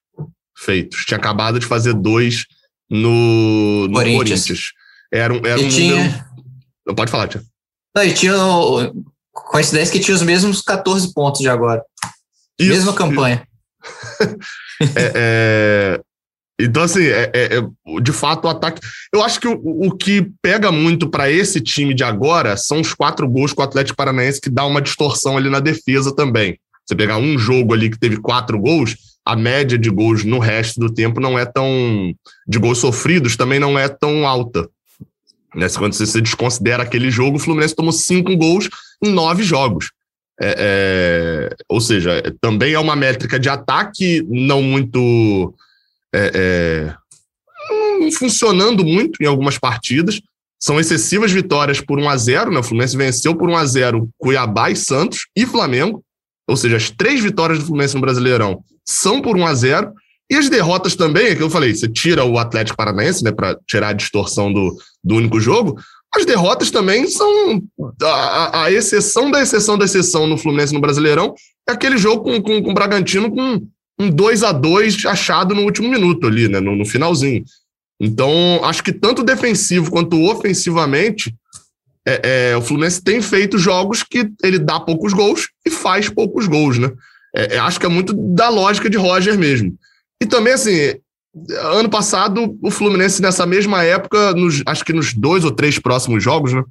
feitos. 0.57 1.05
Tinha 1.05 1.19
acabado 1.19 1.59
de 1.59 1.67
fazer 1.67 1.93
dois 1.93 2.47
no, 2.91 3.87
no 3.89 3.95
Corinthians. 3.95 4.43
Corinthians. 4.43 4.61
Era 5.13 5.33
um, 5.33 5.41
era 5.45 5.61
um 5.61 5.69
tinha... 5.69 5.97
número. 5.97 6.25
Pode 6.97 7.11
falar, 7.11 7.29
Tia. 7.29 7.43
Não, 7.95 8.05
e 8.05 8.13
tinha 8.13 8.35
coincidência 9.33 9.93
que 9.93 10.01
tinha 10.01 10.15
os 10.15 10.23
mesmos 10.23 10.63
14 10.63 11.13
pontos 11.13 11.41
de 11.41 11.49
agora. 11.49 11.83
Isso, 12.59 12.71
Mesma 12.71 12.93
campanha. 12.93 13.47
é, 14.97 15.13
é, 15.15 16.01
então, 16.61 16.83
assim, 16.83 17.05
é, 17.05 17.31
é, 17.35 17.57
é, 17.57 18.01
de 18.01 18.13
fato, 18.13 18.45
o 18.45 18.49
ataque. 18.49 18.81
Eu 19.13 19.23
acho 19.23 19.41
que 19.41 19.49
o, 19.49 19.59
o 19.63 19.97
que 19.97 20.31
pega 20.43 20.71
muito 20.71 21.09
para 21.09 21.31
esse 21.31 21.61
time 21.61 21.95
de 21.95 22.05
agora 22.05 22.57
são 22.57 22.81
os 22.81 22.93
quatro 22.93 23.29
gols 23.29 23.53
com 23.53 23.63
o 23.63 23.65
Atlético 23.65 23.97
Paranaense, 23.97 24.41
que 24.41 24.51
dá 24.51 24.65
uma 24.67 24.83
distorção 24.83 25.37
ali 25.37 25.49
na 25.49 25.61
defesa 25.61 26.15
também. 26.15 26.59
Você 26.87 26.95
pegar 26.95 27.17
um 27.17 27.39
jogo 27.39 27.73
ali 27.73 27.89
que 27.89 27.99
teve 27.99 28.19
quatro 28.19 28.59
gols, 28.59 28.97
a 29.31 29.37
média 29.37 29.79
de 29.79 29.89
gols 29.89 30.25
no 30.25 30.41
resto 30.41 30.81
do 30.81 30.93
tempo 30.93 31.21
não 31.21 31.39
é 31.39 31.47
tão. 31.47 32.13
de 32.49 32.59
gols 32.59 32.79
sofridos 32.79 33.37
também 33.37 33.61
não 33.61 33.79
é 33.79 33.89
tão 33.89 34.27
alta. 34.27 34.69
Né? 35.55 35.69
Quando 35.79 35.93
você 35.93 36.21
desconsidera 36.21 36.83
aquele 36.83 37.13
jogo, 37.13 37.37
o 37.37 37.41
Fluminense 37.41 37.75
tomou 37.75 37.93
cinco 37.93 38.37
gols 38.37 38.69
em 39.01 39.13
nove 39.13 39.45
jogos. 39.45 39.93
É, 40.43 40.55
é, 40.59 41.57
ou 41.69 41.81
seja, 41.81 42.21
também 42.41 42.73
é 42.73 42.79
uma 42.79 42.97
métrica 42.97 43.39
de 43.39 43.49
ataque 43.49 44.27
não 44.29 44.63
muito. 44.63 45.55
É, 46.13 46.97
é 46.97 48.11
funcionando 48.19 48.85
muito 48.85 49.23
em 49.23 49.27
algumas 49.27 49.59
partidas. 49.59 50.21
São 50.59 50.81
excessivas 50.81 51.31
vitórias 51.31 51.81
por 51.81 52.01
1 52.01 52.09
a 52.09 52.17
0 52.17 52.51
né? 52.51 52.59
O 52.59 52.65
Fluminense 52.65 52.97
venceu 52.97 53.37
por 53.37 53.49
1 53.49 53.57
a 53.57 53.65
0 53.65 54.09
Cuiabá 54.19 54.71
e 54.71 54.77
Santos 54.77 55.29
e 55.37 55.47
Flamengo. 55.47 56.03
Ou 56.51 56.57
seja, 56.57 56.77
as 56.77 56.91
três 56.91 57.21
vitórias 57.21 57.61
do 57.61 57.67
Fluminense 57.67 57.95
no 57.95 58.01
Brasileirão 58.01 58.63
são 58.85 59.23
por 59.23 59.37
1 59.37 59.47
a 59.47 59.55
0 59.55 59.93
e 60.31 60.37
as 60.37 60.49
derrotas 60.49 60.95
também, 60.95 61.29
é 61.29 61.35
que 61.35 61.43
eu 61.43 61.51
falei, 61.51 61.75
você 61.75 61.89
tira 61.89 62.25
o 62.25 62.39
Atlético 62.39 62.77
Paranaense, 62.77 63.25
né, 63.25 63.33
para 63.33 63.57
tirar 63.67 63.89
a 63.89 63.93
distorção 63.93 64.53
do, 64.53 64.77
do 65.03 65.17
único 65.17 65.41
jogo, 65.41 65.77
as 66.15 66.25
derrotas 66.25 66.71
também 66.71 67.09
são 67.09 67.63
a, 68.03 68.65
a, 68.65 68.73
exceção 68.73 69.31
da 69.31 69.41
exceção 69.41 69.79
da 69.79 69.85
exceção 69.85 70.27
no 70.27 70.37
Fluminense 70.37 70.75
no 70.75 70.81
Brasileirão, 70.81 71.35
é 71.69 71.73
aquele 71.73 71.97
jogo 71.97 72.23
com, 72.23 72.43
com, 72.43 72.63
com 72.63 72.71
o 72.71 72.75
Bragantino 72.75 73.31
com 73.31 73.61
um 73.99 74.11
2 74.11 74.43
a 74.43 74.53
2 74.53 75.07
achado 75.07 75.55
no 75.55 75.63
último 75.63 75.89
minuto 75.89 76.27
ali, 76.27 76.49
né, 76.49 76.59
no, 76.59 76.75
no 76.75 76.85
finalzinho. 76.85 77.45
Então, 78.01 78.61
acho 78.65 78.83
que 78.83 78.93
tanto 78.93 79.23
defensivo 79.23 79.91
quanto 79.91 80.21
ofensivamente, 80.25 81.35
é, 82.11 82.51
é, 82.51 82.57
o 82.57 82.63
Fluminense 82.63 83.03
tem 83.03 83.21
feito 83.21 83.59
jogos 83.59 84.03
que 84.03 84.31
ele 84.43 84.59
dá 84.59 84.81
poucos 84.81 85.13
gols 85.13 85.49
e 85.67 85.71
faz 85.71 86.09
poucos 86.09 86.47
gols, 86.47 86.79
né? 86.79 86.91
É, 87.35 87.57
é, 87.57 87.59
acho 87.59 87.79
que 87.79 87.87
é 87.87 87.89
muito 87.89 88.13
da 88.13 88.49
lógica 88.49 88.89
de 88.89 88.97
Roger 88.97 89.39
mesmo. 89.39 89.75
E 90.23 90.27
também, 90.27 90.53
assim, 90.53 90.95
ano 91.63 91.89
passado, 91.89 92.59
o 92.63 92.71
Fluminense, 92.71 93.23
nessa 93.23 93.47
mesma 93.47 93.85
época, 93.85 94.33
nos, 94.33 94.63
acho 94.67 94.85
que 94.85 94.93
nos 94.93 95.15
dois 95.15 95.45
ou 95.45 95.51
três 95.51 95.79
próximos 95.79 96.23
jogos, 96.23 96.53
né? 96.53 96.63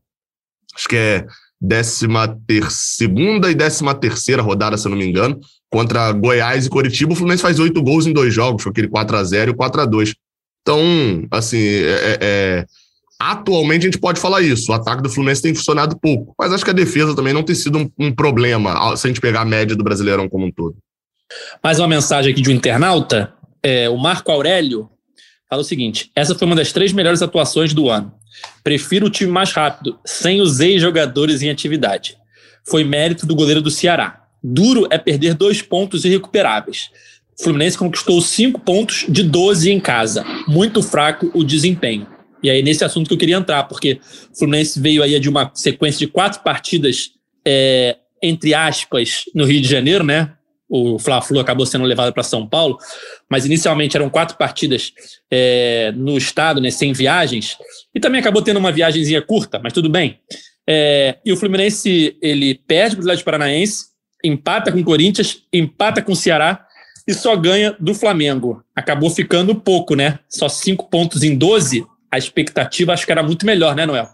Acho 0.76 0.88
que 0.88 0.96
é 0.96 1.26
décima 1.62 2.40
ter, 2.48 2.70
segunda 2.72 3.52
e 3.52 3.56
décima 3.56 3.94
terceira 3.94 4.42
rodada, 4.42 4.78
se 4.78 4.88
eu 4.88 4.92
não 4.92 4.98
me 4.98 5.06
engano, 5.06 5.40
contra 5.70 6.12
Goiás 6.12 6.66
e 6.66 6.70
Coritiba, 6.70 7.12
o 7.12 7.16
Fluminense 7.16 7.42
faz 7.42 7.60
oito 7.60 7.82
gols 7.82 8.08
em 8.08 8.14
dois 8.14 8.34
jogos, 8.34 8.64
foi 8.64 8.72
aquele 8.72 8.88
4 8.88 9.18
a 9.18 9.24
0 9.24 9.52
e 9.52 9.54
o 9.54 9.58
4 9.58 9.82
a 9.82 9.86
2 9.86 10.16
Então, 10.62 11.28
assim, 11.32 11.58
é, 11.58 12.18
é, 12.22 12.66
Atualmente 13.22 13.82
a 13.82 13.86
gente 13.86 14.00
pode 14.00 14.20
falar 14.20 14.42
isso. 14.42 14.72
O 14.72 14.76
ataque 14.76 15.04
do 15.04 15.10
Fluminense 15.10 15.42
tem 15.42 15.54
funcionado 15.54 16.00
pouco, 16.00 16.34
mas 16.40 16.54
acho 16.54 16.64
que 16.64 16.70
a 16.70 16.74
defesa 16.74 17.14
também 17.14 17.34
não 17.34 17.44
tem 17.44 17.56
sido 17.56 17.78
um, 17.78 17.92
um 18.00 18.12
problema 18.14 18.96
se 18.96 19.06
a 19.06 19.10
gente 19.10 19.20
pegar 19.20 19.42
a 19.42 19.46
média 19.46 19.76
do 19.76 19.84
Brasileirão 19.84 20.30
como 20.30 20.46
um 20.46 20.52
todo. 20.52 20.78
Mais 21.62 21.80
uma 21.80 21.88
mensagem 21.88 22.32
aqui 22.32 22.42
de 22.42 22.50
um 22.50 22.54
internauta. 22.54 23.34
É, 23.62 23.90
o 23.90 23.98
Marco 23.98 24.32
Aurélio 24.32 24.90
fala 25.50 25.62
o 25.62 25.66
seguinte: 25.66 26.10
essa 26.16 26.34
foi 26.34 26.46
uma 26.46 26.56
das 26.56 26.72
três 26.72 26.94
melhores 26.94 27.22
atuações 27.22 27.74
do 27.74 27.90
ano. 27.90 28.14
Prefiro 28.64 29.08
o 29.08 29.10
time 29.10 29.32
mais 29.32 29.52
rápido, 29.52 30.00
sem 30.06 30.40
os 30.40 30.62
ex-jogadores 30.62 31.42
em 31.42 31.50
atividade. 31.50 32.18
Foi 32.66 32.86
mérito 32.86 33.26
do 33.26 33.36
goleiro 33.36 33.62
do 33.62 33.70
Ceará. 33.70 34.24
Duro 34.42 34.88
é 34.90 34.98
perder 34.98 35.34
dois 35.34 35.62
pontos 35.62 36.06
irrecuperáveis. 36.06 36.90
Fluminense 37.42 37.78
conquistou 37.78 38.22
cinco 38.22 38.60
pontos 38.60 39.06
de 39.10 39.24
12 39.24 39.72
em 39.72 39.80
casa. 39.80 40.24
Muito 40.48 40.82
fraco 40.82 41.30
o 41.34 41.44
desempenho. 41.44 42.08
E 42.42 42.50
aí, 42.50 42.62
nesse 42.62 42.84
assunto 42.84 43.08
que 43.08 43.14
eu 43.14 43.18
queria 43.18 43.38
entrar, 43.38 43.64
porque 43.66 44.00
o 44.34 44.38
Fluminense 44.38 44.80
veio 44.80 45.04
aí 45.04 45.20
de 45.20 45.30
uma 45.30 45.52
sequência 45.54 46.00
de 46.00 46.08
quatro 46.08 46.42
partidas, 46.42 47.12
é, 47.46 47.98
entre 48.22 48.54
aspas, 48.54 49.26
no 49.34 49.46
Rio 49.46 49.62
de 49.62 49.68
Janeiro, 49.68 50.04
né? 50.04 50.34
O 50.70 51.00
Fla-Flu 51.00 51.40
acabou 51.40 51.66
sendo 51.66 51.84
levado 51.84 52.14
para 52.14 52.22
São 52.22 52.48
Paulo, 52.48 52.78
mas 53.28 53.46
inicialmente 53.46 53.98
eram 53.98 54.10
quatro 54.10 54.38
partidas 54.38 54.94
é, 55.32 55.92
no 55.96 56.16
estado, 56.16 56.62
né, 56.62 56.70
sem 56.70 56.94
viagens, 56.94 57.58
e 57.94 58.00
também 58.00 58.22
acabou 58.22 58.44
tendo 58.44 58.58
uma 58.58 58.72
viagemzinha 58.72 59.20
curta, 59.20 59.60
mas 59.64 59.74
tudo 59.74 59.90
bem. 59.90 60.20
É, 60.68 61.18
e 61.26 61.34
o 61.34 61.38
Fluminense 61.38 62.16
ele 62.22 62.54
perde 62.54 62.96
para 62.96 63.02
o 63.02 63.06
Atlético 63.06 63.26
Paranaense, 63.26 63.86
empata 64.24 64.72
com 64.72 64.80
o 64.80 64.84
Corinthians, 64.84 65.42
empata 65.52 66.04
com 66.04 66.12
o 66.12 66.16
Ceará 66.16 66.64
e 67.08 67.14
só 67.16 67.36
ganha 67.36 67.76
do 67.80 67.96
Flamengo. 67.96 68.64
Acabou 68.76 69.10
ficando 69.10 69.56
pouco, 69.56 69.96
né? 69.96 70.20
Só 70.30 70.48
cinco 70.48 70.88
pontos 70.88 71.24
em 71.24 71.36
12 71.36 71.84
a 72.12 72.18
expectativa 72.18 72.94
acho 72.94 73.06
que 73.06 73.12
era 73.12 73.24
muito 73.24 73.46
melhor, 73.46 73.76
né, 73.76 73.86
Noel? 73.86 74.10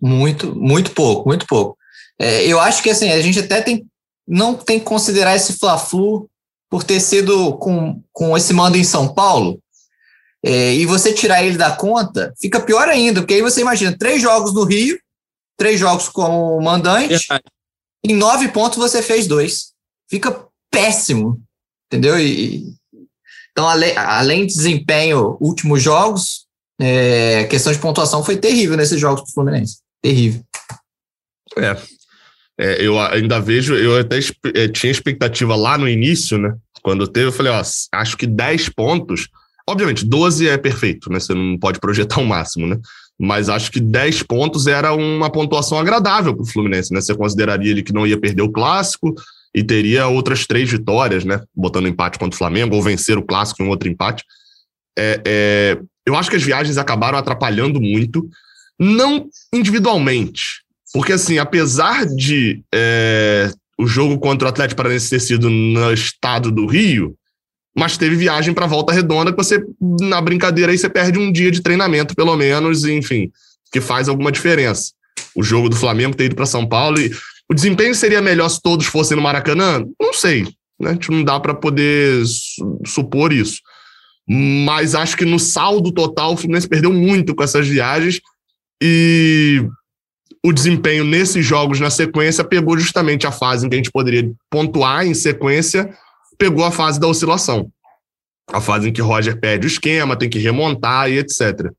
Muito, 0.00 0.54
muito 0.54 0.92
pouco, 0.92 1.28
muito 1.28 1.46
pouco. 1.46 1.76
É, 2.18 2.44
eu 2.46 2.58
acho 2.60 2.82
que 2.82 2.90
assim, 2.90 3.10
a 3.10 3.20
gente 3.20 3.38
até 3.38 3.60
tem, 3.60 3.86
não 4.26 4.54
tem 4.54 4.78
que 4.78 4.84
considerar 4.84 5.36
esse 5.36 5.58
Fla-Flu 5.58 6.28
por 6.70 6.84
ter 6.84 7.00
sido 7.00 7.56
com, 7.58 8.02
com 8.12 8.36
esse 8.36 8.52
mando 8.52 8.76
em 8.76 8.84
São 8.84 9.12
Paulo, 9.14 9.60
é, 10.44 10.74
e 10.74 10.86
você 10.86 11.12
tirar 11.12 11.42
ele 11.42 11.56
da 11.56 11.74
conta, 11.74 12.32
fica 12.40 12.60
pior 12.60 12.88
ainda, 12.88 13.20
porque 13.20 13.34
aí 13.34 13.42
você 13.42 13.60
imagina 13.60 13.96
três 13.96 14.22
jogos 14.22 14.54
no 14.54 14.64
Rio, 14.64 14.98
três 15.56 15.80
jogos 15.80 16.08
como 16.08 16.60
mandante, 16.60 17.08
Verdade. 17.08 17.44
em 18.04 18.14
nove 18.14 18.48
pontos 18.48 18.78
você 18.78 19.02
fez 19.02 19.26
dois. 19.26 19.72
Fica 20.08 20.46
péssimo, 20.70 21.42
entendeu? 21.86 22.18
E, 22.18 22.72
então, 23.50 23.68
além, 23.68 23.96
além 23.96 24.46
de 24.46 24.54
desempenho, 24.54 25.36
últimos 25.40 25.82
jogos, 25.82 26.46
é, 26.80 27.44
questão 27.44 27.72
de 27.72 27.78
pontuação 27.78 28.22
foi 28.22 28.36
terrível 28.36 28.76
nesses 28.76 29.00
jogos 29.00 29.22
para 29.22 29.30
o 29.30 29.34
Fluminense. 29.34 29.78
Terrível. 30.00 30.42
É. 31.56 31.76
é. 32.58 32.86
Eu 32.86 32.98
ainda 33.00 33.40
vejo, 33.40 33.74
eu 33.74 33.98
até 33.98 34.18
é, 34.54 34.68
tinha 34.68 34.90
expectativa 34.90 35.56
lá 35.56 35.76
no 35.76 35.88
início, 35.88 36.38
né? 36.38 36.54
Quando 36.82 37.08
teve, 37.08 37.26
eu 37.26 37.32
falei, 37.32 37.52
ó, 37.52 37.62
acho 37.92 38.16
que 38.16 38.26
10 38.26 38.68
pontos. 38.70 39.28
Obviamente, 39.68 40.04
12 40.04 40.48
é 40.48 40.56
perfeito, 40.56 41.10
né? 41.10 41.18
Você 41.18 41.34
não 41.34 41.58
pode 41.58 41.80
projetar 41.80 42.20
o 42.22 42.26
máximo, 42.26 42.66
né? 42.66 42.78
Mas 43.18 43.48
acho 43.48 43.72
que 43.72 43.80
10 43.80 44.22
pontos 44.22 44.68
era 44.68 44.94
uma 44.94 45.28
pontuação 45.28 45.78
agradável 45.78 46.34
para 46.34 46.44
o 46.44 46.46
Fluminense, 46.46 46.94
né? 46.94 47.00
Você 47.00 47.14
consideraria 47.14 47.72
ele 47.72 47.82
que 47.82 47.92
não 47.92 48.06
ia 48.06 48.18
perder 48.18 48.42
o 48.42 48.52
clássico 48.52 49.12
e 49.52 49.64
teria 49.64 50.06
outras 50.06 50.46
três 50.46 50.70
vitórias, 50.70 51.24
né? 51.24 51.42
Botando 51.54 51.88
empate 51.88 52.18
contra 52.18 52.36
o 52.36 52.38
Flamengo, 52.38 52.76
ou 52.76 52.82
vencer 52.82 53.18
o 53.18 53.22
clássico 53.22 53.62
em 53.62 53.68
outro 53.68 53.88
empate. 53.88 54.22
É, 54.98 55.20
é, 55.24 55.78
eu 56.04 56.16
acho 56.16 56.28
que 56.28 56.36
as 56.36 56.42
viagens 56.42 56.76
acabaram 56.76 57.16
atrapalhando 57.16 57.80
muito, 57.80 58.28
não 58.78 59.28
individualmente, 59.52 60.62
Porque, 60.92 61.12
assim, 61.12 61.38
apesar 61.38 62.06
de 62.06 62.62
é, 62.74 63.50
o 63.78 63.86
jogo 63.86 64.18
contra 64.18 64.46
o 64.46 64.48
Atlético 64.48 64.76
Paranaense 64.76 65.10
ter 65.10 65.20
sido 65.20 65.48
no 65.48 65.92
estado 65.92 66.50
do 66.50 66.66
Rio, 66.66 67.14
mas 67.76 67.96
teve 67.96 68.16
viagem 68.16 68.52
para 68.52 68.66
Volta 68.66 68.92
Redonda 68.92 69.30
que 69.30 69.36
você, 69.36 69.62
na 70.00 70.20
brincadeira, 70.20 70.72
aí 70.72 70.78
você 70.78 70.88
perde 70.88 71.18
um 71.18 71.30
dia 71.30 71.50
de 71.50 71.62
treinamento, 71.62 72.14
pelo 72.14 72.36
menos, 72.36 72.84
enfim, 72.84 73.30
que 73.72 73.80
faz 73.80 74.08
alguma 74.08 74.32
diferença. 74.32 74.92
O 75.34 75.42
jogo 75.42 75.68
do 75.68 75.76
Flamengo 75.76 76.16
ter 76.16 76.24
ido 76.24 76.34
para 76.34 76.46
São 76.46 76.66
Paulo 76.66 77.00
e 77.00 77.12
o 77.48 77.54
desempenho 77.54 77.94
seria 77.94 78.20
melhor 78.20 78.48
se 78.48 78.60
todos 78.60 78.86
fossem 78.86 79.16
no 79.16 79.22
Maracanã? 79.22 79.84
Não 80.00 80.12
sei, 80.12 80.42
né? 80.80 80.90
A 80.90 80.92
gente 80.94 81.10
não 81.10 81.22
dá 81.22 81.38
para 81.38 81.54
poder 81.54 82.24
supor 82.84 83.32
isso. 83.32 83.60
Mas 84.28 84.94
acho 84.94 85.16
que 85.16 85.24
no 85.24 85.38
saldo 85.38 85.90
total 85.90 86.34
o 86.34 86.36
Fluminense 86.36 86.68
perdeu 86.68 86.92
muito 86.92 87.34
com 87.34 87.42
essas 87.42 87.66
viagens 87.66 88.20
e 88.82 89.64
o 90.44 90.52
desempenho 90.52 91.02
nesses 91.02 91.44
jogos 91.44 91.80
na 91.80 91.88
sequência 91.88 92.44
pegou 92.44 92.78
justamente 92.78 93.26
a 93.26 93.32
fase 93.32 93.66
em 93.66 93.68
que 93.68 93.74
a 93.74 93.78
gente 93.78 93.90
poderia 93.90 94.30
pontuar 94.50 95.06
em 95.06 95.14
sequência, 95.14 95.92
pegou 96.36 96.64
a 96.64 96.70
fase 96.70 97.00
da 97.00 97.06
oscilação. 97.06 97.70
A 98.52 98.60
fase 98.60 98.88
em 98.88 98.92
que 98.92 99.02
Roger 99.02 99.40
perde 99.40 99.66
o 99.66 99.68
esquema, 99.68 100.16
tem 100.16 100.28
que 100.28 100.38
remontar 100.38 101.10
e 101.10 101.18
etc. 101.18 101.70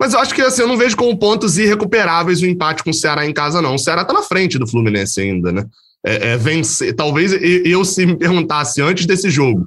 Mas 0.00 0.12
eu 0.12 0.20
acho 0.20 0.34
que 0.34 0.42
assim, 0.42 0.62
eu 0.62 0.68
não 0.68 0.76
vejo 0.76 0.96
como 0.96 1.18
pontos 1.18 1.58
irrecuperáveis 1.58 2.40
o 2.40 2.46
empate 2.46 2.84
com 2.84 2.90
o 2.90 2.94
Ceará 2.94 3.26
em 3.26 3.32
casa, 3.32 3.60
não. 3.60 3.74
O 3.74 3.78
Ceará 3.78 4.02
está 4.02 4.12
na 4.12 4.22
frente 4.22 4.58
do 4.58 4.66
Fluminense 4.66 5.20
ainda, 5.20 5.50
né? 5.50 5.64
É, 6.06 6.28
é 6.30 6.36
vencer. 6.36 6.94
Talvez 6.94 7.32
eu, 7.32 7.84
se 7.84 8.06
me 8.06 8.16
perguntasse 8.16 8.80
antes 8.80 9.06
desse 9.06 9.28
jogo 9.28 9.66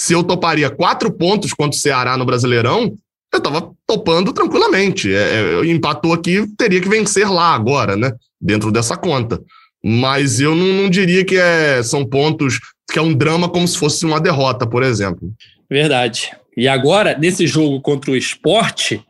se 0.00 0.14
eu 0.14 0.24
toparia 0.24 0.70
quatro 0.70 1.12
pontos 1.12 1.52
contra 1.52 1.76
o 1.76 1.78
Ceará 1.78 2.16
no 2.16 2.24
Brasileirão, 2.24 2.96
eu 3.30 3.36
estava 3.36 3.70
topando 3.86 4.32
tranquilamente. 4.32 5.14
É, 5.14 5.60
é, 5.60 5.66
empatou 5.66 6.14
aqui, 6.14 6.46
teria 6.56 6.80
que 6.80 6.88
vencer 6.88 7.30
lá 7.30 7.54
agora, 7.54 7.98
né? 7.98 8.10
Dentro 8.40 8.72
dessa 8.72 8.96
conta. 8.96 9.42
Mas 9.84 10.40
eu 10.40 10.54
não, 10.54 10.68
não 10.68 10.88
diria 10.88 11.22
que 11.22 11.36
é, 11.36 11.82
são 11.82 12.02
pontos 12.02 12.58
que 12.90 12.98
é 12.98 13.02
um 13.02 13.12
drama 13.12 13.46
como 13.46 13.68
se 13.68 13.76
fosse 13.76 14.06
uma 14.06 14.18
derrota, 14.18 14.66
por 14.66 14.82
exemplo. 14.82 15.34
Verdade. 15.70 16.30
E 16.56 16.66
agora, 16.66 17.14
nesse 17.18 17.46
jogo 17.46 17.78
contra 17.82 18.10
o 18.10 18.16
esporte, 18.16 19.04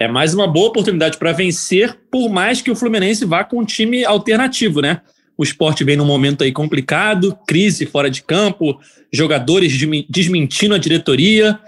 é 0.00 0.08
mais 0.08 0.34
uma 0.34 0.48
boa 0.48 0.66
oportunidade 0.66 1.16
para 1.16 1.30
vencer, 1.30 1.96
por 2.10 2.28
mais 2.28 2.60
que 2.60 2.72
o 2.72 2.76
Fluminense 2.76 3.24
vá 3.24 3.44
com 3.44 3.60
um 3.60 3.64
time 3.64 4.04
alternativo, 4.04 4.80
né? 4.80 5.00
O 5.36 5.42
esporte 5.42 5.84
vem 5.84 5.96
num 5.96 6.04
momento 6.04 6.44
aí 6.44 6.52
complicado, 6.52 7.36
crise 7.46 7.86
fora 7.86 8.08
de 8.08 8.22
campo, 8.22 8.78
jogadores 9.12 9.72
desmentindo 10.08 10.74
a 10.74 10.78
diretoria. 10.78 11.58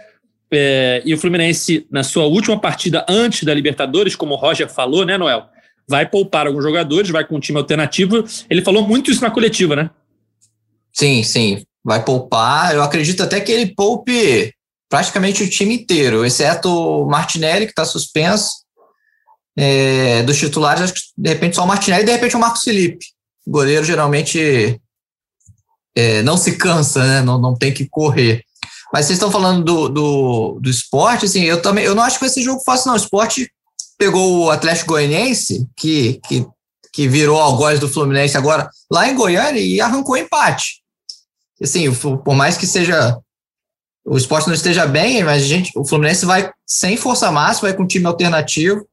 É, 0.50 1.02
e 1.04 1.12
o 1.12 1.18
Fluminense, 1.18 1.86
na 1.90 2.04
sua 2.04 2.24
última 2.24 2.58
partida 2.60 3.04
antes 3.08 3.42
da 3.42 3.52
Libertadores, 3.52 4.14
como 4.14 4.34
o 4.34 4.36
Roger 4.36 4.68
falou, 4.68 5.04
né, 5.04 5.18
Noel? 5.18 5.46
Vai 5.88 6.08
poupar 6.08 6.46
alguns 6.46 6.62
jogadores, 6.62 7.10
vai 7.10 7.24
com 7.24 7.36
um 7.36 7.40
time 7.40 7.58
alternativo. 7.58 8.24
Ele 8.48 8.62
falou 8.62 8.86
muito 8.86 9.10
isso 9.10 9.22
na 9.22 9.30
coletiva, 9.30 9.76
né? 9.76 9.90
Sim, 10.92 11.22
sim. 11.22 11.64
Vai 11.84 12.04
poupar. 12.04 12.74
Eu 12.74 12.82
acredito 12.82 13.22
até 13.22 13.40
que 13.40 13.52
ele 13.52 13.74
poupe 13.74 14.52
praticamente 14.88 15.42
o 15.42 15.50
time 15.50 15.74
inteiro, 15.74 16.24
exceto 16.24 16.68
o 16.68 17.06
Martinelli, 17.06 17.66
que 17.66 17.72
está 17.72 17.84
suspenso. 17.84 18.64
É, 19.58 20.22
dos 20.22 20.38
titulares, 20.38 20.82
acho 20.82 20.94
que 20.94 21.00
de 21.16 21.30
repente 21.30 21.56
só 21.56 21.64
o 21.64 21.66
Martinelli 21.66 22.02
e 22.02 22.06
de 22.06 22.12
repente 22.12 22.36
o 22.36 22.38
Marcos 22.38 22.62
Felipe. 22.62 23.06
O 23.46 23.50
goleiro 23.50 23.84
geralmente 23.84 24.80
é, 25.94 26.22
não 26.22 26.36
se 26.36 26.56
cansa, 26.56 27.04
né? 27.04 27.22
Não, 27.22 27.40
não 27.40 27.54
tem 27.54 27.72
que 27.72 27.88
correr. 27.88 28.42
Mas 28.92 29.06
vocês 29.06 29.16
estão 29.16 29.30
falando 29.30 29.64
do, 29.64 29.88
do, 29.88 30.60
do 30.60 30.70
esporte, 30.70 31.24
assim, 31.24 31.42
eu 31.42 31.60
também 31.60 31.84
eu 31.84 31.94
não 31.94 32.02
acho 32.02 32.18
que 32.18 32.24
esse 32.24 32.42
jogo 32.42 32.62
fácil, 32.64 32.88
não. 32.88 32.94
O 32.94 32.98
esporte 32.98 33.50
pegou 33.98 34.44
o 34.44 34.50
Atlético 34.50 34.92
Goianiense, 34.92 35.66
que, 35.76 36.20
que, 36.26 36.46
que 36.92 37.08
virou 37.08 37.40
algoz 37.40 37.80
do 37.80 37.88
Fluminense 37.88 38.36
agora, 38.36 38.70
lá 38.90 39.08
em 39.08 39.14
Goiânia 39.14 39.60
e 39.60 39.80
arrancou 39.80 40.16
empate. 40.16 40.82
Assim, 41.60 41.92
por 41.92 42.34
mais 42.34 42.56
que 42.56 42.66
seja 42.66 43.18
o 44.06 44.16
esporte 44.16 44.46
não 44.46 44.54
esteja 44.54 44.86
bem, 44.86 45.24
mas 45.24 45.42
a 45.42 45.46
gente, 45.46 45.72
o 45.76 45.84
Fluminense 45.84 46.24
vai 46.24 46.52
sem 46.64 46.96
força 46.96 47.32
máxima, 47.32 47.68
vai 47.68 47.76
com 47.76 47.86
time 47.86 48.06
alternativo 48.06 48.86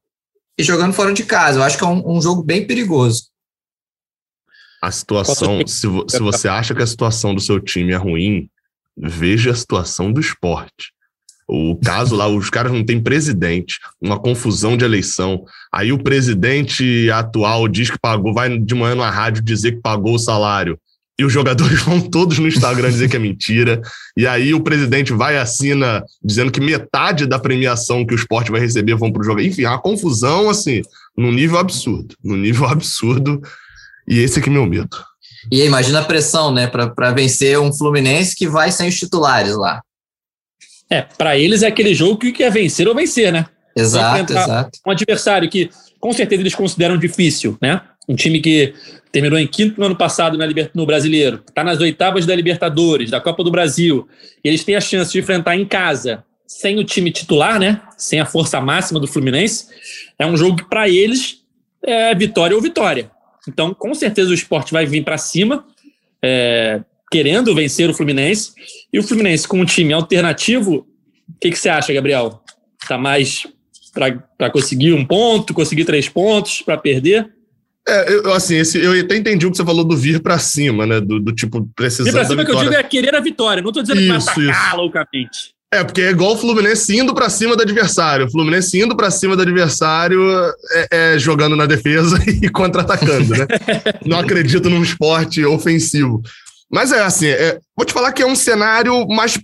e 0.58 0.64
jogando 0.64 0.94
fora 0.94 1.14
de 1.14 1.24
casa. 1.24 1.60
Eu 1.60 1.64
acho 1.64 1.78
que 1.78 1.84
é 1.84 1.88
um, 1.88 2.18
um 2.18 2.20
jogo 2.20 2.42
bem 2.42 2.66
perigoso. 2.66 3.28
A 4.84 4.92
situação, 4.92 5.66
se, 5.66 5.88
se 6.10 6.20
você 6.20 6.50
acha 6.50 6.76
que 6.76 6.84
a 6.84 6.86
situação 6.88 7.34
do 7.34 7.40
seu 7.40 7.58
time 7.58 7.94
é 7.94 7.96
ruim, 7.96 8.50
veja 8.98 9.52
a 9.52 9.56
situação 9.56 10.12
do 10.12 10.20
esporte. 10.20 10.92
O 11.48 11.78
caso 11.78 12.18
lá, 12.18 12.28
os 12.28 12.50
caras 12.50 12.74
não 12.74 12.84
têm 12.84 13.00
presidente, 13.00 13.80
uma 14.02 14.20
confusão 14.20 14.76
de 14.76 14.84
eleição. 14.84 15.46
Aí 15.72 15.94
o 15.94 16.04
presidente 16.04 17.10
atual 17.12 17.70
diz 17.70 17.90
que 17.90 17.98
pagou, 17.98 18.34
vai 18.34 18.60
de 18.60 18.76
manhã 18.76 18.96
na 18.96 19.10
rádio 19.10 19.42
dizer 19.42 19.72
que 19.72 19.82
pagou 19.82 20.16
o 20.16 20.20
salário 20.20 20.78
e 21.18 21.24
os 21.24 21.32
jogadores 21.32 21.80
vão 21.84 22.02
todos 22.02 22.38
no 22.38 22.48
Instagram 22.50 22.90
dizer 22.90 23.10
que 23.10 23.16
é 23.16 23.20
mentira. 23.20 23.82
E 24.18 24.28
aí 24.28 24.54
o 24.54 24.62
presidente 24.62 25.14
vai 25.14 25.36
e 25.36 25.40
assina 25.40 26.04
dizendo 26.22 26.52
que 26.52 26.60
metade 26.60 27.26
da 27.26 27.40
premiação 27.40 28.06
que 28.06 28.14
o 28.14 28.18
esporte 28.18 28.52
vai 28.52 28.60
receber 28.60 28.96
vão 28.96 29.14
para 29.14 29.22
o 29.22 29.24
jogo. 29.24 29.40
Enfim, 29.40 29.64
é 29.64 29.70
uma 29.70 29.82
confusão, 29.82 30.50
assim, 30.50 30.82
num 31.18 31.32
nível 31.32 31.58
absurdo. 31.58 32.16
Num 32.22 32.36
nível 32.36 32.66
absurdo. 32.68 33.42
E 34.08 34.20
esse 34.20 34.40
aqui 34.40 34.50
é 34.50 34.52
meu 34.52 34.66
medo. 34.66 34.98
E 35.52 35.62
aí, 35.62 35.68
imagina 35.68 36.00
a 36.00 36.06
pressão, 36.06 36.54
né, 36.54 36.68
para 36.68 37.12
vencer 37.12 37.60
um 37.60 37.74
Fluminense 37.74 38.36
que 38.36 38.48
vai 38.48 38.72
sem 38.72 38.88
os 38.88 38.96
titulares 38.96 39.56
lá. 39.56 39.82
É, 40.90 41.02
para 41.02 41.38
eles 41.38 41.64
é 41.64 41.68
aquele 41.68 41.94
jogo 41.94 42.18
que 42.18 42.32
quer 42.32 42.52
vencer 42.52 42.88
ou 42.88 42.96
vencer, 42.96 43.32
né? 43.32 43.46
Exato, 43.76 44.32
exato. 44.32 44.80
Um 44.86 44.92
adversário 44.92 45.50
que 45.50 45.70
com 46.00 46.14
certeza 46.14 46.42
eles 46.42 46.54
consideram 46.54 46.98
difícil, 46.98 47.58
né? 47.62 47.82
Um 48.08 48.16
time 48.16 48.40
que 48.40 48.74
terminou 49.12 49.40
em 49.40 49.48
quinto 49.48 49.80
no 49.80 49.86
ano 49.86 49.96
passado 49.96 50.38
na 50.38 50.46
no 50.74 50.86
Brasileiro, 50.86 51.42
está 51.48 51.64
nas 51.64 51.80
oitavas 51.80 52.26
da 52.26 52.36
Libertadores, 52.36 53.10
da 53.10 53.22
Copa 53.22 53.44
do 53.44 53.52
Brasil, 53.52 54.08
e 54.44 54.48
eles 54.48 54.64
têm 54.64 54.76
a 54.76 54.82
chance 54.82 55.12
de 55.12 55.20
enfrentar 55.20 55.56
em 55.56 55.66
casa, 55.66 56.24
sem 56.46 56.78
o 56.78 56.84
time 56.84 57.12
titular, 57.12 57.60
né? 57.60 57.82
Sem 57.98 58.20
a 58.20 58.26
força 58.26 58.60
máxima 58.60 59.00
do 59.00 59.08
Fluminense. 59.08 59.68
É 60.20 60.26
um 60.26 60.38
jogo 60.38 60.58
que, 60.58 60.70
para 60.70 60.90
eles, 60.90 61.38
é 61.82 62.14
vitória 62.14 62.56
ou 62.56 62.62
vitória. 62.62 63.10
Então, 63.48 63.74
com 63.74 63.94
certeza, 63.94 64.32
o 64.32 64.34
esporte 64.34 64.72
vai 64.72 64.86
vir 64.86 65.04
para 65.04 65.18
cima, 65.18 65.66
é, 66.24 66.82
querendo 67.12 67.54
vencer 67.54 67.90
o 67.90 67.94
Fluminense. 67.94 68.54
E 68.92 69.00
o 69.00 69.04
Fluminense, 69.04 69.48
com 69.48 69.60
um 69.60 69.66
time 69.66 69.94
alternativo, 69.94 70.88
o 71.30 71.40
que, 71.40 71.52
que 71.52 71.60
você 71.60 71.70
acha, 71.70 71.94
Gabriel? 71.94 72.42
Está 72.82 72.98
mais 72.98 73.46
para 73.94 74.50
conseguir 74.50 74.94
um 74.94 75.06
ponto, 75.06 75.54
conseguir 75.54 75.86
três 75.86 76.10
pontos, 76.10 76.62
para 76.62 76.78
perder? 76.78 77.32
É, 77.88 78.14
eu, 78.14 78.34
assim, 78.34 78.56
esse, 78.56 78.80
eu 78.80 79.00
até 79.00 79.18
entendi 79.18 79.46
o 79.46 79.52
que 79.52 79.58
você 79.58 79.66
falou 79.66 79.84
do 79.84 79.96
vir 79.96 80.22
para 80.22 80.40
cima, 80.40 80.86
né? 80.86 81.02
Do, 81.02 81.20
do 81.20 81.34
tipo, 81.34 81.70
precisando. 81.76 82.06
Vir 82.06 82.14
para 82.14 82.26
cima 82.26 82.46
que 82.46 82.52
eu 82.52 82.60
digo 82.60 82.74
é 82.74 82.84
querer 82.84 83.14
a 83.14 83.20
vitória. 83.20 83.62
Não 83.62 83.70
estou 83.70 83.84
dizendo 83.84 84.02
isso, 84.02 84.34
que 84.34 84.46
vai 84.46 84.50
atacar 84.50 84.78
loucamente. 84.78 85.54
É, 85.74 85.84
porque 85.84 86.02
é 86.02 86.12
igual 86.12 86.34
o 86.34 86.38
Fluminense 86.38 86.96
indo 86.96 87.16
para 87.16 87.32
cima 87.32 87.56
do 87.56 87.64
adversário. 87.64 88.28
O 88.28 88.32
Fluminense 88.32 88.80
indo 88.80 88.96
para 88.96 89.10
cima 89.10 89.36
do 89.36 89.42
adversário 89.42 90.22
é, 90.70 90.88
é, 90.92 91.18
jogando 91.18 91.56
na 91.56 91.66
defesa 91.66 92.20
e 92.30 92.48
contra-atacando, 92.48 93.34
né? 93.36 93.48
Não 94.06 94.20
acredito 94.20 94.70
num 94.70 94.84
esporte 94.84 95.44
ofensivo. 95.44 96.22
Mas 96.72 96.92
é 96.92 97.02
assim, 97.02 97.26
é, 97.26 97.60
vou 97.76 97.88
te 97.88 97.92
falar 97.92 98.12
que 98.12 98.22
é 98.22 98.26
um 98.26 98.36
cenário 98.36 99.08
mais 99.08 99.40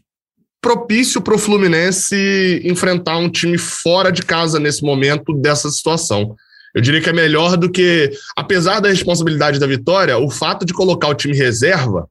propício 0.61 1.19
para 1.19 1.33
o 1.33 1.39
Fluminense 1.39 2.61
enfrentar 2.63 3.17
um 3.17 3.29
time 3.29 3.57
fora 3.57 4.11
de 4.11 4.21
casa 4.21 4.59
nesse 4.59 4.83
momento 4.83 5.33
dessa 5.33 5.71
situação. 5.71 6.35
Eu 6.75 6.81
diria 6.81 7.01
que 7.01 7.09
é 7.09 7.13
melhor 7.13 7.57
do 7.57 7.71
que, 7.71 8.11
apesar 8.35 8.79
da 8.79 8.89
responsabilidade 8.89 9.59
da 9.59 9.65
vitória, 9.65 10.15
o 10.19 10.29
fato 10.29 10.63
de 10.63 10.73
colocar 10.73 11.07
o 11.07 11.15
time 11.15 11.35
reserva 11.35 12.07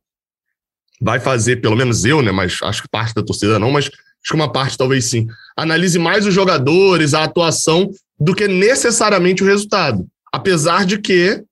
vai 1.01 1.21
fazer, 1.21 1.61
pelo 1.61 1.77
menos 1.77 2.05
eu, 2.05 2.21
né? 2.23 2.33
Mas 2.33 2.59
acho 2.63 2.83
que 2.83 2.89
parte 2.89 3.15
da 3.15 3.23
torcida 3.23 3.59
não, 3.59 3.71
mas 3.71 3.89
acho 4.23 4.31
que 4.31 4.35
uma 4.35 4.53
parte 4.53 4.77
talvez 4.77 5.05
sim. 5.07 5.27
Analise 5.57 5.99
mais 5.99 6.27
os 6.27 6.35
jogadores, 6.35 7.15
a 7.15 7.25
atuação, 7.25 7.91
do 8.19 8.35
que 8.35 8.49
necessariamente 8.49 9.43
o 9.43 9.47
resultado. 9.47 10.07
Apesar 10.33 10.85
de 10.85 10.99
que 10.99 11.43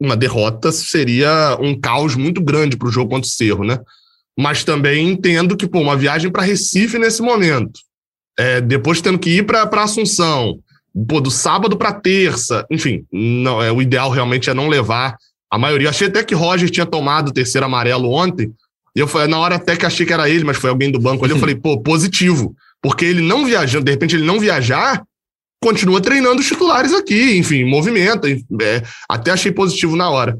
uma 0.00 0.16
derrota 0.16 0.72
seria 0.72 1.56
um 1.60 1.78
caos 1.78 2.14
muito 2.16 2.42
grande 2.42 2.76
para 2.76 2.88
o 2.88 2.92
jogo 2.92 3.10
contra 3.10 3.28
o 3.28 3.30
Cerro, 3.30 3.64
né? 3.64 3.78
Mas 4.38 4.64
também 4.64 5.08
entendo 5.08 5.56
que, 5.56 5.68
pô, 5.68 5.80
uma 5.80 5.96
viagem 5.96 6.30
para 6.30 6.42
Recife 6.42 6.98
nesse 6.98 7.20
momento, 7.20 7.80
é, 8.38 8.60
depois 8.60 9.02
tendo 9.02 9.18
que 9.18 9.30
ir 9.30 9.44
para 9.44 9.68
Assunção, 9.82 10.58
pô, 11.06 11.20
do 11.20 11.30
sábado 11.30 11.76
para 11.76 11.92
terça, 11.92 12.64
enfim, 12.70 13.04
não, 13.12 13.62
é, 13.62 13.70
o 13.70 13.82
ideal 13.82 14.10
realmente 14.10 14.48
é 14.48 14.54
não 14.54 14.68
levar 14.68 15.16
a 15.50 15.58
maioria. 15.58 15.90
Achei 15.90 16.08
até 16.08 16.22
que 16.22 16.34
Roger 16.34 16.70
tinha 16.70 16.86
tomado 16.86 17.28
o 17.28 17.32
terceiro 17.32 17.66
amarelo 17.66 18.10
ontem. 18.10 18.52
Eu 18.94 19.06
falei, 19.06 19.28
na 19.28 19.38
hora 19.38 19.56
até 19.56 19.76
que 19.76 19.86
achei 19.86 20.04
que 20.04 20.12
era 20.12 20.28
ele, 20.28 20.44
mas 20.44 20.56
foi 20.56 20.70
alguém 20.70 20.90
do 20.90 20.98
banco 20.98 21.24
ali, 21.24 21.32
eu 21.32 21.38
falei, 21.38 21.54
pô, 21.54 21.80
positivo. 21.80 22.54
Porque 22.82 23.04
ele 23.04 23.22
não 23.22 23.44
viajando, 23.44 23.84
de 23.84 23.90
repente 23.90 24.16
ele 24.16 24.24
não 24.24 24.40
viajar, 24.40 25.02
continua 25.62 26.00
treinando 26.00 26.40
os 26.40 26.46
titulares 26.46 26.92
aqui, 26.92 27.36
enfim, 27.36 27.64
movimenta. 27.64 28.28
É, 28.28 28.82
até 29.08 29.30
achei 29.30 29.52
positivo 29.52 29.96
na 29.96 30.10
hora. 30.10 30.38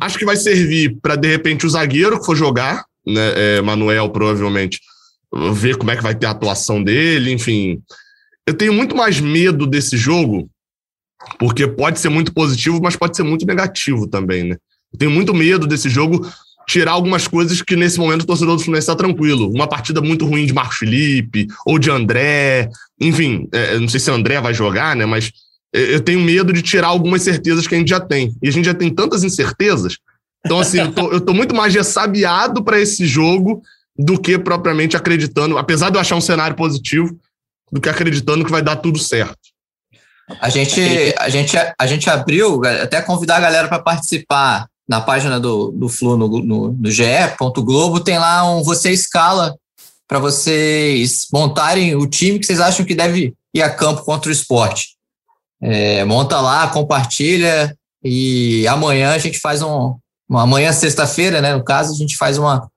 Acho 0.00 0.18
que 0.18 0.24
vai 0.24 0.36
servir 0.36 0.96
para, 1.00 1.16
de 1.16 1.28
repente, 1.28 1.66
o 1.66 1.70
zagueiro 1.70 2.18
que 2.18 2.26
for 2.26 2.36
jogar, 2.36 2.84
né? 3.06 3.32
É, 3.36 3.60
Manuel, 3.62 4.10
provavelmente, 4.10 4.80
ver 5.52 5.76
como 5.76 5.90
é 5.90 5.96
que 5.96 6.02
vai 6.02 6.14
ter 6.14 6.26
a 6.26 6.30
atuação 6.30 6.82
dele, 6.82 7.32
enfim 7.32 7.82
eu 8.46 8.54
tenho 8.54 8.72
muito 8.72 8.94
mais 8.94 9.20
medo 9.20 9.66
desse 9.66 9.96
jogo 9.96 10.48
porque 11.38 11.66
pode 11.66 11.98
ser 11.98 12.08
muito 12.08 12.32
positivo, 12.32 12.80
mas 12.80 12.94
pode 12.94 13.16
ser 13.16 13.24
muito 13.24 13.44
negativo 13.44 14.06
também, 14.06 14.44
né? 14.44 14.56
Eu 14.92 14.98
tenho 14.98 15.10
muito 15.10 15.34
medo 15.34 15.66
desse 15.66 15.88
jogo 15.88 16.24
tirar 16.66 16.92
algumas 16.92 17.28
coisas 17.28 17.62
que 17.62 17.76
nesse 17.76 17.98
momento 17.98 18.22
o 18.22 18.26
torcedor 18.26 18.56
do 18.56 18.62
Fluminense 18.62 18.84
está 18.84 18.96
tranquilo. 18.96 19.50
Uma 19.50 19.68
partida 19.68 20.00
muito 20.00 20.26
ruim 20.26 20.46
de 20.46 20.52
Marcos 20.52 20.78
Felipe 20.78 21.46
ou 21.64 21.78
de 21.78 21.90
André, 21.90 22.68
enfim, 23.00 23.48
é, 23.52 23.78
não 23.78 23.88
sei 23.88 24.00
se 24.00 24.10
André 24.10 24.40
vai 24.40 24.52
jogar, 24.52 24.96
né? 24.96 25.06
Mas 25.06 25.32
eu 25.72 26.00
tenho 26.00 26.20
medo 26.20 26.52
de 26.52 26.62
tirar 26.62 26.88
algumas 26.88 27.22
certezas 27.22 27.66
que 27.66 27.74
a 27.74 27.78
gente 27.78 27.88
já 27.88 28.00
tem. 28.00 28.34
E 28.42 28.48
a 28.48 28.52
gente 28.52 28.64
já 28.64 28.74
tem 28.74 28.92
tantas 28.92 29.22
incertezas. 29.22 29.98
Então, 30.44 30.58
assim, 30.58 30.78
eu 30.78 30.92
tô, 30.92 31.12
eu 31.12 31.20
tô 31.20 31.34
muito 31.34 31.54
mais 31.54 31.74
ressabiado 31.74 32.62
para 32.64 32.80
esse 32.80 33.06
jogo 33.06 33.62
do 33.98 34.18
que 34.18 34.38
propriamente 34.38 34.96
acreditando, 34.96 35.58
apesar 35.58 35.90
de 35.90 35.96
eu 35.96 36.00
achar 36.00 36.16
um 36.16 36.20
cenário 36.20 36.56
positivo, 36.56 37.18
do 37.70 37.80
que 37.80 37.88
acreditando 37.88 38.44
que 38.44 38.50
vai 38.50 38.62
dar 38.62 38.76
tudo 38.76 38.98
certo. 38.98 39.38
A 40.40 40.48
gente, 40.48 40.80
a 41.18 41.28
gente, 41.28 41.56
a 41.78 41.86
gente 41.86 42.10
abriu, 42.10 42.60
até 42.64 43.00
convidar 43.00 43.36
a 43.36 43.40
galera 43.40 43.68
para 43.68 43.78
participar 43.78 44.66
na 44.88 45.00
página 45.00 45.40
do, 45.40 45.72
do 45.72 45.88
Flu 45.88 46.16
no, 46.16 46.28
no, 46.28 46.72
no 46.72 46.90
ge.globo, 46.90 48.00
tem 48.00 48.18
lá 48.18 48.48
um 48.48 48.62
Você 48.62 48.92
Escala 48.92 49.56
para 50.06 50.18
vocês 50.18 51.26
montarem 51.32 51.96
o 51.96 52.06
time 52.06 52.38
que 52.38 52.46
vocês 52.46 52.60
acham 52.60 52.86
que 52.86 52.94
deve 52.94 53.34
ir 53.52 53.62
a 53.62 53.70
campo 53.70 54.04
contra 54.04 54.28
o 54.28 54.32
esporte. 54.32 54.96
É, 55.60 56.04
monta 56.04 56.40
lá, 56.40 56.68
compartilha 56.68 57.76
e 58.04 58.66
amanhã 58.68 59.12
a 59.12 59.18
gente 59.18 59.38
faz 59.38 59.62
um. 59.62 59.96
Amanhã, 60.30 60.72
sexta-feira, 60.72 61.40
né? 61.40 61.54
No 61.54 61.64
caso, 61.64 61.92
a 61.92 61.96
gente 61.96 62.16
faz 62.16 62.36
uma, 62.36 62.68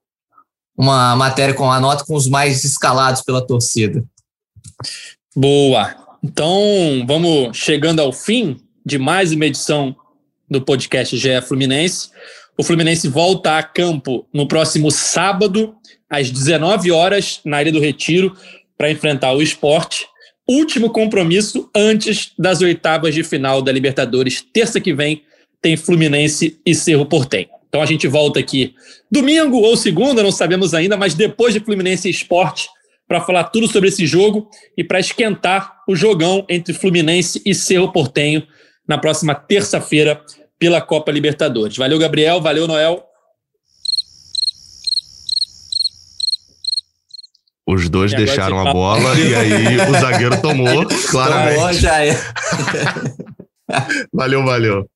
uma 0.77 1.15
matéria 1.15 1.53
com 1.53 1.71
a 1.71 1.79
nota 1.79 2.05
com 2.05 2.15
os 2.15 2.27
mais 2.27 2.63
escalados 2.63 3.21
pela 3.21 3.45
torcida. 3.45 4.03
Boa. 5.35 5.95
Então, 6.23 6.51
vamos 7.07 7.57
chegando 7.57 8.01
ao 8.01 8.11
fim 8.11 8.59
de 8.85 8.97
mais 8.97 9.31
uma 9.31 9.45
edição 9.45 9.95
do 10.49 10.61
podcast 10.61 11.15
GE 11.15 11.41
Fluminense. 11.47 12.09
O 12.57 12.63
Fluminense 12.63 13.07
volta 13.07 13.57
a 13.57 13.63
campo 13.63 14.27
no 14.33 14.47
próximo 14.47 14.91
sábado, 14.91 15.75
às 16.09 16.29
19 16.31 16.91
horas, 16.91 17.39
na 17.45 17.61
Ilha 17.61 17.71
do 17.71 17.79
Retiro, 17.79 18.35
para 18.77 18.91
enfrentar 18.91 19.33
o 19.33 19.41
esporte. 19.41 20.05
Último 20.47 20.89
compromisso 20.89 21.69
antes 21.75 22.31
das 22.37 22.61
oitavas 22.61 23.13
de 23.13 23.23
final 23.23 23.61
da 23.61 23.71
Libertadores. 23.71 24.41
Terça 24.41 24.81
que 24.81 24.93
vem 24.93 25.21
tem 25.61 25.77
Fluminense 25.77 26.59
e 26.65 26.73
Cerro 26.73 27.05
Portenho. 27.05 27.49
Então 27.67 27.81
a 27.81 27.85
gente 27.85 28.07
volta 28.07 28.39
aqui 28.39 28.73
domingo 29.11 29.57
ou 29.57 29.77
segunda, 29.77 30.23
não 30.23 30.31
sabemos 30.31 30.73
ainda, 30.73 30.97
mas 30.97 31.13
depois 31.13 31.53
de 31.53 31.59
Fluminense 31.59 32.07
e 32.07 32.11
Esporte, 32.11 32.67
para 33.07 33.21
falar 33.21 33.45
tudo 33.45 33.67
sobre 33.67 33.89
esse 33.89 34.05
jogo 34.05 34.49
e 34.75 34.83
para 34.83 34.99
esquentar 34.99 35.77
o 35.87 35.95
jogão 35.95 36.45
entre 36.49 36.73
Fluminense 36.73 37.41
e 37.45 37.53
Cerro 37.53 37.91
Portenho 37.91 38.45
na 38.87 38.97
próxima 38.97 39.35
terça-feira 39.35 40.19
pela 40.59 40.81
Copa 40.81 41.11
Libertadores. 41.11 41.77
Valeu, 41.77 41.97
Gabriel. 41.97 42.41
Valeu, 42.41 42.67
Noel. 42.67 43.05
Os 47.65 47.87
dois 47.87 48.11
deixaram 48.11 48.67
a 48.67 48.73
bola 48.73 49.13
e 49.13 49.35
aí 49.35 49.77
o 49.77 49.99
zagueiro 49.99 50.41
tomou, 50.41 50.87
claramente. 51.11 51.55
Tomou, 51.55 51.73
já 51.73 52.03
é. 52.03 52.17
valeu, 54.11 54.43
valeu. 54.43 54.89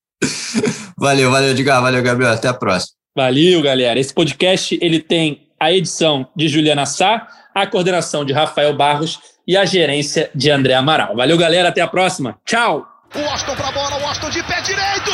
Valeu, 0.98 1.32
valeu, 1.32 1.52
Edgar. 1.52 1.82
Valeu, 1.82 2.02
Gabriel. 2.02 2.32
Até 2.32 2.48
a 2.48 2.54
próxima. 2.54 2.96
Valeu, 3.16 3.62
galera. 3.62 4.00
Esse 4.00 4.12
podcast 4.12 4.78
ele 4.82 5.00
tem 5.00 5.48
a 5.60 5.72
edição 5.72 6.28
de 6.36 6.48
Juliana 6.48 6.88
Sá, 6.88 7.28
a 7.54 7.68
coordenação 7.68 8.26
de 8.26 8.34
Rafael 8.34 8.76
Barros 8.76 9.20
e 9.48 9.56
a 9.56 9.66
gerência 9.66 10.32
de 10.34 10.50
André 10.50 10.74
Amaral. 10.74 11.16
Valeu, 11.16 11.38
galera. 11.38 11.70
Até 11.70 11.82
a 11.82 11.88
próxima. 11.88 12.40
Tchau. 12.44 12.88
O 13.16 13.20
Austin 13.20 13.56
pra 13.56 13.72
bola, 13.72 14.02
o 14.02 14.08
Austin 14.08 14.32
de 14.32 14.42
pé 14.48 14.60
direito. 14.62 15.12